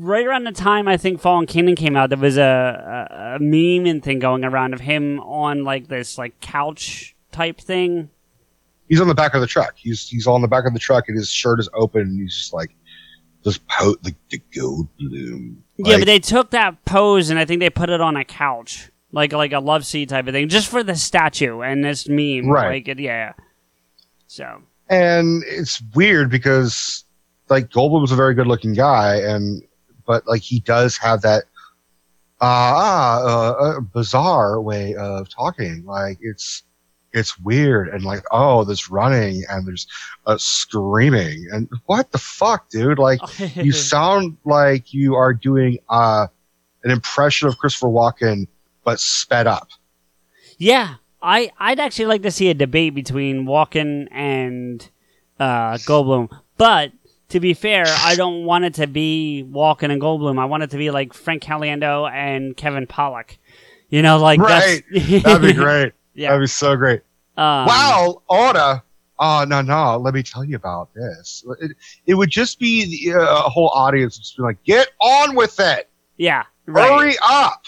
[0.02, 3.40] right around the time I think Fallen Kingdom came out, there was a, a, a
[3.40, 8.10] meme and thing going around of him on like this like couch type thing.
[8.90, 9.76] He's on the back of the truck.
[9.78, 12.36] He's he's on the back of the truck, and his shirt is open, and he's
[12.36, 12.76] just like,
[13.44, 15.56] just po- like the Goldblum.
[15.78, 18.26] yeah, Like, but they took that pose and I think they put it on a
[18.26, 22.10] couch, like like a love seat type of thing, just for the statue and this
[22.10, 22.50] meme.
[22.50, 22.68] Right.
[22.68, 23.34] Like it, yeah.
[24.28, 27.06] So and it's weird because
[27.50, 29.64] like Goldblum's a very good looking guy, and
[30.06, 31.46] but like he does have that
[32.42, 35.86] uh, uh, uh, bizarre way of talking.
[35.86, 36.64] Like it's
[37.14, 39.88] it's weird and like oh, there's running and there's
[40.26, 43.00] uh, screaming and what the fuck, dude?
[43.00, 43.20] Like
[43.56, 46.28] you sound like you are doing uh,
[46.84, 48.48] an impression of Christopher Walken
[48.84, 49.70] but sped up.
[50.58, 54.88] Yeah, I I'd actually like to see a debate between Walken and
[55.40, 56.92] uh, Goldblum, but
[57.32, 60.40] to be fair, I don't want it to be Walken and Goldblum.
[60.40, 63.38] I want it to be like Frank Caliendo and Kevin Pollak.
[63.90, 64.84] You know, like right?
[64.94, 65.94] that's That'd be great.
[66.14, 66.30] Yeah.
[66.30, 67.02] That'd be so great.
[67.38, 68.84] Um, wow, Oda.
[69.20, 69.98] Oh no, no.
[69.98, 71.44] Let me tell you about this.
[71.60, 71.72] It,
[72.06, 75.60] it would just be the, uh, a whole audience just be like, "Get on with
[75.60, 75.90] it!
[76.18, 76.90] Yeah, right.
[76.90, 77.64] Hurry up!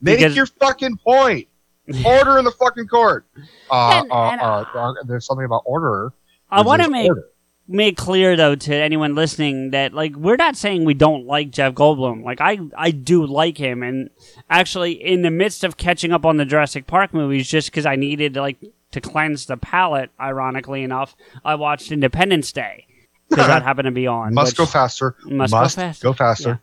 [0.00, 1.46] Make Because- your fucking point.
[2.06, 3.26] Order in the fucking court."
[3.70, 6.12] Uh, And- uh, and uh, uh, there's something about order.
[6.50, 7.24] I want to make order.
[7.70, 11.74] Make clear though to anyone listening that like we're not saying we don't like Jeff
[11.74, 12.24] Goldblum.
[12.24, 14.10] Like I I do like him, and
[14.50, 17.96] actually in the midst of catching up on the Jurassic Park movies, just because I
[17.96, 18.58] needed like
[18.90, 21.14] to cleanse the palate, ironically enough,
[21.44, 22.86] I watched Independence Day
[23.28, 24.34] because that happened to be on.
[24.34, 25.14] Must go faster.
[25.24, 26.02] Must go faster.
[26.02, 26.60] go faster.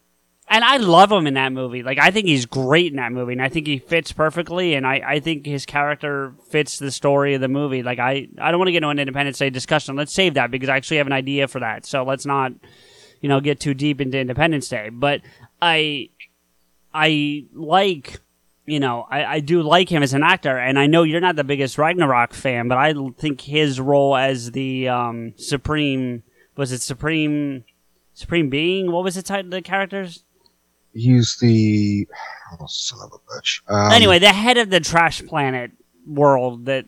[0.50, 1.84] And I love him in that movie.
[1.84, 4.76] Like I think he's great in that movie, and I think he fits perfectly.
[4.76, 7.84] And I, I think his character fits the story of the movie.
[7.84, 9.96] Like I, I don't want to get into an Independence Day discussion.
[9.96, 11.86] Let's save that because I actually have an idea for that.
[11.86, 12.54] So let's not,
[13.20, 14.90] you know, get too deep into Independence Day.
[14.92, 15.22] But
[15.62, 16.10] I,
[16.94, 18.22] I like.
[18.70, 21.38] You know, I, I do like him as an actor, and I know you're not
[21.38, 26.24] the biggest Ragnarok fan, but I think his role as the um, supreme
[26.58, 27.64] was it supreme
[28.14, 28.92] supreme being?
[28.92, 29.46] What was the title?
[29.46, 30.26] Of the characters?
[30.98, 32.08] He's the
[32.60, 33.62] oh, son of a bitch.
[33.68, 35.72] Um, anyway, the head of the trash planet
[36.06, 36.86] world that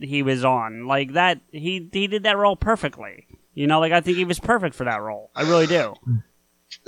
[0.00, 3.26] he was on, like that, he he did that role perfectly.
[3.54, 5.30] You know, like I think he was perfect for that role.
[5.34, 5.94] I really do.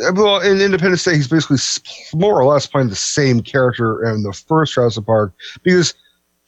[0.03, 1.59] Uh, Well, in Independence Day, he's basically
[2.19, 5.95] more or less playing the same character in the first Jurassic Park because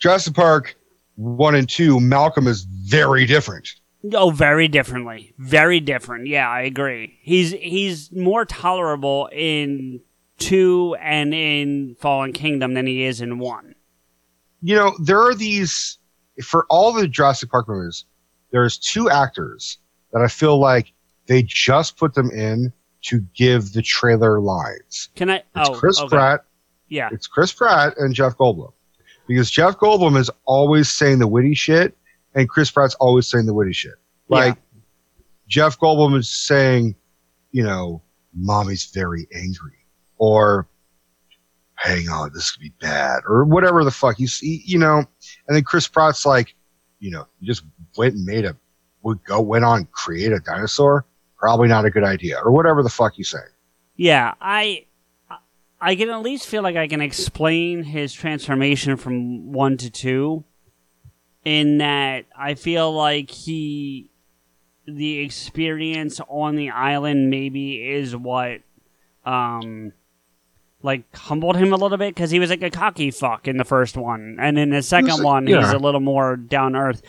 [0.01, 0.77] Jurassic Park
[1.19, 3.69] one and two, Malcolm is very different.
[4.15, 6.28] Oh, very differently, very different.
[6.28, 7.19] Yeah, I agree.
[7.23, 10.01] He's he's more tolerable in
[10.39, 13.74] two and in Fallen Kingdom than he is in one.
[14.62, 15.98] You know, there are these
[16.43, 18.05] for all the Jurassic Park movies.
[18.51, 19.78] There's two actors
[20.12, 20.93] that I feel like
[21.27, 25.10] they just put them in to give the trailer lines.
[25.15, 25.36] Can I?
[25.36, 26.09] It's oh, Chris okay.
[26.09, 26.44] Pratt.
[26.89, 27.10] Yeah.
[27.12, 28.73] It's Chris Pratt and Jeff Goldblum.
[29.27, 31.97] Because Jeff Goldblum is always saying the witty shit,
[32.35, 33.94] and Chris Pratt's always saying the witty shit.
[34.28, 34.56] Like
[35.48, 36.94] Jeff Goldblum is saying,
[37.52, 38.02] you know,
[38.35, 39.78] mommy's very angry,
[40.19, 40.69] or
[41.78, 44.99] hang on, this could be bad, or whatever the fuck you see, you know.
[45.47, 46.55] And then Chris Pratt's like,
[46.99, 47.65] you know, you just
[47.97, 48.57] went and made a,
[49.03, 51.07] would go went on create a dinosaur.
[51.36, 53.39] Probably not a good idea, or whatever the fuck you say.
[53.95, 54.86] Yeah, I
[55.81, 60.45] I can at least feel like I can explain his transformation from one to two.
[61.45, 64.11] In that I feel like he
[64.86, 68.62] the experience on the island maybe is what
[69.24, 69.93] um
[70.83, 73.65] like humbled him a little bit because he was like a cocky fuck in the
[73.65, 77.03] first one, and in the second one he's a little more down earth.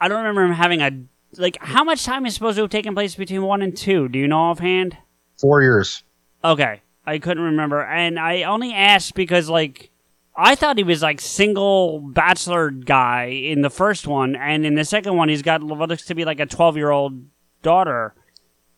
[0.00, 0.90] I don't remember him having a
[1.36, 1.58] like.
[1.60, 4.08] How much time is supposed to have taken place between one and two?
[4.08, 4.96] Do you know offhand?
[5.38, 6.02] Four years.
[6.42, 9.90] Okay, I couldn't remember, and I only asked because like
[10.34, 14.84] I thought he was like single bachelor guy in the first one, and in the
[14.86, 17.24] second one he's got what looks to be like a twelve year old
[17.62, 18.14] daughter.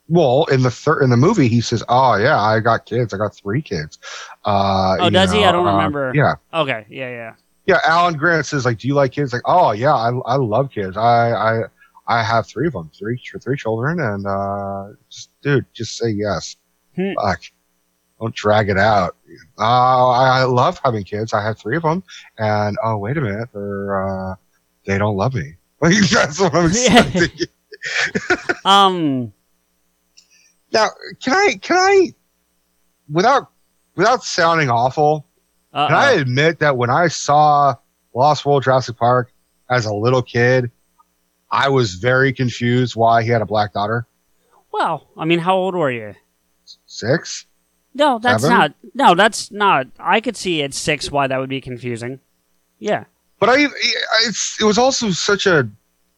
[0.09, 3.15] Well, in the third in the movie, he says, "Oh yeah, I got kids.
[3.15, 3.99] I got three kids."
[4.45, 5.45] Uh, Oh, does he?
[5.45, 6.13] I don't uh, remember.
[6.15, 6.87] Yeah, Okay.
[6.91, 7.09] Yeah.
[7.09, 7.35] Yeah.
[7.67, 7.79] yeah.
[7.85, 10.97] Alan Grant says, "Like, do you like kids?" Like, "Oh yeah, I, I love kids.
[10.97, 11.63] I I
[12.09, 16.57] I have three of them, three three children, and uh, just, dude, just say yes.
[16.97, 17.13] Hmm.
[17.23, 17.43] Fuck,
[18.21, 19.17] don't drag it out.
[19.59, 21.33] Uh, I, I love having kids.
[21.33, 22.03] I have three of them,
[22.39, 24.35] and oh wait a minute, they're uh,
[24.85, 25.55] they don't love me.
[25.83, 27.49] Like that's what I'm expecting.
[28.65, 29.33] Um.
[30.73, 30.89] Now,
[31.23, 32.15] can I can I
[33.11, 33.51] without
[33.97, 35.27] without sounding awful,
[35.73, 35.87] Uh-oh.
[35.89, 36.21] Can I uh-uh.
[36.21, 37.75] admit that when I saw
[38.15, 39.33] Lost World Jurassic Park
[39.71, 40.71] as a little kid,
[41.51, 44.07] I was very confused why he had a black daughter.
[44.73, 46.15] Well, I mean, how old were you?
[46.87, 47.47] Six?
[47.95, 48.59] No, that's Seven?
[48.59, 48.75] not.
[48.95, 49.87] No, that's not.
[49.99, 52.21] I could see at six why that would be confusing.
[52.79, 53.05] Yeah.
[53.39, 53.67] But I,
[54.25, 55.69] it's, it was also such a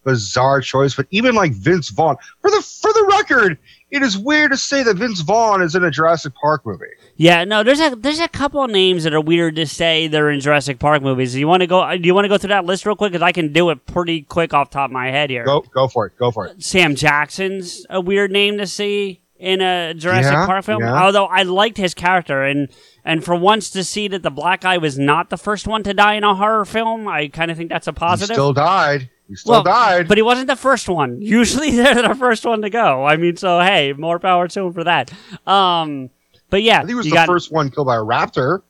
[0.04, 0.94] bizarre choice.
[0.94, 3.58] But even like Vince Vaughn, for the for the record,
[3.94, 6.84] it is weird to say that Vince Vaughn is in a Jurassic Park movie.
[7.16, 10.30] Yeah, no, there's a there's a couple of names that are weird to say they're
[10.30, 11.32] in Jurassic Park movies.
[11.32, 11.96] Do you want to go?
[11.96, 13.12] Do you want to go through that list real quick?
[13.12, 15.44] Because I can do it pretty quick off the top of my head here.
[15.44, 16.18] Go go for it.
[16.18, 16.62] Go for it.
[16.62, 20.82] Sam Jackson's a weird name to see in a Jurassic Yeah, Park film.
[20.82, 21.02] yeah.
[21.02, 22.68] Although I liked his character, and
[23.04, 25.94] and for once to see that the black guy was not the first one to
[25.94, 28.34] die in a horror film, I kind of think that's a He positive.
[28.34, 29.10] still died.
[29.28, 30.06] He still Well, died.
[30.08, 31.20] but he wasn't the first one.
[31.22, 33.04] Usually they're the first one to go.
[33.04, 35.12] I mean, so hey, more power to him for that.
[35.46, 36.10] Um,
[36.50, 38.60] but yeah, he was the got- first one killed by a raptor.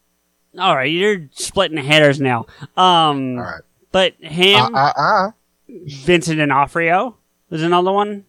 [0.57, 2.47] All right, you're splitting hairs now.
[2.77, 3.63] Um, All right.
[3.91, 5.31] but him, Uh, uh, uh.
[5.69, 7.17] Vincent D'Onofrio
[7.51, 8.25] is another one.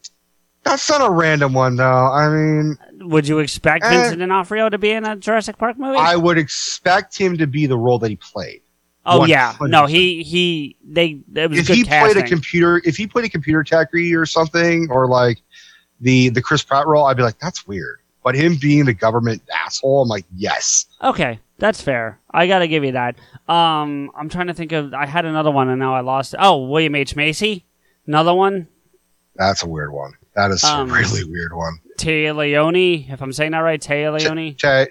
[0.63, 1.83] That's not a random one, though.
[2.11, 3.89] I mean, Would you expect Eh.
[3.91, 5.97] Vincent D'Onofrio to be in a Jurassic Park movie?
[5.99, 8.61] I would expect him to be the role that he played.
[9.05, 9.69] Oh yeah, 100%.
[9.69, 12.13] no, he he they it was if he casting.
[12.13, 15.39] played a computer, if he played a computer techie or something, or like
[16.01, 17.99] the the Chris Pratt role, I'd be like, that's weird.
[18.23, 20.87] But him being the government asshole, I'm like, yes.
[21.03, 22.19] Okay, that's fair.
[22.31, 23.15] I gotta give you that.
[23.47, 24.93] Um, I'm trying to think of.
[24.93, 26.39] I had another one and now I lost it.
[26.41, 27.65] Oh, William H Macy,
[28.07, 28.67] another one.
[29.35, 30.13] That's a weird one.
[30.35, 31.79] That is Um, a really weird one.
[32.03, 34.55] Leoni, if I'm saying that right, Leoni.
[34.55, 34.87] Téa,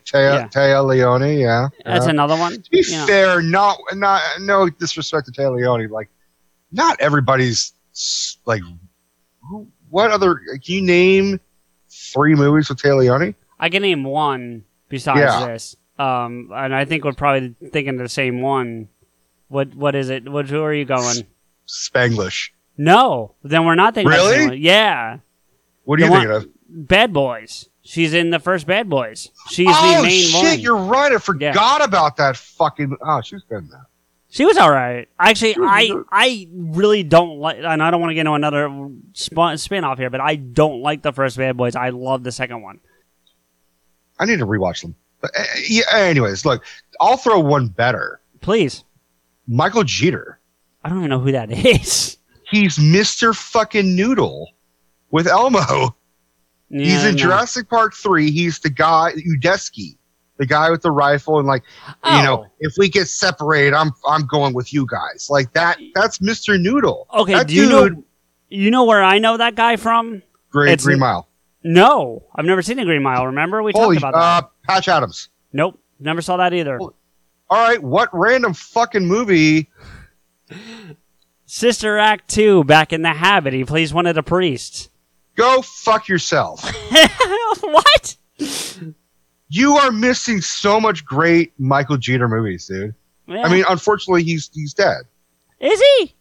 [0.54, 0.80] Yeah.
[0.80, 1.68] Leoni, yeah.
[1.84, 2.10] That's yeah.
[2.10, 2.62] another one.
[2.62, 3.06] To be know.
[3.06, 6.08] fair, not not no disrespect to Leoni, like
[6.72, 7.72] not everybody's
[8.46, 8.62] like.
[9.42, 10.36] Who, what other?
[10.36, 11.40] Can you name
[11.90, 13.34] three movies with Leoni?
[13.60, 15.46] I can name one besides Yeah.
[15.46, 15.76] this.
[15.98, 18.88] Um, and I think we're probably thinking the same one.
[19.48, 20.26] What what is it?
[20.28, 21.26] What who are you going?
[21.68, 22.50] Spanglish.
[22.76, 24.10] No, then we're not thinking.
[24.10, 24.58] the same Really?
[24.58, 25.18] Yeah.
[25.84, 26.46] What The you thinking of?
[26.68, 27.68] Bad Boys.
[27.82, 29.30] She's in the first Bad Boys.
[29.50, 30.42] She's oh the main shit!
[30.42, 30.60] one.
[30.60, 31.12] You're right.
[31.12, 32.96] I forgot about that fucking.
[33.02, 33.86] Oh, she was good in that.
[34.30, 35.06] She was all right.
[35.18, 39.84] Actually, I I really don't like, and I don't want to get into another spin
[39.84, 41.76] off here, but I don't like the first Bad Boys.
[41.76, 42.80] I love the second one.
[44.18, 44.96] I need to rewatch them.
[45.20, 45.84] But uh, yeah.
[45.92, 46.64] Anyways, look,
[47.00, 48.20] I'll throw one better.
[48.40, 48.84] Please.
[49.46, 50.40] Michael Jeter.
[50.82, 52.16] I don't even know who that is.
[52.50, 54.53] He's Mister Fucking Noodle
[55.14, 55.94] with Elmo.
[56.70, 57.16] He's in.
[57.16, 58.30] Jurassic Park three.
[58.32, 59.96] He's the guy Udesky,
[60.38, 61.62] the guy with the rifle, and like
[62.04, 62.52] you know, Oh.
[62.58, 65.28] if we get separated, I'm I'm going with you guys.
[65.30, 65.78] Like that.
[65.94, 67.06] That's Mister Noodle.
[67.14, 68.04] Okay, that do you dude, know?
[68.48, 70.22] You know where I know that guy from?
[70.50, 71.28] Green, It's- Green Mile.
[71.62, 73.26] No, I've never seen the Green Mile.
[73.26, 74.44] Remember we Holy, talked about that?
[74.44, 75.28] uh, Patch Adams.
[75.52, 76.78] Nope, never saw that either.
[76.80, 76.92] All
[77.50, 79.70] right, what random fucking movie?
[81.46, 83.52] Sister Act two, back in the habit.
[83.52, 84.88] He plays one of the priests.
[85.36, 86.64] Go fuck yourself.
[87.60, 88.16] what?
[89.48, 92.94] You are missing so much great Michael Jeter movies, dude.
[93.26, 93.42] Yeah.
[93.42, 95.02] I mean, unfortunately, he's he's dead.
[95.60, 96.14] Is he?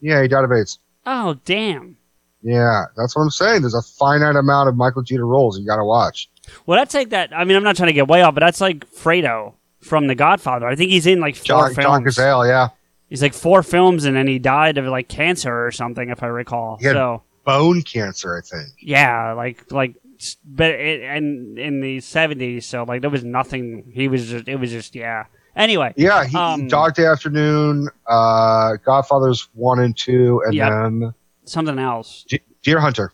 [0.00, 0.78] Yeah, he died of AIDS.
[1.04, 1.96] Oh damn.
[2.42, 3.62] Yeah, that's what I'm saying.
[3.62, 6.30] There's a finite amount of Michael Jeter roles you got to watch.
[6.64, 7.36] Well, that's like that.
[7.36, 10.14] I mean, I'm not trying to get way off, but that's like Fredo from The
[10.14, 10.66] Godfather.
[10.66, 11.86] I think he's in like four John, films.
[11.86, 12.68] John Cazale, yeah.
[13.08, 16.26] He's like four films, and then he died of like cancer or something, if I
[16.26, 16.76] recall.
[16.78, 18.68] He had so bone cancer, I think.
[18.80, 19.94] yeah, like like,
[20.44, 23.90] but it, and in the '70s, so like there was nothing.
[23.94, 24.48] He was just.
[24.48, 25.24] It was just yeah.
[25.56, 25.94] Anyway.
[25.96, 30.68] Yeah, he, um, Dog Day Afternoon, uh, Godfathers 1 and 2, and Yep.
[30.70, 31.14] then
[31.44, 32.26] something else.
[32.28, 33.10] D- Deer Hunter.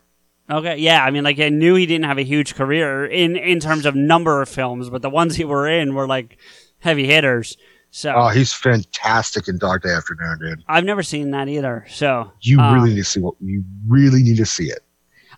[0.49, 3.61] Okay, yeah, I mean, like I knew he didn't have a huge career in in
[3.61, 6.37] terms of number of films, but the ones he were in were like
[6.79, 7.55] heavy hitters.
[7.95, 10.63] So Oh, he's fantastic in Dog Day Afternoon, dude.
[10.67, 11.85] I've never seen that either.
[11.87, 14.79] So You um, really need to see what you really need to see it.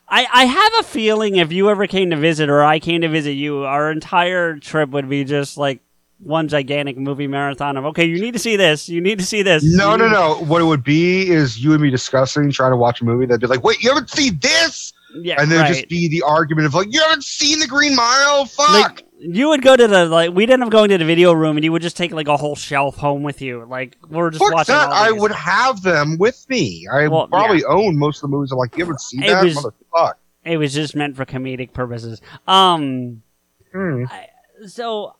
[0.07, 3.10] I, I have a feeling if you ever came to visit or I came to
[3.10, 5.82] visit you, our entire trip would be just like
[6.19, 9.41] one gigantic movie marathon of okay, you need to see this, you need to see
[9.41, 9.61] this.
[9.65, 10.36] No, no, no.
[10.45, 13.26] What it would be is you and me discussing trying to watch a movie.
[13.26, 14.94] That'd be like, wait, you haven't seen this?
[15.14, 15.73] Yeah, and then right.
[15.73, 18.45] just be the argument of like, you haven't seen the Green Mile?
[18.45, 18.69] Fuck.
[18.69, 21.58] Like you would go to the like we'd end up going to the video room
[21.58, 23.66] and you would just take like a whole shelf home with you.
[23.66, 24.76] Like we're just Fuck watching.
[24.76, 24.90] that.
[24.92, 26.86] I would have them with me.
[26.92, 28.52] I Well, probably own most of the movies.
[28.52, 29.44] I'm like, you haven't seen It that?
[29.44, 30.14] was- Motherfuck.
[30.44, 32.22] It was just meant for comedic purposes.
[32.48, 33.22] Um,
[33.74, 34.04] Hmm.
[34.10, 34.28] I-
[34.68, 35.16] so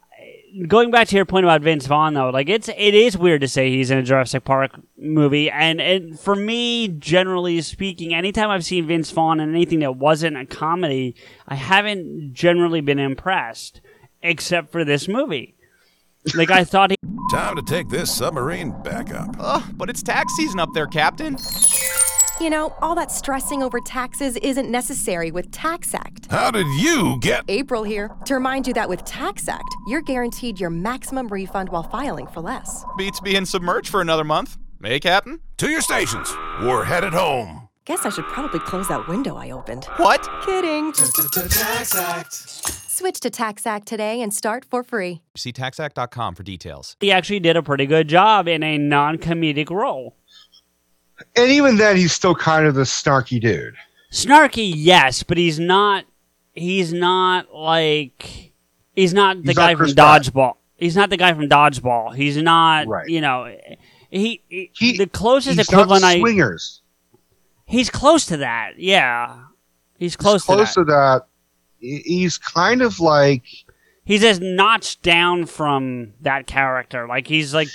[0.68, 3.48] going back to your point about Vince Vaughn, though, like it's it is weird to
[3.48, 8.64] say he's in a Jurassic Park movie, and and for me, generally speaking, anytime I've
[8.66, 11.16] seen Vince Vaughn in anything that wasn't a comedy,
[11.48, 13.82] I haven't generally been impressed,
[14.26, 15.56] except for this movie.
[16.34, 16.98] Like I thought he.
[17.32, 19.36] Time to take this submarine back up.
[19.40, 21.38] Ugh, but it's tax season up there, Captain.
[22.42, 26.30] You know, all that stressing over taxes isn't necessary with TaxAct.
[26.30, 27.46] How did you get?
[27.48, 32.28] April here to remind you that with TaxAct, you're guaranteed your maximum refund while filing
[32.28, 32.84] for less.
[32.98, 34.58] Beats being submerged for another month.
[34.84, 35.40] Hey, Captain?
[35.58, 36.36] To your stations.
[36.62, 37.70] We're headed home.
[37.86, 39.86] Guess I should probably close that window I opened.
[39.96, 40.28] What?
[40.44, 40.92] Kidding.
[40.92, 42.85] TaxAct.
[43.06, 45.22] Switch to TaxAct today and start for free.
[45.38, 46.98] See taxact.com for details.
[47.00, 50.16] He actually did a pretty good job in a non-comedic role.
[51.36, 53.76] And even then, he's still kind of the snarky dude.
[54.12, 56.06] Snarky, yes, but he's not.
[56.54, 58.54] He's not like.
[58.96, 60.22] He's not the He's guy not from Chris Pratt.
[60.24, 60.54] Dodgeball.
[60.78, 62.16] He's not the guy from Dodgeball.
[62.16, 62.88] He's not.
[62.88, 63.08] Right.
[63.08, 63.56] You know,
[64.10, 64.42] he,
[64.74, 66.20] he, the closest He's equivalent not I.
[66.22, 66.82] swingers.
[67.68, 68.80] He's close to that.
[68.80, 69.44] Yeah,
[70.00, 70.86] he's close, Close to that.
[70.86, 71.26] to that.
[71.80, 73.44] He- He's kind of like
[74.06, 77.08] He's as notched down from that character.
[77.08, 77.70] Like he's like,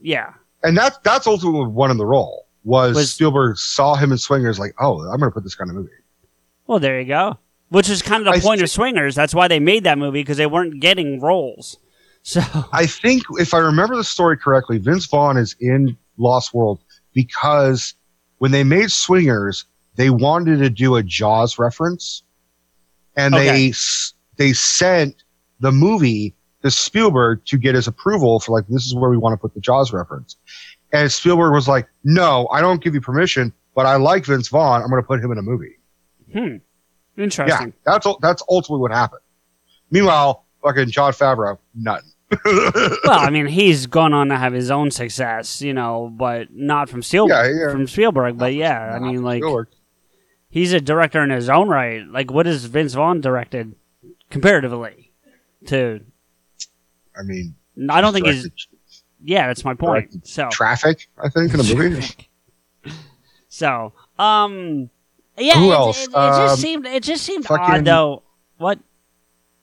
[0.00, 0.32] yeah.
[0.64, 4.18] and that's that's ultimately what won him the role was, Was- Spielberg saw him in
[4.18, 5.90] Swingers like, oh, I'm going to put this kind of movie.
[6.66, 7.38] Well, there you go.
[7.70, 9.14] Which is kind of the I point of Swingers.
[9.14, 11.78] That's why they made that movie because they weren't getting roles.
[12.24, 12.40] So
[12.72, 16.78] I think if I remember the story correctly, Vince Vaughn is in Lost World
[17.14, 17.94] because
[18.38, 19.64] when they made Swingers,
[19.96, 22.22] they wanted to do a Jaws reference,
[23.16, 23.46] and Okay.
[23.46, 23.72] they
[24.36, 25.24] they sent
[25.60, 29.32] the movie to Spielberg to get his approval for like this is where we want
[29.32, 30.36] to put the Jaws reference,
[30.92, 34.82] and Spielberg was like, "No, I don't give you permission, but I like Vince Vaughn.
[34.82, 35.78] I'm going to put him in a movie."
[36.32, 36.56] Hmm.
[37.16, 37.68] Interesting.
[37.68, 39.20] Yeah, that's that's ultimately what happened.
[39.90, 42.08] Meanwhile, fucking Jon Favreau, nothing.
[42.46, 46.88] well, I mean, he's gone on to have his own success, you know, but not
[46.88, 47.54] from Spielberg.
[47.54, 47.72] Yeah, yeah.
[47.72, 49.68] From Spielberg, but yeah, I mean, like Spielberg.
[50.52, 52.06] He's a director in his own right.
[52.06, 53.74] Like, what has Vince Vaughn directed
[54.30, 55.10] comparatively
[55.66, 56.00] to?
[57.18, 57.56] I mean,
[57.90, 58.48] I don't think he's.
[59.24, 60.26] Yeah, that's my point.
[60.26, 62.06] So Traffic, I think, in a movie.
[63.48, 64.88] So, um,
[65.36, 65.58] yeah.
[65.58, 66.04] Who it, else?
[66.04, 68.22] It, it Um, just seemed it just seemed fucking- odd though.
[68.56, 68.78] What?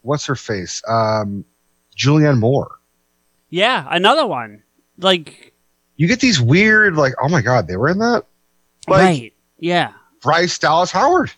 [0.03, 0.83] What's her face?
[0.87, 1.43] Um,
[1.97, 2.69] Julianne Moore.
[3.49, 4.61] Yeah, another one.
[4.99, 5.53] Like
[5.95, 8.25] You get these weird, like, oh my god, they were in that.
[8.87, 9.33] Like right?
[9.57, 9.93] Yeah.
[10.21, 11.31] Bryce Dallas Howard.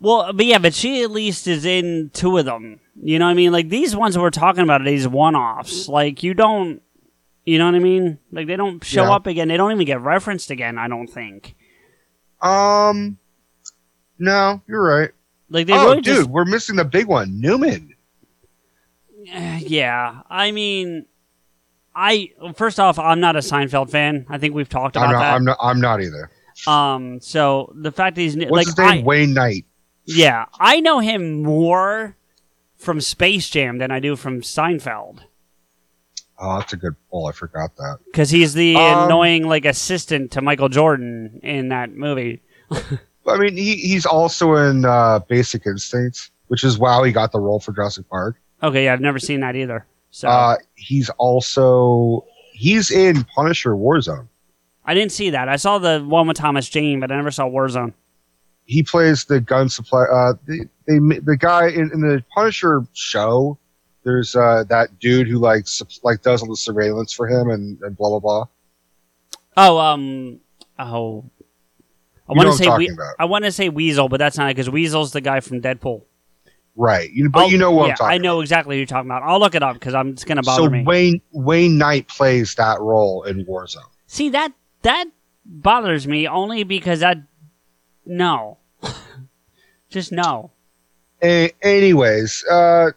[0.00, 2.80] Well, but yeah, but she at least is in two of them.
[3.02, 3.52] You know what I mean?
[3.52, 5.88] Like these ones we're talking about are these one-offs.
[5.88, 6.80] Like you don't,
[7.44, 8.18] you know what I mean?
[8.32, 9.12] Like they don't show Yeah.
[9.14, 9.48] up again.
[9.48, 10.78] They don't even get referenced again.
[10.78, 11.54] I don't think.
[12.40, 13.18] Um,
[14.18, 15.10] no, you're right.
[15.50, 17.94] Like they oh, really dude, just we're missing the big one, Newman.
[19.24, 20.22] yeah.
[20.30, 21.06] I mean,
[21.94, 24.26] I first off, I'm not a Seinfeld fan.
[24.28, 25.34] I think we've talked about I'm not, that.
[25.34, 25.58] I'm not.
[25.60, 26.30] I'm not either.
[26.66, 28.88] Um, so the fact that he's What's like his name?
[28.88, 29.64] I, Wayne Knight.
[30.06, 32.16] yeah, I know him more
[32.76, 35.20] from Space Jam than I do from Seinfeld
[36.42, 37.26] Oh, that's a good pull.
[37.26, 37.98] I forgot that.
[38.06, 42.40] because he's the Um, annoying like assistant to Michael Jordan in that movie.
[43.26, 47.38] I mean, he he's also in uh, Basic Instinct, which is wow, he got the
[47.40, 48.40] role for Jurassic Park.
[48.62, 49.86] Okay, yeah, I've never seen that either.
[50.10, 52.24] So Uh, he's also
[52.54, 54.26] he's in Punisher Warzone.
[54.90, 55.48] I didn't see that.
[55.48, 57.92] I saw the one with Thomas Jane, but I never saw Warzone.
[58.64, 60.02] He plays the gun supply.
[60.02, 63.56] Uh, the they, the guy in, in the Punisher show.
[64.02, 67.80] There's uh, that dude who like sup- like does all the surveillance for him and,
[67.82, 68.44] and blah blah blah.
[69.56, 70.40] Oh, um,
[70.76, 71.24] oh,
[72.28, 74.68] I want to say we- I want to say Weasel, but that's not it because
[74.70, 76.02] Weasel's the guy from Deadpool.
[76.74, 77.12] Right.
[77.12, 78.86] You, but I'll- you know what Oh, yeah, I'm talking I know exactly who you're
[78.86, 79.22] talking about.
[79.22, 80.82] I'll look it up because I'm it's gonna bother so me.
[80.82, 83.84] Wayne Wayne Knight plays that role in Warzone.
[84.08, 84.52] See that
[84.82, 85.06] that
[85.44, 87.16] bothers me only because I
[88.06, 88.58] no,
[89.90, 90.50] just no.
[91.22, 92.90] A- anyways, uh,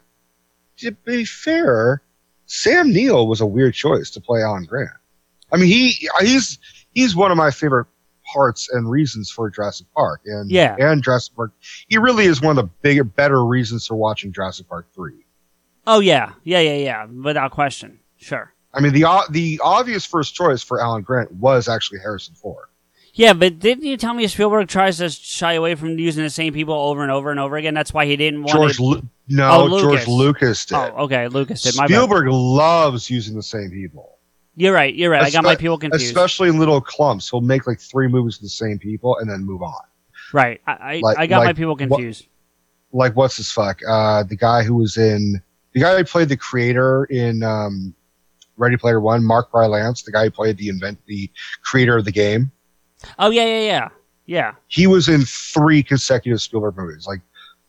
[0.77, 2.01] to be fair,
[2.45, 4.89] Sam Neill was a weird choice to play Alan Grant.
[5.51, 6.57] I mean, he he's
[6.93, 7.88] he's one of my favorite
[8.34, 10.76] parts and reasons for Jurassic Park, and Yeah.
[10.80, 11.51] and Jurassic Park.
[11.89, 15.26] He really is one of the bigger, better reasons for watching Jurassic Park three.
[15.85, 17.99] Oh yeah, yeah, yeah, yeah, without question.
[18.18, 18.53] Sure.
[18.73, 22.67] I mean, the the obvious first choice for Alan Grant was actually Harrison Ford.
[23.15, 26.51] Yeah, but didn't you tell me Spielberg tries to shy away from using the same
[26.51, 27.75] people over and over and over again?
[27.75, 28.83] That's why he didn't want George, to.
[28.83, 29.81] Lu- no, Oh, Lucas.
[29.81, 30.75] George Lucas did.
[30.75, 31.75] Oh, okay, Lucas did.
[31.77, 31.89] My bad.
[31.93, 34.17] Spielberg loves using the same people.
[34.55, 34.93] You're right.
[34.95, 35.21] You're right.
[35.23, 36.05] I got my people confused.
[36.05, 37.29] Especially in little clumps.
[37.29, 39.81] He'll make like three movies with the same people and then move on.
[40.31, 40.59] Right.
[40.65, 42.25] I I, Like- I got my like people what- confused.
[42.91, 43.79] Like what's his fuck?
[43.87, 45.41] Uh, the guy who was in
[45.73, 47.93] the guy who played the creator in um,
[48.57, 51.30] Ready Player One, Mark Rylance, the guy who played the invent the
[51.63, 52.51] creator of the game.
[53.19, 53.89] Oh yeah, yeah, yeah,
[54.25, 54.51] yeah.
[54.67, 57.21] He was in three consecutive Spielberg movies, like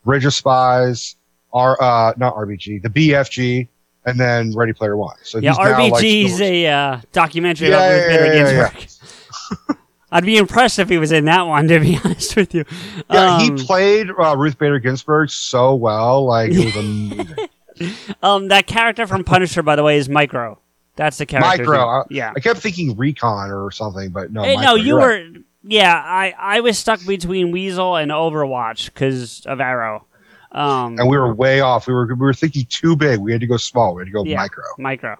[0.03, 1.15] Bridge of Spies,
[1.53, 3.67] R uh not RBG, the BFG,
[4.05, 5.15] and then Ready Player One.
[5.23, 9.77] So yeah, now, like, a uh, documentary Yeah, about yeah, yeah, Ginsburg.
[10.11, 12.63] I'd be impressed if he was in that one, to be honest with you.
[13.11, 16.25] Yeah, Um, he played uh, Ruth Bader Ginsburg so well.
[16.25, 16.75] Like it was
[17.79, 17.97] amazing.
[18.23, 20.59] um, that character from Punisher, by the way, is Micro.
[20.95, 21.63] That's the character.
[21.63, 21.77] Micro.
[21.79, 22.31] I, yeah.
[22.35, 24.43] I kept thinking Recon or something, but no.
[24.43, 24.99] Hey, Micro, no, you were.
[24.99, 25.27] right.
[25.67, 30.05] Yeah, I I was stuck between Weasel and Overwatch because of Arrow.
[30.51, 31.87] Um, and we were way off.
[31.87, 33.19] We were we were thinking too big.
[33.19, 33.95] We had to go small.
[33.95, 34.63] We had to go yeah, micro.
[34.77, 35.17] Micro.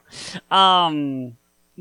[0.51, 1.35] Um,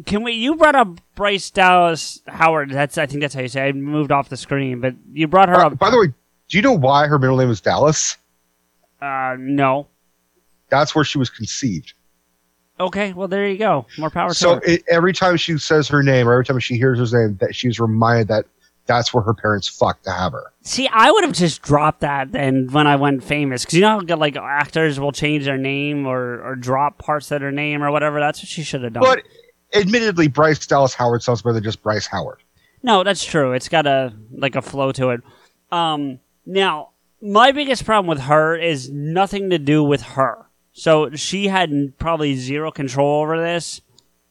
[0.07, 0.33] can we?
[0.33, 2.71] You brought up Bryce Dallas Howard.
[2.71, 3.67] That's I think that's how you say.
[3.67, 3.69] it.
[3.69, 5.79] I moved off the screen, but you brought her Uh, up.
[5.79, 8.17] by the way, do you know why her middle name is Dallas?
[9.01, 9.87] Uh, no.
[10.71, 11.93] That's where she was conceived.
[12.81, 13.87] Okay, well there you go.
[13.99, 14.63] More power to So her.
[14.65, 17.55] it, every time she says her name, or every time she hears her name, that
[17.55, 18.47] she's reminded that
[18.87, 20.53] that's where her parents fucked to have her.
[20.63, 24.01] See, I would have just dropped that then when I went famous, because you know
[24.07, 27.91] how like actors will change their name or or drop parts of their name or
[27.91, 28.19] whatever.
[28.21, 29.03] That's what she should have done.
[29.03, 29.23] But
[29.73, 32.43] admittedly, Bryce Dallas Howard sounds better than just Bryce Howard.
[32.83, 33.53] No, that's true.
[33.53, 35.21] It's got a like a flow to it.
[35.73, 36.91] Um, now
[37.23, 40.45] my biggest problem with her is nothing to do with her.
[40.75, 43.81] So she had probably zero control over this.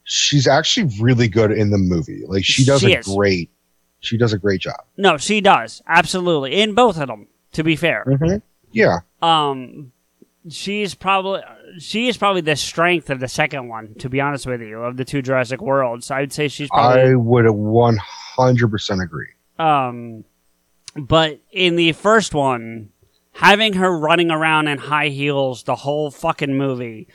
[0.03, 2.23] She's actually really good in the movie.
[2.27, 3.07] Like she does She a is.
[3.07, 3.49] great,
[4.01, 4.81] she does a great job.
[4.97, 7.27] No, she does absolutely in both of them.
[7.53, 8.37] To be fair, Mm-hmm.
[8.71, 9.91] Yeah, um,
[10.49, 11.41] she's probably
[11.77, 13.93] she is probably the strength of the second one.
[13.99, 17.15] To be honest with you, of the two Jurassic Worlds, I'd say she's probably I
[17.15, 19.29] would one hundred percent agree.
[19.59, 20.25] Um,
[20.95, 22.89] but in the first one,
[23.33, 27.07] having her running around in high heels the whole fucking movie,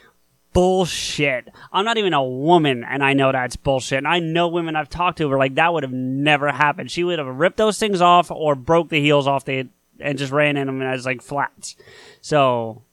[0.53, 1.47] bullshit.
[1.71, 3.99] I'm not even a woman, and I know that's bullshit.
[3.99, 6.91] And I know women I've talked to were like, that would have never happened.
[6.91, 9.69] She would have ripped those things off or broke the heels off the
[9.99, 11.75] and just ran in them as like flats.
[12.21, 12.83] So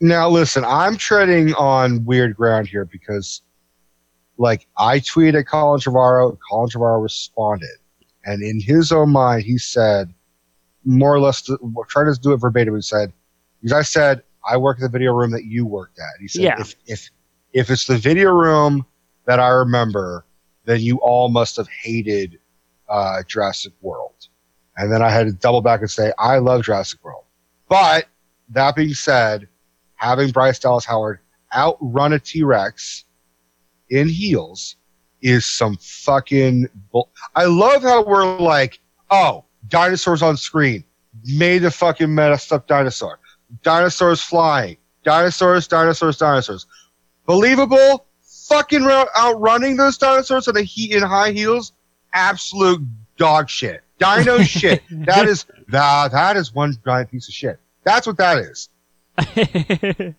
[0.00, 3.42] Now listen, I'm treading on weird ground here because,
[4.36, 6.36] like, I tweeted Colin Trevorrow.
[6.48, 7.76] Colin Trevorrow responded,
[8.24, 10.12] and in his own mind, he said,
[10.84, 11.42] more or less,
[11.88, 12.74] try to do it verbatim.
[12.74, 13.12] He said,
[13.60, 16.20] because I said I work at the video room that you worked at.
[16.20, 16.60] He said, Yeah.
[16.60, 17.10] if if
[17.52, 18.84] if it's the video room
[19.26, 20.24] that I remember,
[20.64, 22.38] then you all must have hated
[22.88, 24.28] uh, Jurassic World.
[24.76, 27.24] And then I had to double back and say, I love Jurassic World.
[27.68, 28.06] But
[28.50, 29.48] that being said,
[29.96, 31.20] having Bryce Dallas Howard
[31.54, 33.04] outrun a T Rex
[33.90, 34.76] in heels
[35.20, 37.10] is some fucking bull.
[37.34, 38.80] I love how we're like,
[39.10, 40.84] oh, dinosaurs on screen.
[41.24, 43.18] Made the fucking messed up dinosaur.
[43.62, 44.76] Dinosaurs flying.
[45.02, 46.66] Dinosaurs, dinosaurs, dinosaurs.
[47.26, 48.06] Believable.
[48.48, 51.72] Fucking outrunning those dinosaurs in, a he- in high heels.
[52.12, 52.82] Absolute
[53.16, 53.82] dog shit.
[53.98, 54.82] Dino shit.
[54.90, 57.58] That is that, that is one giant piece of shit.
[57.84, 58.68] That's what that is.
[59.36, 60.14] and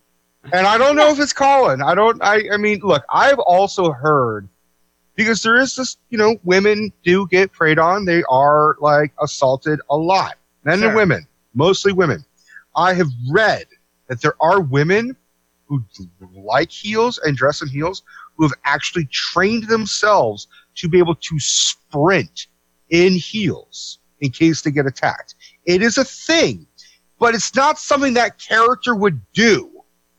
[0.54, 1.82] I don't know if it's Colin.
[1.82, 2.22] I don't.
[2.24, 2.44] I.
[2.52, 3.04] I mean, look.
[3.12, 4.48] I've also heard
[5.16, 5.98] because there is this.
[6.10, 8.06] You know, women do get preyed on.
[8.06, 10.36] They are like assaulted a lot.
[10.64, 10.88] Men Sure.
[10.88, 12.24] and women, mostly women.
[12.76, 13.66] I have read
[14.08, 15.16] that there are women
[15.68, 15.84] who
[16.36, 18.04] like heels and dress in heels
[18.38, 22.48] who have actually trained themselves to be able to sprint
[22.90, 25.36] in heels in case they get attacked.
[25.66, 26.68] It is a thing,
[27.20, 29.70] but it's not something that character would do.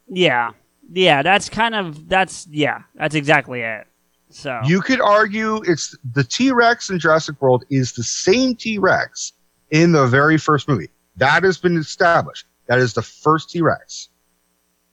[0.09, 0.53] yeah,
[0.93, 3.87] yeah, that's kind of that's yeah, that's exactly it.
[4.35, 8.79] So You could argue it's the T Rex in Jurassic World is the same T
[8.79, 9.33] Rex
[9.71, 10.91] in the very first movie.
[11.17, 12.47] That has been established.
[12.67, 14.09] That is the first T Rex.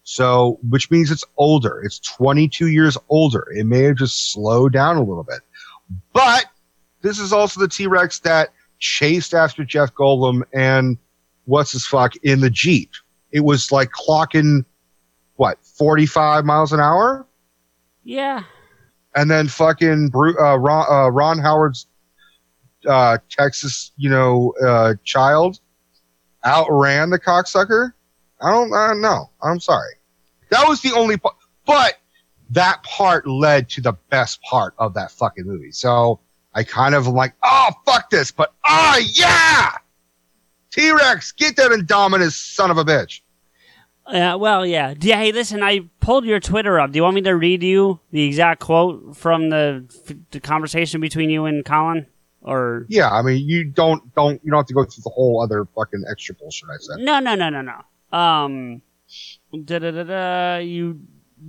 [0.03, 1.81] So, which means it's older.
[1.83, 3.47] It's 22 years older.
[3.55, 5.39] It may have just slowed down a little bit.
[6.13, 6.45] But
[7.01, 10.99] this is also the T Rex that chased after Jeff Goldblum and
[11.45, 12.91] what's his fuck in the Jeep.
[13.31, 14.65] It was like clocking,
[15.37, 17.25] what, 45 miles an hour?
[18.03, 18.43] yeah,
[19.15, 21.87] and then fucking Bru- uh, Ron, uh, Ron Howard's
[22.87, 25.59] uh, Texas, you know, uh, child
[26.45, 27.93] outran the cocksucker.
[28.41, 29.29] I don't, know.
[29.41, 29.93] I'm sorry.
[30.49, 31.35] That was the only part,
[31.65, 31.99] but
[32.49, 35.71] that part led to the best part of that fucking movie.
[35.71, 36.19] So
[36.53, 39.73] I kind of am like, oh fuck this, but oh yeah,
[40.71, 43.21] T Rex, get that Indominus son of a bitch.
[44.09, 44.93] Yeah, well, yeah.
[44.93, 46.91] D- Hey, listen, I pulled your Twitter up.
[46.91, 49.85] Do you want me to read you the exact quote from the,
[50.31, 52.07] the conversation between you and Colin?
[52.41, 55.41] Or Yeah, I mean, you don't, don't, you don't have to go through the whole
[55.41, 56.97] other fucking extra bullshit I said.
[56.99, 58.17] no, no, no, no, no.
[58.17, 58.81] Um,
[59.63, 60.57] da da da da.
[60.57, 60.99] You,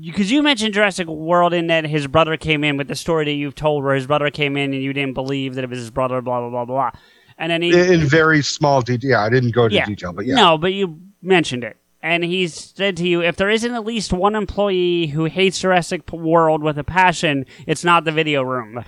[0.01, 3.33] because you, mentioned Jurassic World in that his brother came in with the story that
[3.33, 5.91] you've told, where his brother came in and you didn't believe that it was his
[5.91, 6.91] brother, blah blah blah blah.
[7.39, 9.11] And then he, in, in very small detail.
[9.11, 10.35] Yeah, I didn't go into yeah, detail, but yeah.
[10.35, 11.77] no, but you mentioned it.
[12.03, 16.11] And he said to you, if there isn't at least one employee who hates Jurassic
[16.13, 18.85] World with a passion, it's not the video room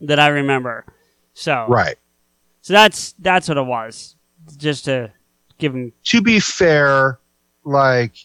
[0.00, 0.84] that I remember.
[1.34, 1.96] So Right.
[2.62, 4.16] So that's that's what it was.
[4.56, 5.12] Just to
[5.58, 7.18] give him To be fair,
[7.64, 8.16] like,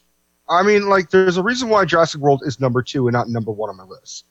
[0.50, 3.52] I mean, like, there's a reason why Jurassic World is number two and not number
[3.52, 4.26] one on my list.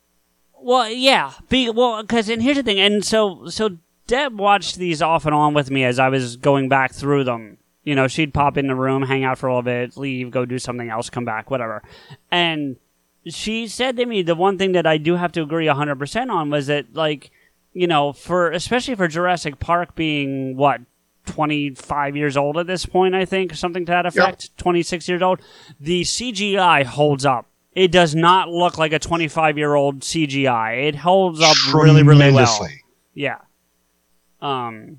[0.63, 5.01] Well, yeah, be, well, because and here's the thing, and so so Deb watched these
[5.01, 7.59] off and on with me as I was going back through them.
[7.91, 10.45] You know, she'd pop in the room, hang out for a little bit, leave, go
[10.45, 11.83] do something else, come back, whatever.
[12.31, 12.77] And
[13.27, 16.51] she said to me the one thing that I do have to agree 100% on
[16.51, 17.33] was that, like,
[17.73, 20.83] you know, for especially for Jurassic Park being what
[21.27, 25.41] 25 years old at this point, I think, something to that effect, 26 years old,
[25.81, 27.49] the CGI holds up.
[27.75, 30.87] It does not look like a 25 year old CGI.
[30.87, 32.47] It holds up really, really well.
[33.15, 33.39] Yeah.
[34.41, 34.99] Um.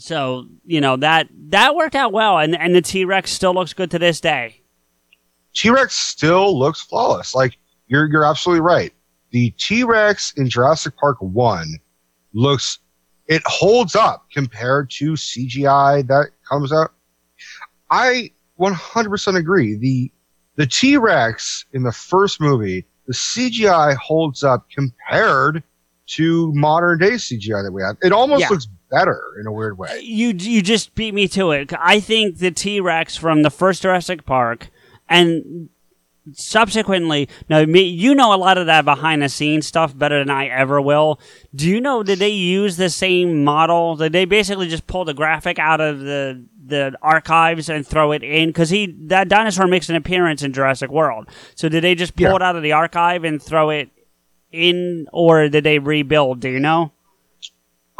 [0.00, 3.72] So you know that that worked out well, and and the T Rex still looks
[3.74, 4.62] good to this day.
[5.54, 7.34] T Rex still looks flawless.
[7.34, 7.56] Like
[7.86, 8.92] you're you're absolutely right.
[9.30, 11.78] The T Rex in Jurassic Park one
[12.32, 12.78] looks
[13.26, 16.92] it holds up compared to CGI that comes out.
[17.90, 19.76] I 100% agree.
[19.76, 20.10] The
[20.56, 25.62] the T Rex in the first movie, the CGI holds up compared
[26.08, 27.96] to modern day CGI that we have.
[28.02, 28.48] It almost Yeah.
[28.48, 30.00] looks better in a weird way.
[30.02, 31.72] You you just beat me to it.
[31.78, 34.70] I think the T Rex from the first Jurassic Park
[35.08, 35.68] and
[36.32, 40.30] subsequently now me you know a lot of that behind the scenes stuff better than
[40.30, 41.18] I ever will.
[41.54, 43.96] Do you know did they use the same model?
[43.96, 48.22] Did they basically just pull the graphic out of the the archives and throw it
[48.22, 51.28] in because he that dinosaur makes an appearance in Jurassic World.
[51.56, 52.36] So did they just pull Yeah.
[52.36, 53.88] it out of the archive and throw it
[54.52, 56.40] in, or did they rebuild?
[56.40, 56.92] Do you know?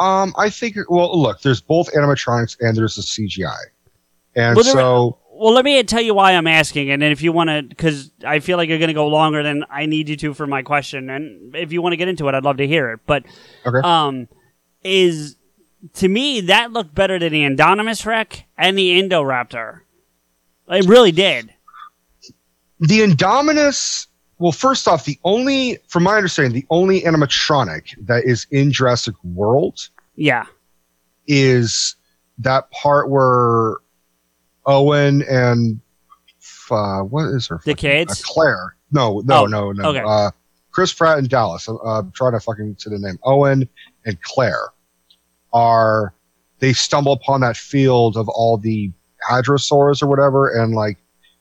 [0.00, 0.76] Um, I think.
[0.88, 3.54] Well, look, there's both animatronics and there's the CGI,
[4.34, 7.32] and Well, so Well, let me tell you why I'm asking, and then if you
[7.32, 10.16] want to, because I feel like you're going to go longer than I need you
[10.16, 12.66] to for my question, and if you want to get into it, I'd love to
[12.66, 13.00] hear it.
[13.06, 13.24] But
[13.66, 13.86] Okay.
[13.86, 14.28] um,
[14.82, 15.36] is
[15.94, 19.80] to me that looked better than the Indominus Rex and the Indoraptor.
[20.68, 21.52] It really did.
[22.80, 24.06] the Indominus.
[24.40, 29.14] Well, first off, the only, from my understanding, the only animatronic that is in Jurassic
[29.22, 30.46] World Yeah.
[31.26, 31.94] is
[32.38, 33.74] that part where
[34.66, 35.80] Owen and
[36.70, 37.60] uh, what is her?
[37.64, 38.12] The kids?
[38.12, 38.76] Uh, Claire.
[38.92, 39.88] No, no, Oh, no, no.
[39.90, 40.02] okay.
[40.06, 40.30] Uh,
[40.70, 41.68] Chris Pratt and Dallas.
[41.68, 43.18] I'm, uh, trying to fucking say the name.
[43.24, 43.68] Owen
[44.06, 44.68] and Claire
[45.52, 46.14] are
[46.60, 48.90] they stumble upon that field of all the
[49.28, 50.98] hadrosaurs or whatever, and like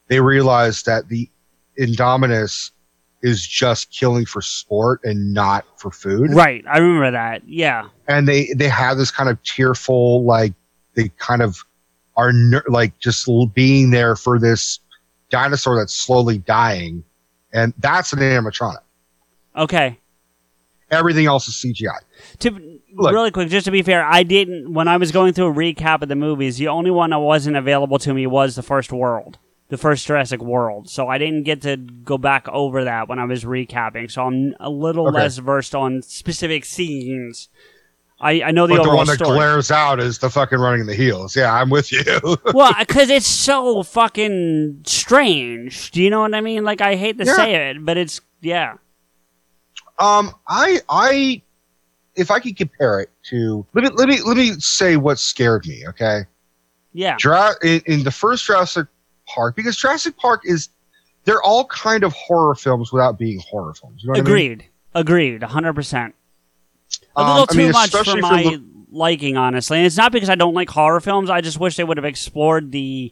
[0.08, 1.30] they realize that the
[1.80, 2.72] Indominus
[3.22, 6.64] is just killing for sport and not for food Right.
[6.70, 7.42] I remember that.
[7.48, 7.90] Yeah.
[8.08, 10.54] and they they have this kind of tearful like
[10.96, 11.58] they kind of
[12.18, 14.80] are ner- like just l- being there for this
[15.30, 17.04] dinosaur that's slowly dying
[17.54, 18.80] and that's an animatronic
[19.56, 19.98] Okay.
[20.92, 21.88] everything else is cgi
[22.40, 25.54] To really quick, just to be fair, I didn't when I was going through a
[25.54, 26.58] recap of the movies.
[26.58, 29.38] The only one that wasn't available to me was the first World,
[29.70, 30.90] the first Jurassic World.
[30.90, 34.12] So I didn't get to go back over that when I was recapping.
[34.12, 35.18] So I'm a little Okay.
[35.18, 37.50] less versed on specific scenes.
[38.22, 39.38] I, I know the but the one that story.
[39.38, 42.04] glares out is the fucking running in the heels yeah i'm with you
[42.54, 45.92] well, because it's so fucking strange.
[45.92, 46.66] Do you know what I mean?
[46.66, 47.36] Like I hate to Yeah.
[47.38, 48.74] say it, but it's yeah.
[50.00, 51.42] um i i
[52.18, 55.66] if i could compare it to let me let me let me say what scared
[55.66, 56.24] me okay
[56.92, 57.16] Yeah.
[57.16, 58.88] Jura- in, in the first Jurassic
[59.34, 60.70] Park, because Jurassic Park is,
[61.26, 64.02] they're all kind of horror films without being horror films.
[64.04, 64.28] You know what I mean?
[64.52, 64.66] Agreed.
[64.96, 65.42] Agreed.
[65.42, 66.14] 100%.
[67.16, 69.78] A Um, little I too mean, much for especially for my the- liking, honestly.
[69.78, 71.30] And it's not because I don't like horror films.
[71.30, 73.12] I just wish they would have explored the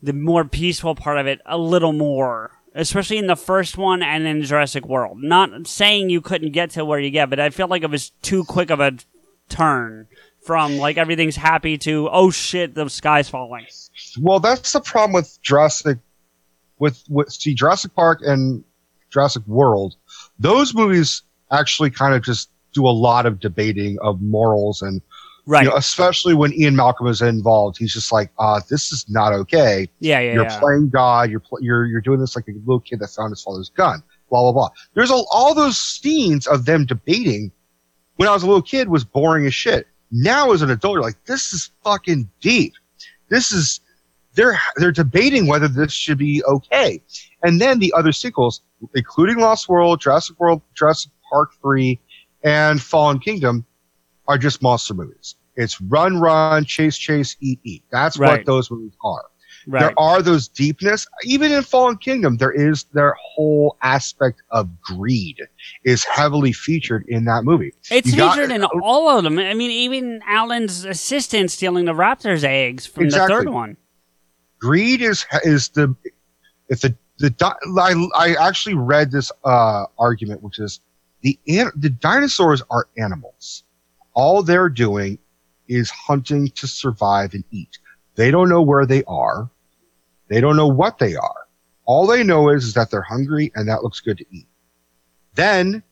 [0.00, 4.24] the more peaceful part of it a little more, especially in the first one and
[4.28, 5.20] in Jurassic World.
[5.20, 8.10] Not saying you couldn't get to where you get, but I felt like it was
[8.22, 8.92] too quick of a
[9.48, 10.06] turn
[10.48, 13.66] from like everything's happy to oh shit, the sky's falling.
[14.18, 15.98] Well, that's the problem with Jurassic,
[16.78, 18.64] with, with see Jurassic Park and
[19.10, 19.96] Jurassic World.
[20.38, 21.20] Those movies
[21.52, 25.02] actually kind of just do a lot of debating of morals and
[25.44, 25.64] Right.
[25.64, 27.78] you know, especially when Ian Malcolm is involved.
[27.78, 29.88] He's just like, uh, this is not okay.
[29.98, 30.58] Yeah, yeah, You're yeah.
[30.60, 31.30] playing God.
[31.30, 34.02] You're pl- you're you're doing this like a little kid that found his father's gun.
[34.28, 34.68] Blah blah blah.
[34.94, 37.50] There's all, all those scenes of them debating.
[38.16, 39.86] When I was a little kid, was boring as shit.
[40.10, 42.72] Now as an adult, you're like, this is fucking deep.
[43.28, 43.80] This is
[44.34, 47.02] they're they're debating whether this should be okay.
[47.42, 48.62] And then the other sequels,
[48.94, 52.00] including Lost World, Jurassic World, Jurassic Park three,
[52.44, 53.66] and Fallen Kingdom,
[54.26, 55.36] are just monster movies.
[55.56, 57.82] It's run, run, chase, chase, eat, eat.
[57.90, 58.38] That's Right.
[58.38, 59.24] what those movies are.
[59.70, 59.80] Right.
[59.80, 61.06] There are those deepness.
[61.24, 65.36] Even in Fallen Kingdom, there is their whole aspect of greed
[65.84, 67.74] is heavily featured in that movie.
[67.90, 69.38] It's You got- featured in all of them.
[69.38, 73.34] I mean, even Alan's assistant stealing the raptor's eggs from Exactly.
[73.36, 73.76] the third one.
[74.58, 75.94] greed is is the
[76.68, 77.32] if the the
[77.78, 80.80] I, I actually read this uh argument which is
[81.22, 81.38] the
[81.76, 83.64] the dinosaurs are animals
[84.14, 85.18] all they're doing
[85.68, 87.78] is hunting to survive and eat
[88.16, 89.48] they don't know where they are
[90.28, 91.46] they don't know what they are.
[91.84, 94.46] All they know is, is that they're hungry and that looks good to eat.
[95.34, 95.82] Then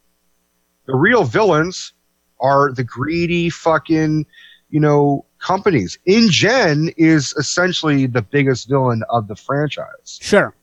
[0.86, 1.92] the real villains
[2.40, 4.26] are the greedy fucking
[4.68, 5.98] you know companies.
[6.06, 10.18] InGen is essentially the biggest villain of the franchise.
[10.20, 10.54] Sure.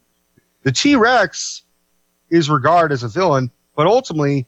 [0.63, 1.63] the t-rex
[2.29, 4.45] is regarded as a villain but ultimately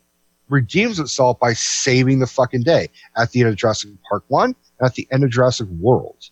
[0.50, 2.90] redeems itself by saving the fucking day.
[3.18, 6.30] At the end of jurassic park 1 and at the end of jurassic world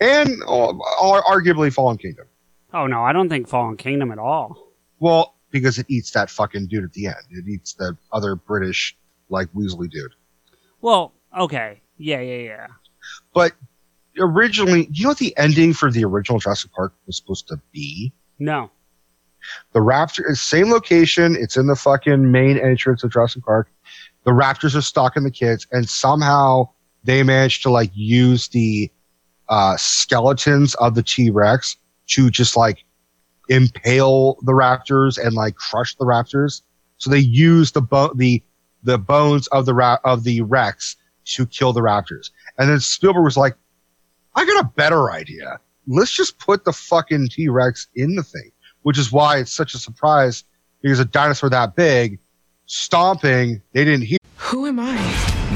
[0.00, 0.72] and uh,
[1.28, 2.26] arguably fallen kingdom
[2.72, 4.68] Oh no, I don't think Fallen Kingdom at all.
[5.00, 8.96] well because it eats that fucking dude at the end it eats the other british
[9.28, 10.12] like weasley dude
[10.80, 11.80] Well, okay.
[11.98, 12.66] Yeah, yeah, yeah.
[13.34, 13.52] But
[14.18, 18.12] originally, you know what the ending for the original Jurassic Park was supposed to be?
[18.38, 18.70] No.
[19.72, 21.36] The Raptor is same location.
[21.38, 23.68] It's in the fucking main entrance of Jurassic Park.
[24.24, 26.70] The Raptors are stalking the kids, and somehow
[27.04, 28.90] they managed to like use the
[29.50, 31.76] uh, skeletons of the T Rex
[32.08, 32.84] to just like
[33.48, 36.62] impale the Raptors and like crush the Raptors.
[36.96, 38.42] So they use the bo- the
[38.82, 40.96] the bones of the ra- of the Rex
[41.26, 42.30] to kill the Raptors.
[42.58, 43.54] And then Spielberg was like,
[44.36, 45.60] I got a better idea.
[45.86, 48.50] Let's just put the fucking T Rex in the thing,
[48.82, 50.44] which is why it's such a surprise
[50.80, 52.18] because a dinosaur that big
[52.66, 54.18] stomping, they didn't hear.
[54.36, 55.39] Who am I?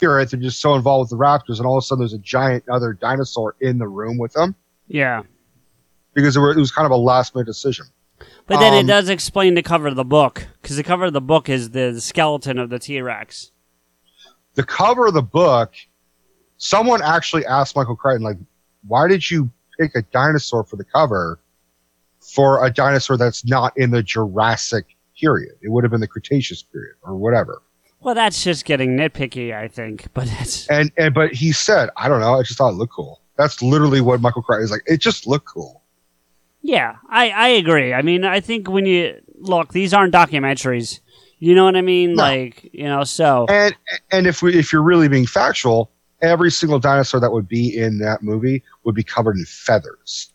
[0.00, 2.18] It, they're just so involved with the Raptors, and all of a sudden there's a
[2.18, 4.54] giant other dinosaur in the room with them
[4.88, 5.22] Yeah.
[6.12, 7.86] because it, were, it was kind of a last minute decision.
[8.46, 11.12] But then Um, it does explain the cover of the book because the cover of
[11.12, 13.52] the book is the skeleton of the T Rex.
[14.54, 15.74] The cover of the book,
[16.56, 18.38] someone actually asked Michael Crichton, like,
[18.86, 21.40] why did you pick a dinosaur for the cover
[22.20, 25.54] for a dinosaur that's not in the Jurassic period?
[25.62, 27.62] It would have been the Cretaceous period or whatever.
[28.00, 30.06] Well, that's just getting nitpicky, I think.
[30.14, 32.92] But that's And and but he said, I don't know, I just thought it looked
[32.92, 33.20] cool.
[33.36, 34.82] That's literally what Michael Crichton is like.
[34.86, 35.82] It just looked cool.
[36.62, 37.92] yeah, I I agree.
[37.92, 41.00] I mean, I think when you look, these aren't documentaries.
[41.38, 42.14] You know what I mean?
[42.14, 42.22] No.
[42.22, 43.74] Like you know, so And
[44.10, 45.90] and if we if you're really being factual,
[46.22, 50.32] every single dinosaur that would be in that movie would be covered in feathers.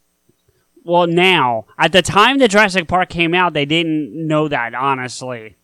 [0.84, 5.56] well now at the time the Jurassic Park came out, they didn't know that honestly.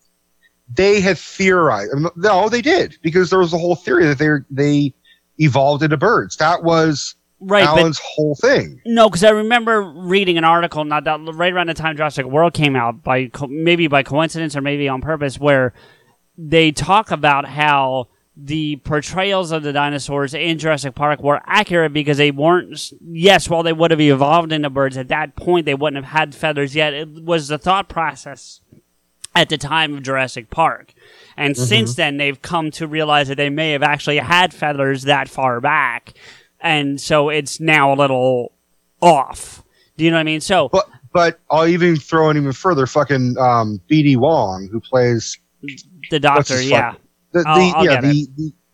[0.73, 1.93] They had theorized.
[1.95, 4.93] No, oh, they did because there was a whole theory that they they
[5.37, 6.37] evolved into birds.
[6.37, 8.81] That was Right, Alan's whole thing.
[8.85, 12.55] No, because I remember reading an article not that right around the time Jurassic World
[12.55, 15.73] came out, by co- maybe by coincidence or maybe on purpose, where
[16.35, 22.17] they talk about how the portrayals of the dinosaurs in Jurassic Park were accurate because
[22.17, 22.91] they weren't.
[23.01, 26.33] Yes, while they would have evolved into birds at that point, they wouldn't have had
[26.33, 26.93] feathers yet.
[26.95, 28.61] It was the thought process
[29.37, 30.93] at the time of Jurassic Park.
[31.37, 31.63] And Mm-hmm.
[31.65, 35.61] since then, they've come to realize that they may have actually had feathers that far
[35.61, 36.13] back.
[36.59, 38.51] And so it's now a little
[38.99, 39.63] off.
[39.95, 40.41] Do you know what I mean?
[40.41, 42.87] So, But but I'll even throw it even further.
[42.87, 44.15] Fucking um, B.D.
[44.17, 45.37] Wong, who plays
[46.09, 46.95] the doctor, yeah.
[47.31, 48.27] the, the, I'll- I'll yeah, get the,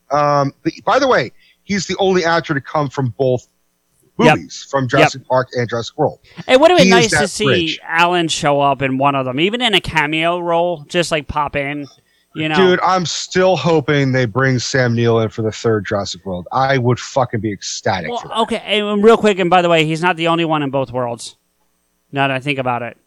[0.10, 0.54] the um.
[0.64, 1.32] The, by the way,
[1.64, 3.48] he's the only actor to come from both
[4.20, 4.36] Yep.
[4.38, 6.20] movies, from Jurassic Park and Jurassic World.
[6.48, 7.80] It would have been He nice to see bridge.
[7.84, 11.56] Alan show up in one of them, even in a cameo role, just like pop
[11.56, 11.88] in.
[12.36, 16.26] You know, Dude, I'm still hoping they bring Sam Neill in for the third Jurassic
[16.26, 16.48] World.
[16.52, 18.10] I would fucking be ecstatic.
[18.10, 20.72] Well, okay, and real quick, and by the way, he's not the only one in
[20.72, 21.36] both worlds.
[22.12, 22.98] Now that I think about it,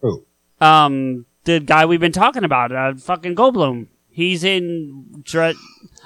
[0.00, 0.24] Who?
[0.60, 3.86] um, the guy we've been talking about, uh, fucking Goldblum.
[4.12, 5.24] He's in.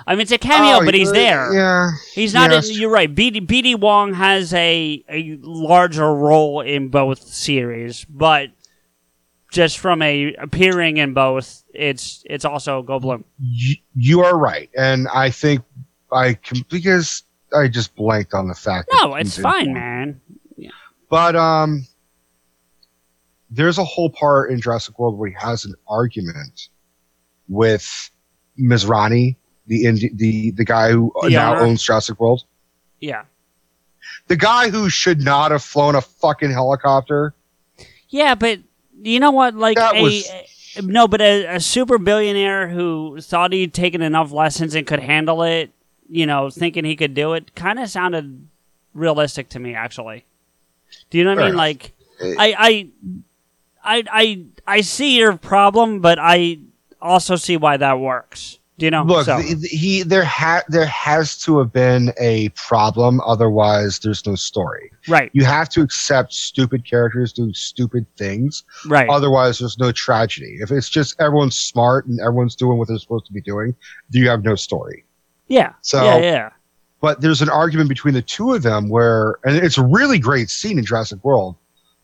[0.06, 1.52] I mean, it's a cameo, Oh, but he's there.
[1.52, 1.90] Yeah.
[2.14, 2.68] He's not Yes.
[2.68, 2.76] in.
[2.76, 3.12] You're right.
[3.12, 8.50] BD, BD Wong has a a larger role in both series, but
[9.50, 13.24] just from a appearing in both, it's it's also Goldblum.
[13.40, 15.62] You, you are right, and I think
[16.12, 17.24] I can because
[17.56, 18.88] I just blanked on the fact.
[18.92, 19.74] No, it's fine, one.
[19.74, 20.20] man.
[21.08, 21.86] But um,
[23.50, 26.68] there's a whole part in Jurassic World where he has an argument
[27.48, 28.10] with
[28.58, 29.36] Masrani,
[29.66, 31.62] the Indi- the the guy who The now owner?
[31.62, 32.44] owns Jurassic World,
[33.00, 33.22] Yeah.
[34.28, 37.34] the guy who should not have flown a fucking helicopter.
[38.08, 38.60] Yeah, but
[39.02, 39.54] you know what?
[39.54, 40.28] Like That a, was-
[40.76, 45.00] a- no, but a, a super billionaire who thought he'd taken enough lessons and could
[45.00, 45.70] handle it,
[46.08, 48.46] you know, thinking he could do it, kind of sounded
[48.92, 49.74] realistic to me.
[49.74, 50.24] Actually,
[51.10, 51.48] do you know what I mean?
[51.54, 51.58] enough.
[51.58, 52.34] Like, eh.
[52.38, 52.88] I, I,
[53.82, 56.58] I, I, I see your problem, but I
[57.06, 58.58] also see why that works.
[58.78, 59.04] Do you know?
[59.04, 64.00] Look, So- th- th- he there ha- there has to have been a problem, otherwise
[64.00, 64.90] there's no story.
[65.08, 65.30] Right.
[65.32, 68.64] You have to accept stupid characters doing stupid things.
[68.86, 69.08] Right.
[69.08, 70.58] Otherwise, there's no tragedy.
[70.60, 73.74] If it's just everyone's smart and everyone's doing what they're supposed to be doing,
[74.10, 75.04] you have no story.
[75.48, 75.72] yeah.
[75.80, 76.50] So- yeah, yeah.
[77.00, 80.50] But there's an argument between the two of them where, and it's a really great
[80.50, 81.54] scene in Jurassic World,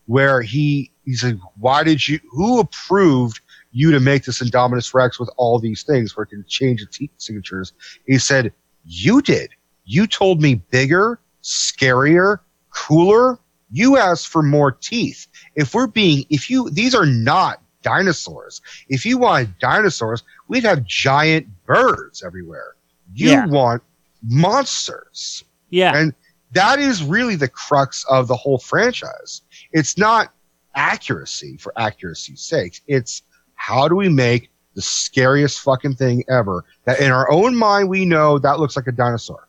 [0.06, 2.18] where he he's like, "Why did you?
[2.30, 3.40] Who approved
[3.72, 6.96] you to make this Indominus Rex with all these things where it can change its
[6.96, 7.72] heat signatures?"
[8.06, 8.52] He said,
[8.84, 9.50] "You did.
[9.84, 12.38] You told me bigger, scarier,
[12.70, 13.38] cooler.
[13.70, 15.26] You asked for more teeth.
[15.56, 18.60] If we're being, if you, these are not dinosaurs.
[18.88, 22.76] If you wanted dinosaurs, we'd have giant birds everywhere.
[23.14, 23.46] You Yeah.
[23.46, 23.82] want
[24.22, 25.44] monsters.
[25.70, 25.96] Yeah.
[25.96, 26.14] And
[26.52, 29.42] that is really the crux of the whole franchise.
[29.72, 30.32] It's not
[30.74, 32.80] accuracy for accuracy's sake.
[32.86, 33.22] It's
[33.62, 38.04] how do we make the scariest fucking thing ever that in our own mind we
[38.04, 39.48] know that looks like a dinosaur.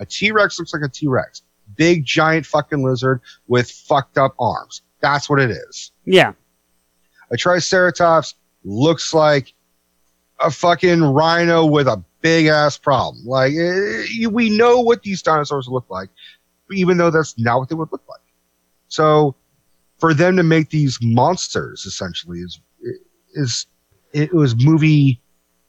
[0.00, 1.42] A T-Rex looks like a T-Rex.
[1.76, 4.82] Big giant fucking lizard with fucked up arms.
[5.00, 5.92] That's what it is.
[6.04, 6.32] Yeah.
[7.30, 8.34] A Triceratops
[8.64, 9.54] looks like
[10.40, 13.24] a fucking rhino with a big ass problem.
[13.24, 16.10] Like eh, we know what these dinosaurs look like,
[16.72, 18.22] even though that's not what they would look like.
[18.88, 19.36] So
[19.98, 22.60] for them to make these monsters essentially is
[23.34, 23.66] is
[24.12, 25.20] it was movie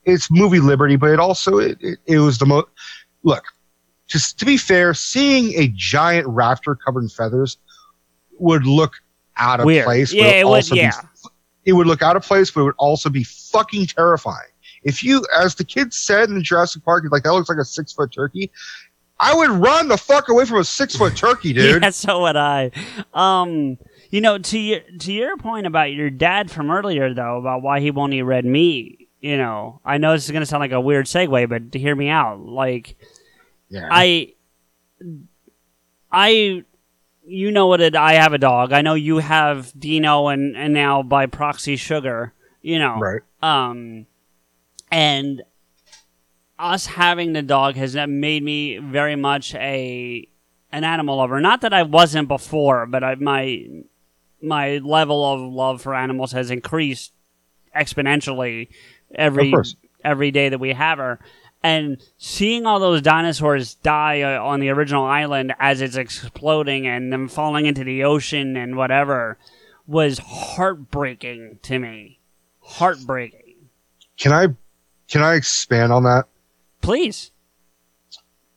[0.05, 2.67] it's movie liberty, but it also it, it, it was the most
[3.23, 3.43] look.
[4.07, 7.57] Just to be fair, seeing a giant raptor covered in feathers
[8.37, 8.93] would look
[9.37, 9.85] out of Weird.
[9.85, 10.11] place.
[10.11, 10.91] but Yeah, it would- also be yeah.
[11.65, 14.49] it would look out of place, but it would also be fucking terrifying.
[14.83, 17.93] If you, as the kids said in Jurassic Park, like that looks like a six
[17.93, 18.51] foot turkey,
[19.21, 21.81] I would run the fuck away from a six foot turkey, dude.
[21.83, 22.71] Yeah, so would I.
[23.13, 23.77] Um,
[24.13, 27.79] you know, to your to your point about your dad from earlier, though, about why
[27.79, 29.09] he won't eat red meat.
[29.19, 31.95] You know, I know this is gonna sound like a weird segue, but to hear
[31.95, 32.95] me out, like,
[33.69, 33.87] Yeah.
[33.89, 34.33] I,
[36.11, 36.63] I,
[37.25, 37.81] you know what?
[37.81, 38.71] It, I have a dog.
[38.71, 42.33] I know you have Dino, and and now by proxy, Sugar.
[42.61, 43.21] You know, Right.
[43.41, 44.05] Um,
[44.91, 45.41] and
[46.59, 50.27] us having the dog has made me very much a
[50.71, 51.41] an animal lover.
[51.41, 53.65] Not that I wasn't before, but I, my
[54.43, 57.13] my level of love for animals has increased
[57.75, 58.67] exponentially
[59.15, 59.53] every
[60.03, 61.19] every day that we have her.
[61.63, 67.11] And seeing all those dinosaurs die uh, on the original island as it's exploding and
[67.11, 69.37] them falling into the ocean and whatever
[69.87, 72.19] was heartbreaking to me.
[72.59, 73.69] Heartbreaking.
[74.17, 74.47] Can I,
[75.07, 76.25] can I expand on that?
[76.81, 77.31] Please.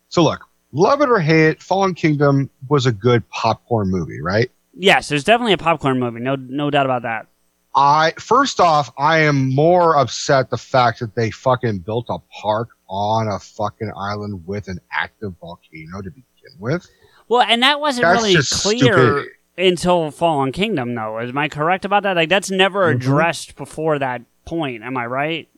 [0.08, 0.40] So look,
[0.72, 4.50] love it or hate it, Fallen Kingdom was a good popcorn movie, right?
[4.78, 6.20] Yes, there's definitely a popcorn movie.
[6.20, 7.26] No, no doubt about that.
[7.74, 12.68] I first off, I am more upset the fact that they fucking built a park
[12.88, 16.88] on a fucking island with an active volcano to begin with.
[17.28, 19.26] Well, and that wasn't That's really clear
[19.58, 21.18] until Fallen Kingdom, though.
[21.20, 22.16] Am I correct about that?
[22.16, 22.96] Like, that's never Mhm.
[22.96, 24.82] addressed before that point.
[24.82, 25.48] Am I right?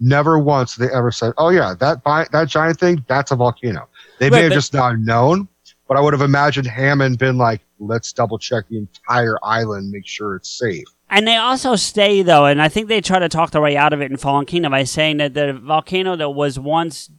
[0.00, 3.88] Never once they ever said, "Oh yeah, that that giant thing, that's a volcano."
[4.18, 5.48] They Right, may have but- just not known,
[5.88, 10.06] but I would have imagined Hammond been like, "Let's double check the entire island, make
[10.06, 13.50] sure it's safe." And they also stay though, and I think they try to talk
[13.50, 16.58] their way out of it in Fallen Kingdom by saying that the volcano that was
[16.58, 17.10] once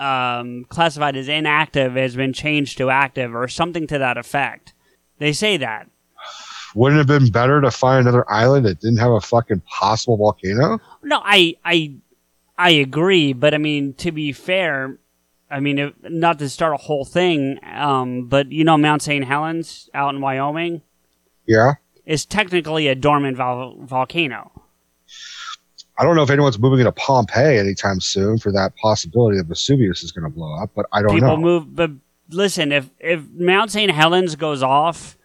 [0.00, 4.72] um, classified as inactive has been changed to active, or something to that effect.
[5.18, 5.88] They say that.
[6.74, 10.16] Wouldn't it have been better to find another island that didn't have a fucking possible
[10.16, 10.78] volcano?
[11.02, 11.96] No, I, I,
[12.56, 14.96] I agree, but I mean, to be fair,
[15.50, 19.24] I mean, if, not to start a whole thing, um, but you know, Mount St.
[19.24, 20.82] Helens out in Wyoming
[21.46, 21.74] Yeah,
[22.06, 24.52] is technically a dormant vol- volcano.
[25.98, 30.02] I don't know if anyone's moving into Pompeii anytime soon for that possibility that Vesuvius
[30.02, 31.36] is going to blow up, but I don't People know.
[31.36, 31.90] People move, but
[32.30, 33.90] listen, if if Mount St.
[33.90, 35.18] Helens goes off,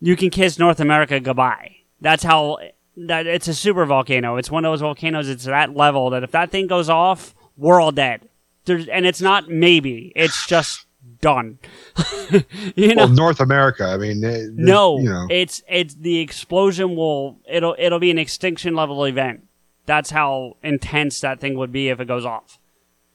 [0.00, 1.76] you can kiss North America goodbye.
[2.00, 2.58] That's how
[2.96, 4.36] that it's a super volcano.
[4.36, 5.28] It's one of those volcanoes.
[5.28, 8.28] It's that level that if that thing goes off, we're all dead.
[8.66, 10.12] There's, and it's not maybe.
[10.16, 10.86] It's just
[11.20, 11.58] done.
[12.76, 13.84] you know, well, North America.
[13.86, 18.18] I mean, eh, no, you know, it's it's the explosion will it'll it'll be an
[18.18, 19.46] extinction level event.
[19.86, 22.58] That's how intense that thing would be if it goes off.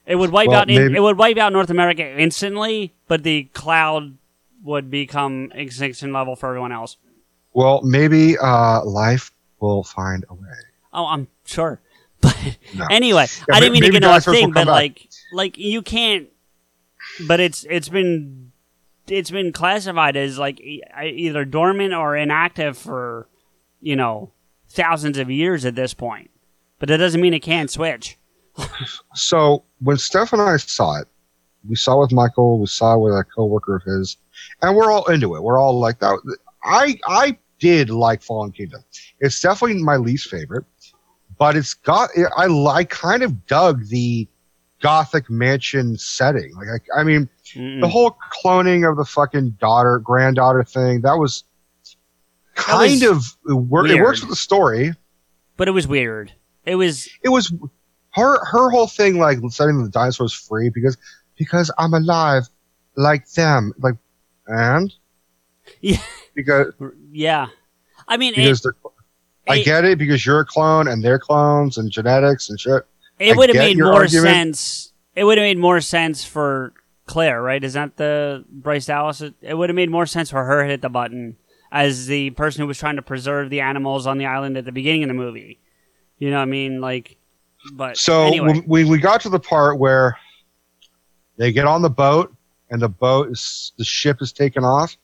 [0.06, 3.44] It would wipe Well, out maybe- it would wipe out North America instantly, but the
[3.54, 4.18] cloud
[4.64, 6.98] would become extinction level for everyone else.
[7.54, 10.58] well, maybe uh, life will find a way.
[10.94, 11.80] Oh, I'm sure.
[12.22, 12.36] But
[12.76, 12.86] No.
[12.92, 16.30] anyway, Yeah, I didn't mean to get into a thing, but like, like you can't.
[17.28, 18.52] But it's it's been
[19.08, 23.28] it's been classified as like either dormant or inactive for
[23.82, 24.32] you know
[24.70, 26.30] thousands of years at this point.
[26.80, 28.18] But that doesn't mean it can't switch.
[29.16, 31.08] So when Steph and I saw it,
[31.68, 34.18] we saw with Michael, we saw with a coworker of his,
[34.62, 35.44] and we're all into it.
[35.44, 36.20] We're all like that.
[36.64, 38.84] I I did like Fallen Kingdom.
[39.20, 40.66] It's definitely my least favorite,
[41.38, 44.28] but it's got I I kind of dug the
[44.82, 46.54] gothic mansion setting.
[46.56, 47.82] Like I, I mean, Mm.
[47.82, 51.46] the whole cloning of the fucking daughter granddaughter thing that was
[52.54, 54.94] kind was of it, wor- it works with the story.
[55.58, 56.32] But it was weird.
[56.66, 57.52] It was it was
[58.12, 60.96] her her whole thing like setting the dinosaurs free because
[61.38, 62.44] because I'm alive
[62.96, 63.96] like them like
[64.48, 64.94] and
[65.82, 65.98] Yeah.
[66.36, 66.74] because
[67.12, 67.48] yeah.
[68.08, 71.18] I mean, because it, they're I it- get it because you're a clone and they're
[71.20, 72.84] clones and genetics and shit.
[73.20, 74.28] It would have made more argument.
[74.58, 74.94] sense.
[75.16, 76.74] It would have made more sense for
[77.06, 77.64] Claire, right?
[77.64, 79.22] Is that the Bryce Dallas?
[79.42, 81.38] It would have made more sense for her to hit the button
[81.72, 84.72] as the person who was trying to preserve the animals on the island at the
[84.72, 85.60] beginning of the movie.
[86.18, 86.82] You know what I mean?
[86.82, 87.18] Like,
[87.74, 90.18] but So anyway, when we got to the part where
[91.38, 92.34] they get on the boat
[92.70, 94.96] and the boat is the ship is taken off,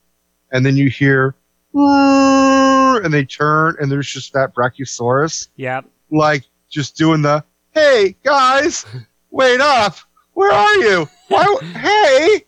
[0.51, 1.35] and then you hear
[1.73, 7.43] and they turn and there's just that Brachiosaurus yeah, like just doing the
[7.75, 8.85] hey guys
[9.29, 9.95] wait up
[10.33, 12.45] where are you Why, hey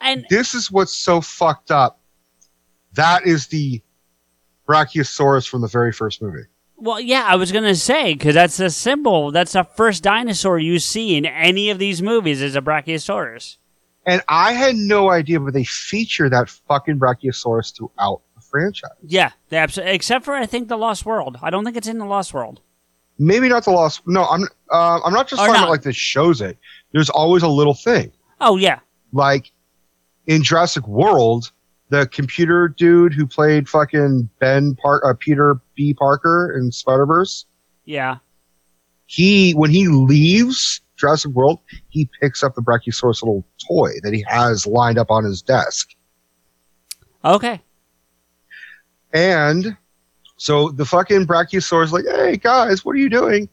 [0.00, 1.98] and this is what's so fucked up
[2.94, 3.82] that is the
[4.68, 6.44] brachiosaurus from the very first movie
[6.78, 9.30] well, yeah, I was gonna say because that's the symbol.
[9.30, 13.56] That's the first dinosaur you see in any of these movies is a Brachiosaurus.
[14.04, 19.30] and i had no idea but they feature that fucking brachiosaurus throughout the franchise Yeah,
[19.48, 21.38] they abso- except for I think the Lost World.
[21.40, 22.60] I don't think it's in the Lost World.
[23.18, 25.64] Maybe not the lost no i'm uh, i'm not just Or talking not.
[25.64, 26.56] about like this shows it
[26.92, 28.80] there's always a little thing Oh yeah,
[29.12, 29.50] like
[30.26, 31.52] in Jurassic World,
[31.88, 35.94] the computer dude who played fucking Ben Park, uh, Peter B.
[35.94, 37.46] Parker in Spider Verse,
[37.86, 38.16] yeah.
[39.06, 44.22] he when he leaves Jurassic World, he picks up the Brachiosaurus little toy that he
[44.28, 45.94] has lined up on his desk,
[47.24, 47.62] Okay.
[49.14, 49.76] and
[50.36, 53.48] so the fucking Brachiosaurus is like, "Hey guys, what are you doing?"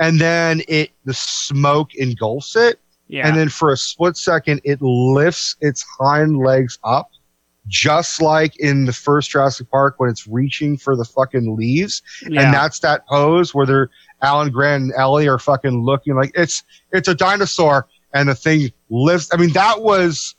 [0.00, 3.28] And then it the smoke engulfs it, Yeah.
[3.28, 7.10] And then for a split second, it lifts its hind legs up,
[7.68, 12.02] just like in the first Jurassic Park when it's reaching for the fucking leaves.
[12.28, 12.42] Yeah.
[12.42, 13.90] And that's that pose where they're
[14.22, 16.62] Alan Grant and Ellie are fucking looking like it's
[16.92, 19.28] it's a dinosaur and the thing lifts.
[19.32, 20.34] I mean, that was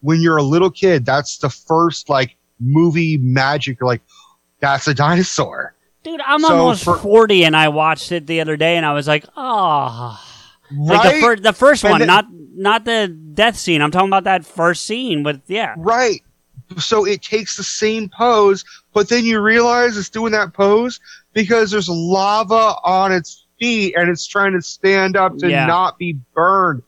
[0.00, 3.80] when you're a little kid, that's the first like movie magic.
[3.80, 4.02] You're like,
[4.60, 5.74] that's a dinosaur.
[6.02, 8.92] Dude, I'm So almost for- 40 and I watched it the other day and I
[8.92, 10.20] was like, oh.
[10.76, 11.20] Like the, Right?
[11.22, 12.26] fir- the first And one, then- not
[12.58, 13.82] not the death scene.
[13.82, 15.74] I'm talking about that first scene with, yeah.
[15.76, 16.22] Right.
[16.78, 18.64] So it takes the same pose,
[18.94, 20.98] but then you realize it's doing that pose
[21.34, 25.66] because there's lava on its feet and it's trying to stand up to Yeah.
[25.66, 26.82] not be burned.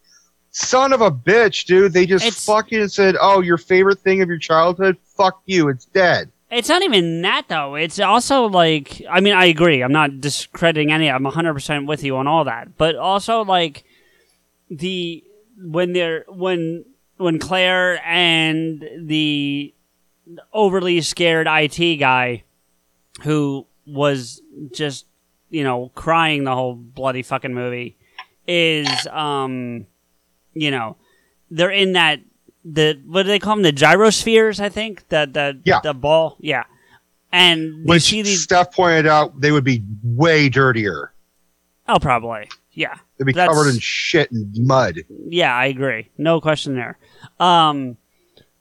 [0.51, 1.93] Son of a bitch, dude.
[1.93, 4.97] They just fucking said, oh, your favorite thing of your childhood?
[5.17, 5.69] Fuck you.
[5.69, 6.31] It's dead.
[6.51, 7.75] It's not even that though.
[7.75, 9.83] It's also like I mean I agree.
[9.83, 11.11] I'm not discrediting any.
[11.11, 12.77] I'm 100% with you on all that.
[12.77, 13.85] But also like
[14.71, 15.23] the
[15.61, 16.85] when they're when
[17.17, 19.75] when Claire and the
[20.53, 22.45] overly scared IT guy
[23.23, 24.41] who was
[24.73, 25.07] just
[25.51, 27.97] you know crying the whole bloody fucking movie
[28.47, 29.87] is um
[30.55, 30.97] you know
[31.51, 32.21] they're in that
[32.65, 35.81] the what do they call them the gyrospheres I think that the Yeah.
[35.83, 36.65] the ball yeah
[37.33, 41.13] and Which see these Steph pointed out they would be way dirtier.
[41.89, 45.01] oh probably yeah They'd be That's- covered in shit and mud.
[45.29, 46.09] Yeah, I agree.
[46.17, 46.99] No question there.
[47.41, 47.97] Um,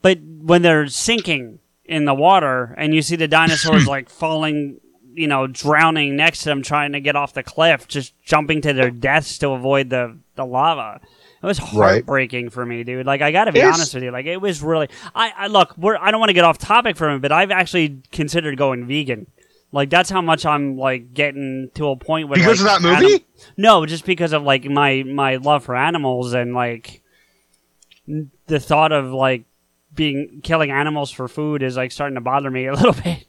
[0.01, 4.79] but when they're sinking in the water and you see the dinosaurs like falling,
[5.13, 8.73] you know, drowning next to them, trying to get off the cliff, just jumping to
[8.73, 11.01] their deaths to avoid the, the lava.
[11.41, 11.69] It was Right.
[12.03, 13.05] heartbreaking for me, dude.
[13.05, 14.11] Like I got to be It's- honest with you.
[14.11, 14.89] Like it was really.
[15.15, 15.77] I, I look.
[15.77, 18.85] We're, I don't want to get off topic from it, but I've actually considered going
[18.87, 19.27] vegan.
[19.71, 23.01] Like that's how much I'm like getting to a point where Because like, of that
[23.01, 23.25] movie?
[23.57, 27.01] no, just because of like my my love for animals and like
[28.47, 29.43] the thought of like
[29.93, 33.25] being killing animals for food is like starting to bother me a little bit.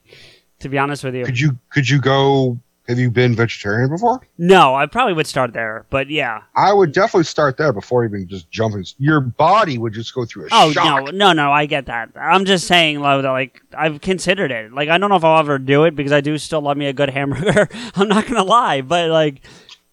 [0.60, 2.58] To be honest with you, Could you could you go?
[2.88, 4.20] Have you been vegetarian before?
[4.38, 6.42] no, I probably would start there, but yeah.
[6.56, 8.84] I would definitely start there before even just jumping.
[8.96, 11.04] Your body would just go through a Oh shock.
[11.04, 11.52] no, no, no!
[11.52, 12.10] I get that.
[12.18, 14.72] I'm just saying, though, that like I've considered it.
[14.72, 16.86] Like I don't know if I'll ever do it because I do still love me
[16.86, 17.68] a good hamburger.
[17.94, 19.42] I'm not gonna lie, but like,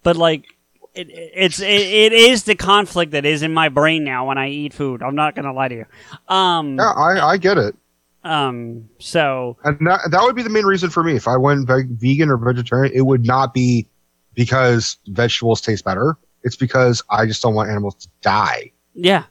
[0.03, 0.45] but like,
[0.93, 4.47] it, it's it, it is the conflict that is in my brain now when I
[4.49, 5.03] eat food.
[5.03, 5.85] I'm not gonna lie to you.
[6.33, 7.75] Um, Yeah, I, I get it.
[8.25, 11.15] Um, so And that, that would be the main reason for me.
[11.15, 13.87] If I went vegan or vegetarian, it would not be
[14.33, 16.17] because vegetables taste better.
[16.43, 18.71] It's because I just don't want animals to die.
[18.93, 19.23] yeah,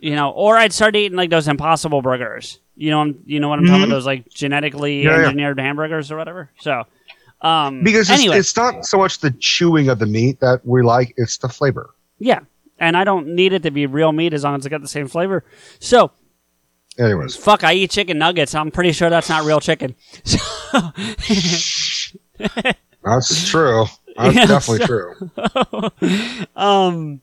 [0.00, 2.58] you know, or I'd start eating like those Impossible burgers.
[2.74, 3.84] You know, I'm, you know what I'm talking Mhm.
[3.84, 3.94] about?
[3.96, 5.24] Those like genetically Yeah, yeah.
[5.26, 6.50] engineered hamburgers or whatever.
[6.58, 6.84] So,
[7.42, 10.82] um, Because it's, anyway, it's not so much the chewing of the meat that we
[10.82, 11.90] like, it's the flavor.
[12.18, 12.40] Yeah,
[12.78, 14.88] and I don't need it to be real meat as long as it's got the
[14.88, 15.44] same flavor.
[15.78, 16.10] So,
[16.98, 18.54] Anyways, fuck, I eat chicken nuggets.
[18.54, 19.94] I'm pretty sure that's not real chicken.
[23.02, 23.86] that's true.
[24.16, 26.46] That's Yeah, definitely so- true.
[26.56, 27.20] um.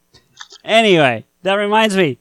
[0.64, 2.18] Anyway, that reminds me,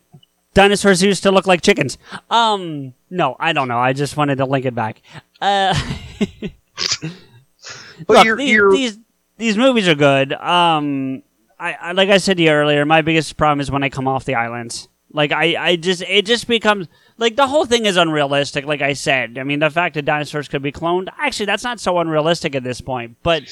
[0.54, 1.98] dinosaurs used to look like chickens.
[2.30, 2.94] Um.
[3.10, 3.78] No, I don't know.
[3.78, 5.00] I just wanted to link it back.
[5.40, 5.74] Uh.
[8.06, 8.98] But look, you're- these, you're- these
[9.38, 10.32] these movies are good.
[10.32, 11.22] Um.
[11.58, 14.06] I, I like I said to you earlier, my biggest problem is when I come
[14.06, 14.88] off the islands.
[15.12, 16.86] Like I, I just it just becomes
[17.18, 18.64] like the whole thing is unrealistic.
[18.64, 21.78] Like I said, I mean the fact that dinosaurs could be cloned, actually that's not
[21.80, 23.16] so unrealistic at this point.
[23.22, 23.42] But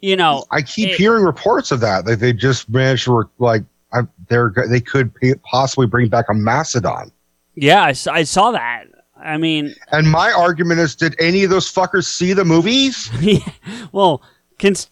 [0.00, 2.04] you know, I keep it- hearing reports of that.
[2.04, 3.62] That they just managed to, like,
[3.92, 5.12] I, they're, they could
[5.44, 7.10] possibly bring back a mastodon.
[7.54, 8.84] Yeah, I saw that.
[9.16, 13.08] I mean, And my argument is, did any of those fuckers see the movies?
[13.92, 14.20] well,
[14.58, 14.90] cons-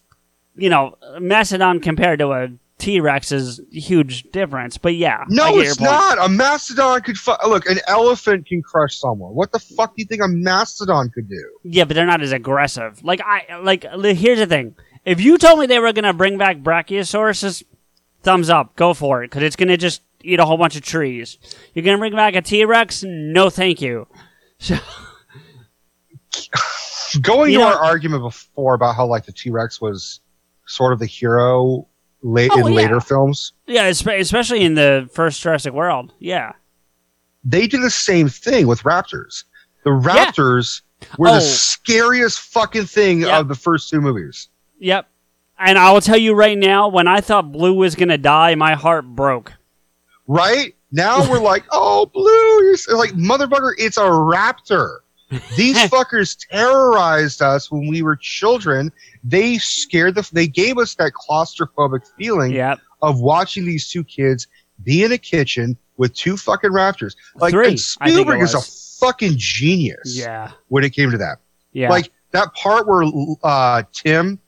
[0.55, 2.47] you know, Mastodon compared to a
[2.83, 4.77] T Rex is a huge difference.
[4.77, 6.17] But yeah, No, it's not.
[6.23, 7.65] A mastodon could fu- look.
[7.69, 9.33] An elephant can crush someone.
[9.33, 11.43] What the fuck do you think a mastodon could do?
[11.63, 13.01] Yeah, but they're not as aggressive.
[13.03, 13.83] Like I like.
[13.83, 17.63] Here's the thing: if you told me they were gonna bring back Brachiosauruses,
[18.21, 21.37] thumbs up, go for it, because it's gonna just eat a whole bunch of trees.
[21.73, 23.03] You're gonna bring back a T Rex?
[23.05, 24.07] No, thank you.
[24.59, 24.77] So,
[27.21, 30.19] Going You to know- our argument before about how like the T Rex was
[30.65, 31.87] sort of the hero
[32.23, 32.77] late Oh, in yeah.
[32.77, 33.53] later films.
[33.67, 36.13] yeah, especially in the first Jurassic World.
[36.19, 36.53] Yeah.
[37.43, 39.43] They do the same thing with raptors.
[39.83, 40.81] The raptors
[41.17, 41.33] were Oh.
[41.35, 44.47] the scariest fucking thing of the first two movies.
[44.79, 45.07] Yep.
[45.59, 48.73] And I will tell you right now, when I thought Blue was gonna die, my
[48.73, 49.51] heart broke.
[50.27, 52.63] Right now, we're like, oh, blue.
[52.63, 53.73] You're like motherfucker.
[53.77, 54.99] It's a raptor.
[55.55, 58.91] These fuckers terrorized us when we were children.
[59.23, 60.29] They scared the.
[60.31, 62.53] They gave us that claustrophobic feeling
[63.01, 64.47] of watching these two kids
[64.83, 67.15] be in a kitchen with two fucking raptors.
[67.35, 70.17] Like Three, and I think it Spielberg is a fucking genius.
[70.17, 70.51] Yeah.
[70.69, 71.37] when it came to that.
[71.71, 71.89] Yeah.
[71.89, 73.03] Like that part where
[73.43, 74.39] uh, Tim,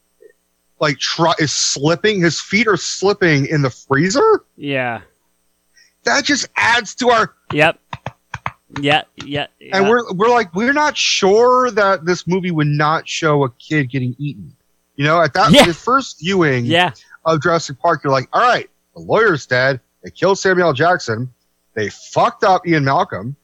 [0.80, 2.22] like, try, is slipping.
[2.22, 4.44] His feet are slipping in the freezer.
[4.56, 5.02] Yeah.
[6.04, 7.80] That just adds to our Yep.
[8.80, 9.04] Yeah.
[9.24, 9.48] Yeah.
[9.72, 13.90] and we're we're like we're not sure that this movie would not show a kid
[13.90, 14.56] getting eaten.
[14.96, 15.66] You know, at that Yeah.
[15.66, 16.92] the first viewing Yeah.
[17.26, 19.80] of Jurassic Park, you're like, all right, the lawyer's dead.
[20.04, 21.32] They killed Samuel Jackson.
[21.74, 23.36] They fucked up Ian Malcolm.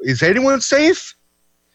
[0.00, 1.14] Is anyone safe?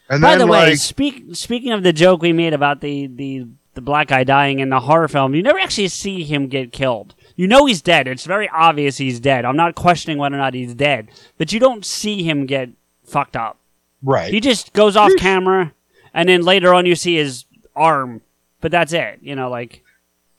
[0.10, 3.08] And By then the way, like, speak, speaking of the joke we made about the,
[3.08, 6.72] the, the black guy dying in the horror film, you never actually see him get
[6.72, 7.16] killed.
[7.36, 8.08] You know he's dead.
[8.08, 9.44] It's very obvious he's dead.
[9.46, 12.70] I'm not questioning whether or not he's dead, but you don't see him get
[13.04, 13.58] fucked up.
[14.02, 14.34] right.
[14.34, 15.74] He just goes off camera,
[16.14, 17.46] and then later on you see his
[17.76, 18.22] arm,
[18.62, 19.20] but that's it.
[19.22, 19.84] You know, like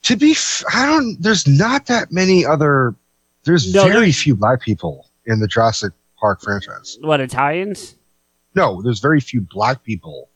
[0.03, 1.21] to be, f- I don't.
[1.21, 2.95] There's not that many other.
[3.43, 6.97] There's No, very there's- few black people in the Jurassic Park franchise.
[7.01, 7.95] what Italians?
[8.55, 10.29] No, there's very few black people.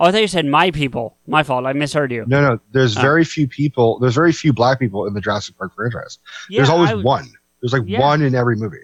[0.00, 1.16] Oh, I thought you said my people.
[1.26, 1.66] My fault.
[1.66, 2.24] I misheard you.
[2.26, 2.58] No, no.
[2.72, 3.02] There's Oh.
[3.02, 3.98] very few people.
[3.98, 6.18] There's very few black people in the Jurassic Park franchise.
[6.48, 7.30] there's always would- one.
[7.60, 8.00] There's like Yeah.
[8.00, 8.78] one in every movie.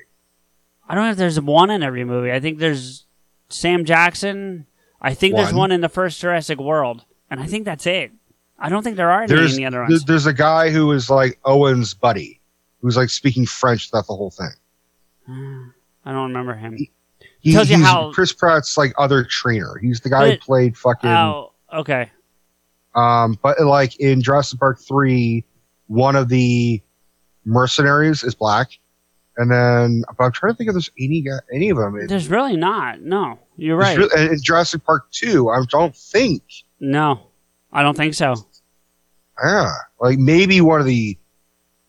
[0.89, 2.31] I don't know if there's one in every movie.
[2.31, 3.07] I think there's
[3.49, 4.67] Sam Jackson.
[5.01, 5.57] I think there's One.
[5.57, 8.13] one in the first Jurassic World, and I think that's it.
[8.59, 10.05] I don't think there are any There's in the other ones.
[10.05, 12.41] there's a guy who is like Owen's buddy,
[12.83, 14.51] who's like speaking French throughout the whole thing.
[16.05, 16.77] I don't remember him.
[16.77, 16.91] He,
[17.53, 19.79] Tells you he's how- Chris Pratt's like other trainer.
[19.81, 21.11] He's the guy But- who played fucking.
[21.11, 22.11] Oh, okay.
[22.95, 25.45] Um, but like in Jurassic Park three,
[25.89, 26.81] one of the
[27.45, 28.71] mercenaries is black,
[29.37, 31.97] and then but I'm trying to think if there's any any of them.
[31.99, 33.01] in- There's really not.
[33.03, 33.97] No, you're right.
[33.99, 36.43] really- in Jurassic Park two, I don't think.
[36.81, 37.21] no,
[37.73, 38.35] I don't think so.
[39.45, 39.71] Yeah,
[40.01, 41.19] like maybe one of the,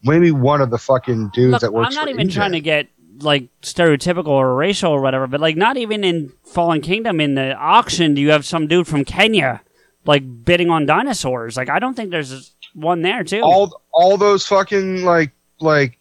[0.04, 1.96] maybe one of the fucking dudes Look, that works.
[1.96, 2.34] I'm not even EJ.
[2.34, 2.88] trying to get
[3.20, 7.56] like stereotypical or racial or whatever, but like not even in Fallen Kingdom in the
[7.56, 9.62] auction do you have some dude from Kenya
[10.06, 11.58] like bidding on dinosaurs.
[11.58, 13.42] Like I don't think there's one there too.
[13.42, 15.98] all all those fucking like like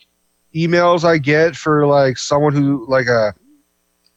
[0.54, 3.34] emails I get for like someone who like a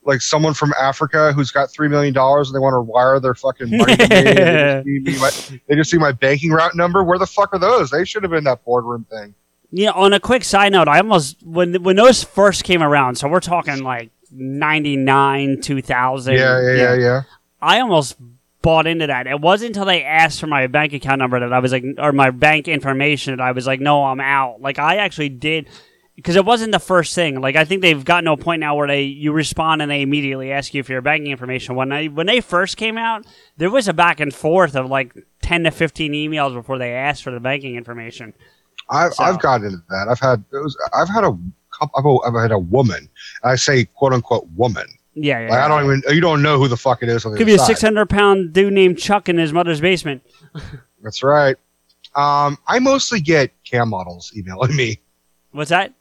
[0.04, 3.36] like someone from Africa who's got three million dollars and they want to wire their
[3.36, 4.90] fucking money to me.
[5.04, 7.04] They just, see my, they just see my banking route number.
[7.04, 7.90] Where the fuck are those?
[7.90, 9.34] They should have been that boardroom thing.
[9.72, 13.28] Yeah, on a quick side note, I almost when when those first came around, so
[13.28, 16.36] we're talking like ninety nine, two thousand.
[16.36, 17.22] Yeah, yeah, yeah, yeah.
[17.62, 18.18] I almost
[18.62, 19.28] bought into that.
[19.28, 22.12] It wasn't until they asked for my bank account number that I was like, or
[22.12, 24.62] my bank information that I was like, no, I'm out.
[24.62, 25.70] Like I actually did
[26.16, 27.40] because it wasn't the first thing.
[27.40, 30.02] Like I think they've gotten to a point now where they you respond and they
[30.02, 31.76] immediately ask you for your banking information.
[31.76, 33.26] When I when they first came out,
[33.58, 37.24] there was a back and forth of like ten to fifteen emails before they asked
[37.24, 38.34] for the banking information.
[38.90, 40.08] I've So- I've gotten into that.
[40.10, 41.38] I've had was I've had a
[41.80, 42.24] couple.
[42.26, 43.10] I've had a woman.
[43.44, 44.86] I say quote unquote woman.
[45.16, 45.50] Yeah, yeah.
[45.50, 47.60] Like, I don't even you don't know who the fuck it is Could be a
[47.60, 50.22] six hundred pound dude named Chuck in his mother's basement.
[51.04, 51.56] That's right.
[52.16, 55.00] Um, I mostly get cam models emailing me.
[55.52, 55.94] What's that?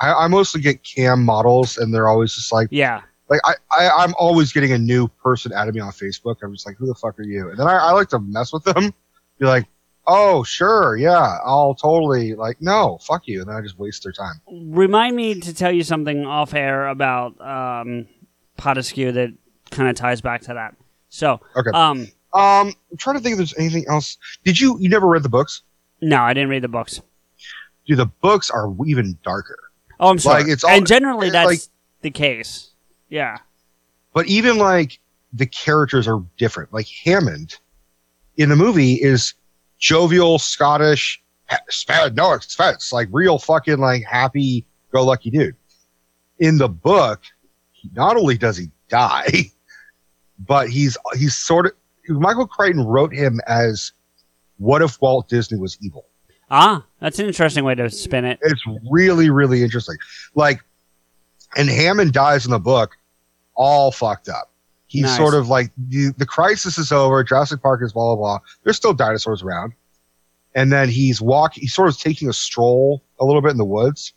[0.00, 3.00] I, I mostly get cam models, and they're always just like, Yeah.
[3.28, 6.36] like I, I I'm always getting a new person adding me on Facebook.
[6.42, 7.48] I'm just like, who the fuck are you?
[7.50, 8.92] And then I, I like to mess with them.
[9.38, 9.66] Be like,
[10.06, 14.12] oh sure, yeah, I'll totally like, no, fuck you, and then I just waste their
[14.12, 14.40] time.
[14.50, 18.06] Remind me to tell you something off air about um,
[18.56, 19.34] Pot that
[19.70, 20.74] kind of ties back to that.
[21.08, 21.70] So, Okay.
[21.74, 24.18] um, Um, I'm trying to think if there's anything else.
[24.44, 25.62] Did you you never read the books?
[26.02, 27.00] no, I didn't read the books.
[27.86, 29.58] Dude, the books are even darker.
[30.00, 30.42] Oh, I'm sorry.
[30.42, 31.60] Like, it's all- and generally, that's like-
[32.02, 32.70] the case.
[33.08, 33.38] Yeah.
[34.12, 34.98] but even like
[35.32, 36.72] the characters are different.
[36.72, 37.58] Like Hammond
[38.36, 39.34] in the movie is
[39.78, 41.22] jovial, Scottish,
[41.68, 45.56] spared no expense, like real fucking like happy go lucky dude.
[46.38, 47.22] In the book,
[47.72, 49.50] he, not only does he die,
[50.38, 51.72] but he's he's sort of
[52.08, 53.92] Michael Crichton wrote him as
[54.58, 56.06] what if Walt Disney was evil?
[56.50, 58.38] Ah, that's an interesting way to spin it.
[58.42, 59.96] It's really, really interesting.
[60.34, 60.60] Like,
[61.56, 62.96] and Hammond dies in the book
[63.54, 64.52] all fucked up.
[64.88, 65.16] He's Nice.
[65.16, 67.22] sort of like the, the crisis is over.
[67.24, 68.38] Jurassic Park is blah blah blah.
[68.62, 69.72] There's still dinosaurs around,
[70.54, 71.62] and then he's walking.
[71.62, 74.12] He's sort of taking a stroll a little bit in the woods,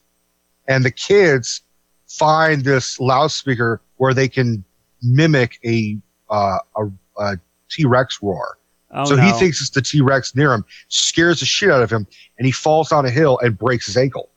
[0.67, 1.61] and the kids
[2.07, 4.63] find this loudspeaker where they can
[5.01, 5.97] mimic a
[6.29, 6.85] uh, a,
[7.17, 7.37] a
[7.71, 8.57] T Rex roar.
[8.91, 11.91] Oh, so he thinks it's the T Rex near him, scares the shit out of
[11.91, 12.05] him,
[12.37, 14.29] and he falls down a hill and breaks his ankle.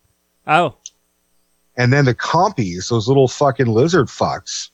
[0.47, 0.77] Oh,
[1.77, 4.69] And then the compies, those little fucking lizard fucks,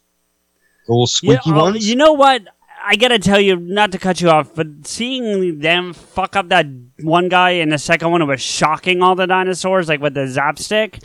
[0.89, 1.89] the little you, squeaky oh, ones.
[1.89, 2.43] you know what?
[2.83, 6.67] I gotta tell you, not to cut you off, but seeing them fuck up that
[7.01, 10.27] one guy in the second one who was shocking all the dinosaurs, like with the
[10.27, 10.99] zap stick.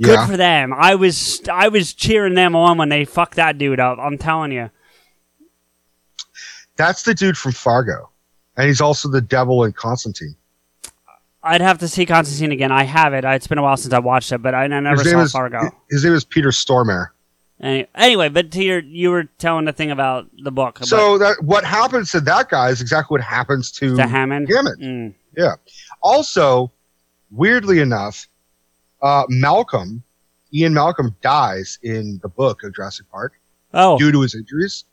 [0.00, 0.26] Good Yeah.
[0.26, 0.72] for them.
[0.72, 3.98] I was I was cheering them on when they fucked that dude up.
[4.00, 4.70] I'm telling you.
[6.76, 8.10] That's the dude from Fargo,
[8.56, 10.34] and he's also the devil in Constantine.
[11.42, 12.72] I'd have to see Constantine again.
[12.72, 13.24] I have it.
[13.24, 15.70] It's been a while since I watched it, but I, I never saw Fargo.
[15.90, 17.08] his name is Peter Stormare.
[17.60, 20.78] Any, anyway, but to your, you were telling the thing about the book.
[20.80, 24.48] but- So that what happens to that guy is exactly what happens to To Hammond?
[24.52, 24.82] Hammond.
[24.82, 25.14] Mm.
[25.36, 25.54] Yeah.
[26.02, 26.72] Also,
[27.30, 28.26] weirdly enough,
[29.02, 30.02] uh, Malcolm,
[30.52, 33.34] Ian Malcolm, dies in the book of Jurassic Park
[33.72, 34.84] oh, due to his injuries,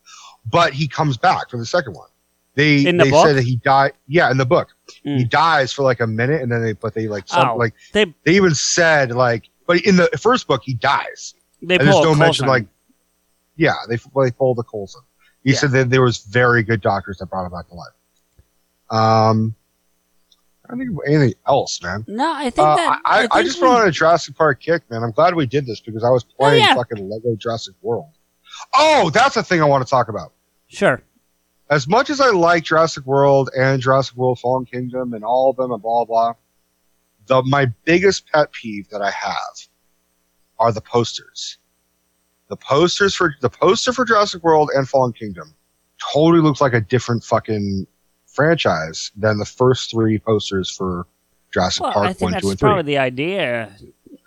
[0.50, 2.08] but he comes back for the second one.
[2.54, 3.26] They In the they book?
[3.26, 3.92] said that he died.
[4.08, 4.68] Yeah, in the book,
[5.06, 5.18] Mm.
[5.18, 7.74] he dies for like a minute, and then they but they like some, Oh, like
[7.92, 11.34] they they even said like, but in the first book he dies.
[11.62, 12.48] They and there's pulled no mention Coulson.
[12.48, 12.66] like,
[13.56, 15.02] yeah, they they pulled the Coulson.
[15.44, 15.58] He Yeah.
[15.58, 17.92] said that there was very good doctors that brought him back to life.
[18.90, 19.54] Um,
[20.64, 22.04] I don't think anything else, man.
[22.06, 24.36] No, I think Uh, that I, I, think I just we- went on a Jurassic
[24.36, 25.02] Park kick, man.
[25.02, 26.74] I'm glad we did this because I was playing yeah.
[26.74, 28.10] fucking Lego Jurassic World.
[28.76, 30.32] Oh, that's the thing I want to talk about.
[30.68, 31.02] Sure.
[31.70, 35.56] As much as I like Jurassic World and Jurassic World Fallen Kingdom and all of
[35.56, 36.34] them and blah blah,
[37.26, 39.56] the my biggest pet peeve that I have
[40.62, 41.58] are the posters.
[42.48, 45.54] The posters for the poster for Jurassic World and Fallen Kingdom
[46.12, 47.86] totally looks like a different fucking
[48.26, 51.06] franchise than the first three posters for
[51.52, 52.66] Jurassic Well, Park I think one, two, and three.
[52.66, 53.72] probably the idea.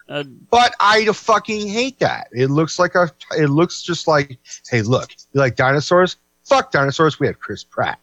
[0.09, 2.27] Uh, But I fucking hate that.
[2.31, 3.09] It looks like a.
[3.37, 4.37] It looks just like,
[4.69, 6.17] hey, look, you like dinosaurs?
[6.43, 7.19] Fuck dinosaurs.
[7.19, 7.99] We have Chris Pratt.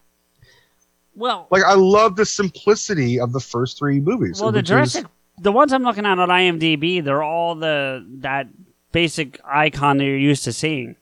[1.15, 4.41] well, Like I love the simplicity of the first three movies.
[4.41, 5.07] well, the Jurassic,
[5.43, 8.47] the ones I'm looking at on IMDb, they're all the that
[8.93, 10.97] basic icon that you're used to seeing.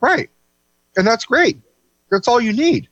[0.00, 0.30] right,
[0.96, 1.58] and that's great.
[2.10, 2.88] That's all you need.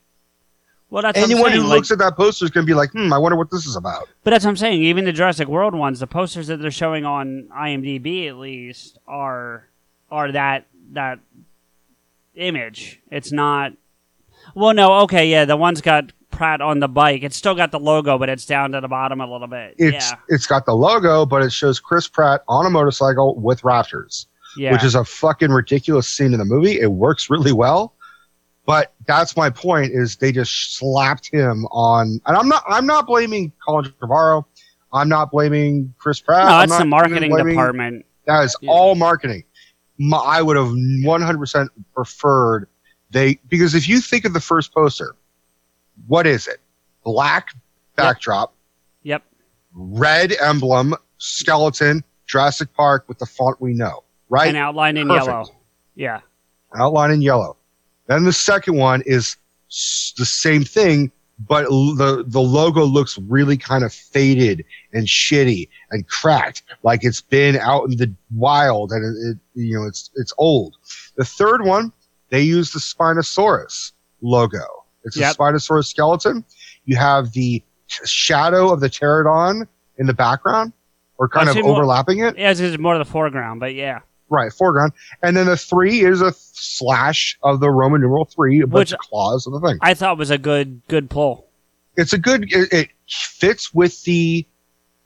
[0.91, 3.13] Well, that's anyone who saying, looks at that poster is going to be like, hmm,
[3.13, 4.09] I wonder what this is about.
[4.23, 4.81] But that's what I'm saying.
[4.83, 9.67] Even the Jurassic World ones, the posters that they're showing on IMDb at least are
[10.11, 11.19] are that that
[12.35, 13.01] image.
[13.11, 13.73] It's not.
[14.55, 17.21] Well, no, okay, yeah, the one's got Pratt on the bike.
[17.21, 19.75] It's still got the logo, but it's down to the bottom a little bit.
[19.77, 23.61] It's yeah, it's got the logo, but it shows Chris Pratt on a motorcycle with
[23.63, 24.71] raptors, yeah.
[24.71, 26.79] which is a fucking ridiculous scene in the movie.
[26.79, 27.93] It works really well,
[28.65, 29.91] but that's my point.
[29.91, 34.45] Is they just slapped him on, and I'm not I'm not blaming Colin Trevorrow.
[34.93, 36.45] I'm not blaming Chris Pratt.
[36.45, 38.05] no, that's the marketing blaming- department.
[38.27, 39.43] That is all marketing.
[39.97, 42.69] My, I would have 100% preferred
[43.09, 45.15] they because if you think of the first poster,
[46.07, 46.59] what is it?
[47.03, 47.49] Black
[47.95, 48.53] backdrop,
[49.03, 49.23] Yep.
[49.73, 54.47] red emblem, skeleton, Jurassic Park with the font we know, right?
[54.47, 55.27] And outline in Perfect.
[55.27, 55.45] yellow.
[55.95, 56.19] Yeah.
[56.75, 57.57] Outline in yellow.
[58.07, 59.37] Then the second one is
[60.17, 61.11] the same thing,
[61.47, 67.21] but the the logo looks really kind of faded and shitty and cracked, like it's
[67.21, 70.75] been out in the wild and it, it you know it's it's old.
[71.15, 71.91] The third one,
[72.29, 74.78] they use the Spinosaurus logo.
[75.03, 75.35] It's Yep.
[75.35, 76.43] a Spinosaurus skeleton.
[76.85, 77.63] You have the
[78.05, 79.67] shadow of the pterodon
[79.97, 80.73] in the background,
[81.17, 82.37] or kind I've of seen more- overlapping it.
[82.37, 83.99] Yeah, it's more to the foreground, but yeah.
[84.29, 84.93] Right, foreground.
[85.23, 88.93] And then the three is a slash of the Roman numeral three, a bunch Which-
[88.93, 89.79] of claws of the thing.
[89.81, 91.47] I thought was a good good pull.
[91.97, 94.45] It's a good, it, it fits with the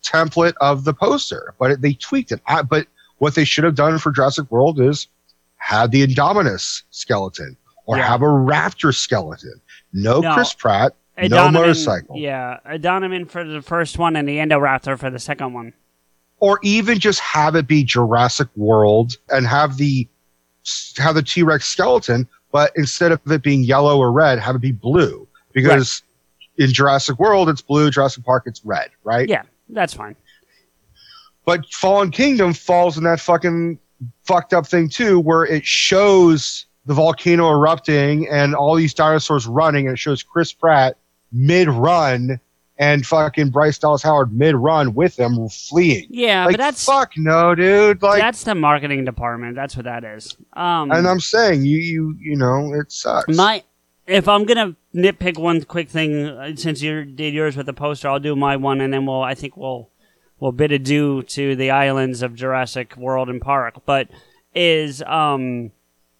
[0.03, 2.41] template of the poster, but it, they tweaked it.
[2.45, 2.87] I, but
[3.17, 5.07] what they should have done for Jurassic World is
[5.57, 7.55] have the Indominus skeleton
[7.85, 8.07] or Yeah.
[8.07, 9.59] have a raptor skeleton.
[9.93, 12.17] No, No, Chris Pratt, no motorcycle.
[12.17, 15.73] Yeah, a Donovan for the first one and the Indoraptor for the second one.
[16.39, 20.07] or even just have it be Jurassic World and have the
[20.97, 24.61] have the T Rex skeleton, but instead of it being yellow or red, have it
[24.61, 26.01] be blue because
[26.57, 29.27] in Jurassic World it's blue, Jurassic Park it's red, right?
[29.29, 30.15] Yeah, that's fine.
[31.45, 33.77] But Fallen Kingdom falls in that fucking
[34.23, 39.87] fucked up thing too, where it shows the volcano erupting and all these dinosaurs running,
[39.87, 40.97] and it shows Chris Pratt
[41.31, 42.39] mid run
[42.77, 46.07] and fucking Bryce Dallas Howard mid run with them fleeing.
[46.09, 48.01] Yeah, Like, but that's fuck no, dude.
[48.01, 49.55] Like that's the marketing department.
[49.55, 50.35] That's what that is.
[50.53, 53.35] Um, and I'm saying you you you know it sucks.
[53.35, 53.63] my
[54.05, 58.09] if I'm gonna nitpick one quick thing, uh, since you did yours with the poster,
[58.09, 59.89] I'll do my one, and then we'll I think we'll
[60.39, 63.75] we'll bid adieu to the islands of Jurassic World and Park.
[63.85, 64.09] But
[64.55, 65.71] is um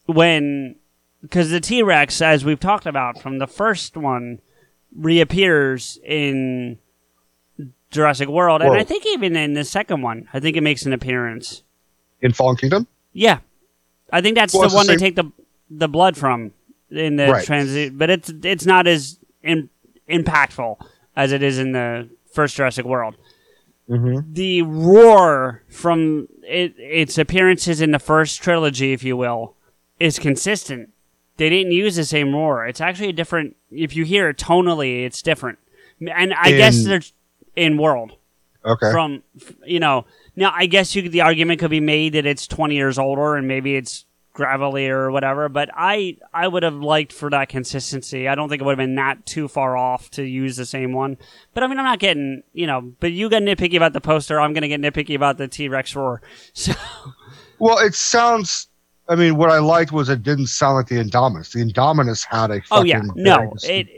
[0.06, 0.76] when
[1.22, 4.40] because the T Rex, as we've talked about from the first one,
[4.96, 6.78] reappears in
[7.92, 10.94] Jurassic World, and I think even in the second one, I think it makes an
[10.94, 11.64] appearance.
[12.22, 12.88] in Fallen Kingdom.
[13.12, 13.40] Yeah,
[14.12, 15.32] I think that's Well, the it's the one they take the
[15.70, 16.52] the blood from
[16.90, 17.46] in the Right.
[17.46, 19.70] transit, but it's it's not as in,
[20.10, 20.78] impactful
[21.16, 23.16] as it is in the first Jurassic World.
[23.90, 24.34] Mm-hmm.
[24.34, 29.56] The roar from it, its appearances in the first trilogy, if you will,
[30.04, 30.90] is consistent.
[31.38, 32.66] They didn't use the same roar.
[32.68, 33.56] It's actually a different.
[33.72, 35.58] If you hear it tonally, it's different.
[36.00, 37.14] And I guess In- there's
[37.56, 38.14] in world
[38.66, 38.92] Okay.
[38.92, 39.22] from
[39.66, 40.06] you know
[40.36, 43.46] now i guess you the argument could be made that it's 20 years older and
[43.48, 48.34] maybe it's gravelly or whatever but i i would have liked for that consistency i
[48.36, 51.16] don't think it would have been that too far off to use the same one
[51.54, 54.40] but i mean i'm not getting you know but you got nitpicky about the poster
[54.42, 56.22] i'm gonna get nitpicky about the t-rex roar
[56.54, 56.74] so
[57.60, 58.68] Well, it sounds.
[59.10, 61.52] I mean, what I liked was it didn't sound like the Indominus.
[61.52, 63.02] The Indominus had a fucking Oh, yeah.
[63.16, 63.90] No, it-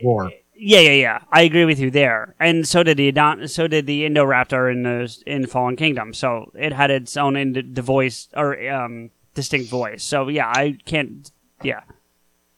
[0.57, 3.87] yeah yeah yeah i agree with you there and so did the Adon- so did
[3.87, 8.29] the indoraptor in the in fallen kingdom so it had its own ind- the voice
[8.37, 11.29] or um distinct voice so yeah i can't
[11.61, 11.81] yeah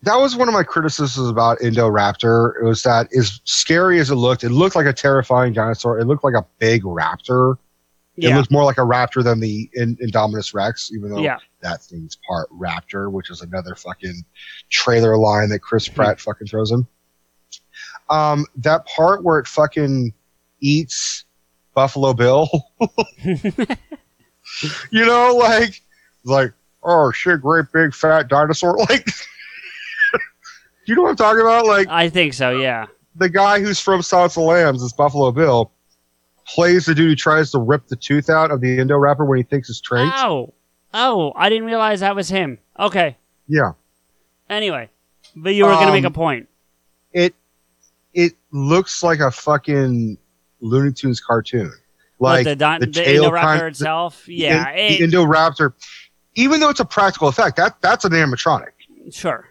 [0.04, 2.52] that was one of my criticisms about Indoraptor.
[2.62, 5.98] It was that as scary as it looked, it looked like a terrifying dinosaur.
[5.98, 7.58] It looked like a big raptor.
[8.18, 8.38] It Yeah.
[8.38, 11.38] looked more like a raptor than the in, Indominus Rex, even though Yeah.
[11.62, 14.24] that thing's part raptor, which is another fucking
[14.70, 16.86] trailer line that Chris Pratt fucking throws in.
[18.10, 20.14] Um, that part where it fucking
[20.62, 21.26] eats
[21.76, 22.50] Buffalo Bill,
[24.92, 25.82] you know, like,
[26.24, 26.54] like,
[26.84, 29.08] oh shit, great big fat dinosaur, like.
[30.88, 31.66] you know what I'm talking about?
[31.66, 32.86] Like i think so yeah
[33.16, 35.72] the guy who's from Silence of the Lambs, is Buffalo Bill,
[36.48, 39.44] plays the dude who tries to rip the tooth out of the Indoraptor when he
[39.44, 40.12] thinks it's trained.
[40.16, 40.54] oh
[40.94, 43.18] oh i didn't realize that was him okay
[43.48, 43.72] Yeah,
[44.50, 44.90] anyway
[45.36, 46.48] but you were gonna make a Um, point
[47.12, 47.36] it
[48.14, 50.18] it looks like a fucking
[50.60, 51.72] Looney Tunes cartoon.
[52.20, 55.74] Like the, di- the, indoraptor kind- itself the- yeah the, it- Indoraptor.
[56.36, 58.70] Even though it's a practical effect, that that's an animatronic.
[59.12, 59.46] sure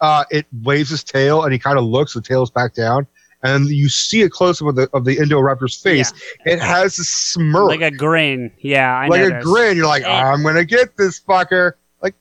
[0.00, 3.06] uh, it waves his tail and he kind of looks, the tail's back down,
[3.42, 6.12] and you see a close up of the of the Indoraptor's face.
[6.44, 8.52] It has a smirk, like a grin.
[8.58, 9.76] Yeah, I like a grin.
[9.76, 11.72] You're like, I'm gonna get this fucker.
[12.02, 12.14] Like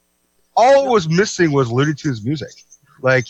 [0.55, 2.51] all it was missing was Looney Tunes music,
[3.01, 3.25] like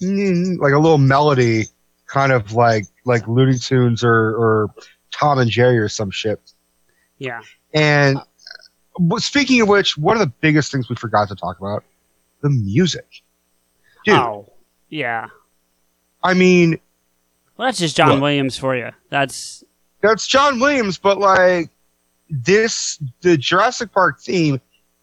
[0.00, 1.66] mm, like a little melody,
[2.06, 4.74] kind of like like Looney Tunes or or
[5.10, 6.40] Tom and Jerry or some shit.
[7.18, 7.40] Yeah.
[7.72, 8.18] And
[9.18, 11.84] speaking of which, one of the biggest things we forgot to talk about,
[12.42, 13.06] the music.
[14.04, 14.52] Dude, Oh,
[14.88, 15.28] yeah.
[16.22, 16.78] I mean,
[17.56, 18.22] Well, that's just John Look.
[18.22, 18.90] Williams for you.
[19.10, 19.62] That's
[20.00, 21.70] that's John Williams, but like
[22.28, 24.60] this, the Jurassic Park theme,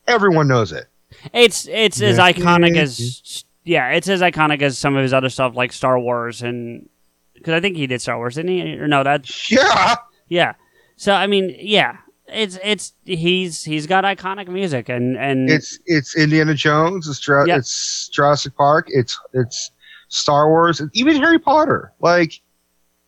[0.08, 0.88] everyone knows it.
[1.34, 5.56] it's it's as iconic as yeah, it's as iconic as some of his other stuff
[5.56, 6.88] like Star Wars and
[7.34, 8.78] because I think he did Star Wars, didn't he?
[8.80, 9.96] Or no, that yeah,
[10.28, 10.54] yeah.
[10.96, 11.98] So I mean, yeah,
[12.28, 17.08] it's it's he's he's got iconic music and and It's it's Indiana Jones.
[17.08, 17.58] It's Yeah.
[17.58, 18.88] it's Jurassic Park.
[18.90, 19.72] It's it's
[20.12, 20.80] Star Wars.
[20.80, 21.92] and Even Harry Potter.
[22.02, 22.40] Like,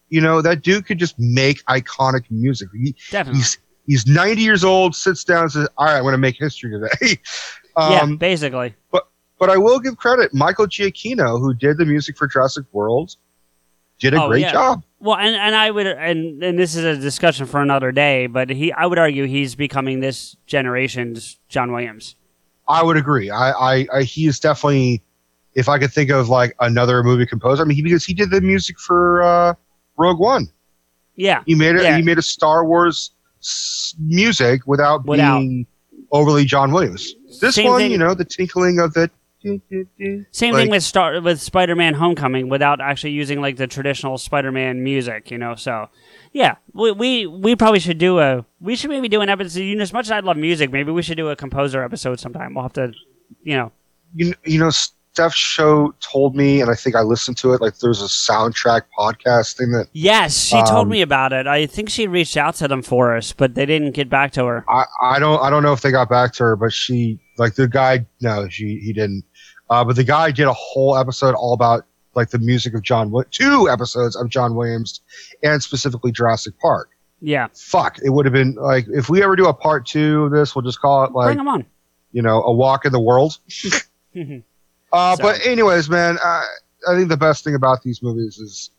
[0.09, 2.69] you know, that dude could just make iconic music.
[2.73, 3.39] He, Definitely.
[3.41, 4.95] He's he's ninety years old.
[4.95, 7.19] Sits down and says, "All right, I'm going to make history today."
[7.77, 8.73] yeah, um, basically.
[8.91, 9.07] but
[9.39, 10.33] but I will give credit.
[10.33, 13.15] Michael Giacchino, who did the music for Jurassic World,
[13.99, 14.51] did a Oh, great yeah.
[14.53, 14.83] job.
[14.99, 18.49] Well, and, and I would and and this is a discussion for another day, but
[18.49, 22.15] he I would argue he's becoming this generation's John Williams.
[22.69, 23.29] I would agree.
[23.29, 25.03] I, I, I he is definitely.
[25.55, 28.31] If I could think of like another movie composer, I mean, he, because he did
[28.31, 29.53] the music for uh,
[29.97, 30.47] Rogue One.
[31.15, 31.83] Yeah, He made it.
[31.83, 31.95] Yeah.
[31.97, 35.67] He made a Star Wars s- music without, Without- being
[36.11, 37.13] overly John Williams.
[37.39, 39.09] This Same one, thing- you know, the tinkling of the.
[40.31, 44.83] Same like- thing with Star with Spider-Man: Homecoming without actually using like the traditional Spider-Man
[44.83, 45.55] music, you know.
[45.55, 45.89] So,
[46.31, 49.59] yeah, we we, we probably should do a we should maybe do an episode.
[49.59, 52.19] You know, as much as I love music, maybe we should do a composer episode
[52.21, 52.53] sometime.
[52.53, 52.93] We'll have to,
[53.43, 53.71] you know,
[54.15, 54.71] You, you know,
[55.13, 57.61] Steph Show told me, and I think I listened to it.
[57.61, 61.45] Like, there's a soundtrack podcast thing that yes, she told Um, me about it.
[61.45, 64.45] I think she reached out to them for us, but they didn't get back to
[64.45, 64.65] her.
[64.67, 67.53] I, I don't I don't know if they got back to her, but she like
[67.53, 69.23] the guy no she he didn't.
[69.69, 71.85] Uh, but the guy did a whole episode all about
[72.15, 75.01] like the music of John two episodes of John Williams
[75.43, 76.89] and specifically Jurassic Park.
[77.21, 80.31] Yeah, Fuck, it would have been like if we ever do a part two of
[80.31, 81.65] this, we'll just call it like bring them on.
[82.11, 83.37] you know a walk in the world.
[84.93, 86.45] Uh, So- But anyways, man, I,
[86.89, 88.71] I think the best thing about these movies is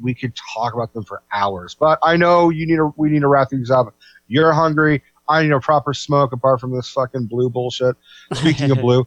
[0.00, 1.74] we could talk about them for hours.
[1.74, 3.94] But I know you need to we need to wrap things up.
[4.28, 5.02] You're hungry.
[5.28, 7.96] I need a proper smoke apart from this fucking blue bullshit.
[8.34, 9.06] Speaking of blue,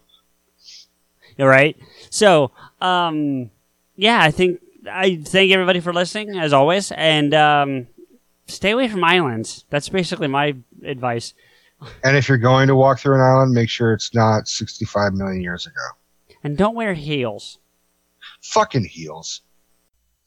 [1.38, 1.73] You're.
[2.10, 2.52] So,
[2.82, 3.52] um,
[3.95, 7.88] yeah, I think I thank everybody for listening as always, and um,
[8.48, 9.65] stay away from islands.
[9.69, 11.34] That's basically my advice.
[12.03, 15.41] and if you're going to walk through an island, make sure it's not 65 million
[15.41, 15.73] years ago.
[16.45, 17.57] And don't wear heels.
[18.39, 19.41] Fucking heels.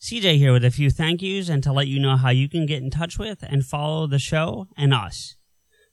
[0.00, 2.66] CJ here with a few thank yous and to let you know how you can
[2.66, 5.36] get in touch with and follow the show and us.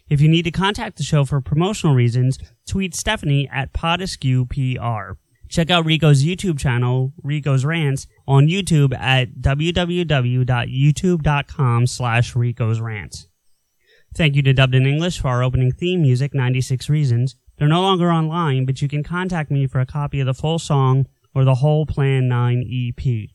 [0.10, 2.38] If you need to contact the show for promotional reasons,
[2.68, 5.18] tweet Stephanie at Podaskew PR.
[5.56, 13.30] Check out Rico's YouTube channel, Rico's Rants, on YouTube at www.youtube.com slash Rico's Rants.
[14.14, 17.38] Thank you to Dubbed in English for our opening theme music, 96 Reasons.
[17.56, 20.60] They're no longer online, but you can contact me for a copy of the full
[20.60, 23.30] song or the whole Plan 9 EP.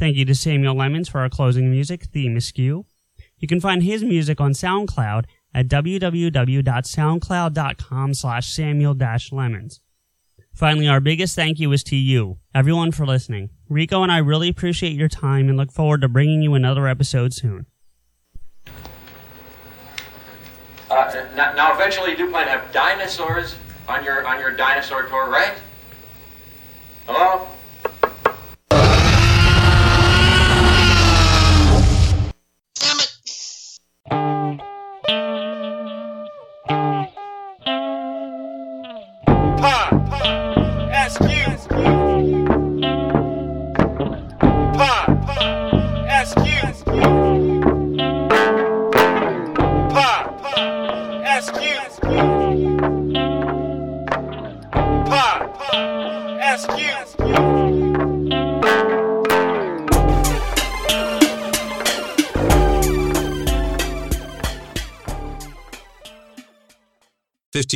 [0.00, 2.86] Thank you to Samuel Lemons for our closing music, Theme Askew.
[3.38, 9.80] You can find his music on SoundCloud at www.soundcloud.com slash samuel-lemons.
[10.56, 13.50] Finally, our biggest thank you is to you, everyone for listening.
[13.68, 17.34] Rico and I really appreciate your time and look forward to bringing you another episode
[17.34, 17.66] soon.
[20.90, 23.54] Uh, now, eventually, you do plan to have dinosaurs
[23.86, 25.52] on your on your dinosaur tour, right?
[27.06, 27.46] Hello?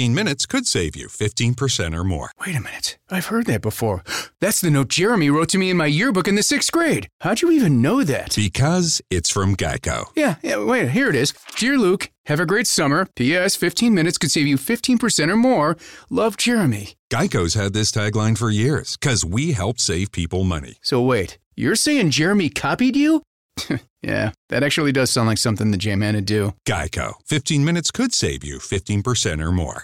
[0.00, 2.30] 15 minutes could save you 15% or more.
[2.40, 2.96] Wait a minute.
[3.10, 4.02] I've heard that before.
[4.40, 7.06] That's the note Jeremy wrote to me in my yearbook in the sixth grade.
[7.20, 8.34] How'd you even know that?
[8.34, 10.06] Because it's from Geico.
[10.16, 11.34] Yeah, yeah, wait, here it is.
[11.54, 13.08] Dear Luke, have a great summer.
[13.14, 13.56] P.S.
[13.56, 15.76] 15 minutes could save you 15% or more.
[16.08, 16.94] Love, Jeremy.
[17.12, 20.76] Geico's had this tagline for years because we help save people money.
[20.80, 23.20] So wait, you're saying Jeremy copied you?
[24.02, 26.54] yeah, that actually does sound like something the J-Man would do.
[26.66, 27.14] Geico.
[27.26, 29.78] 15 minutes could save you 15% or more.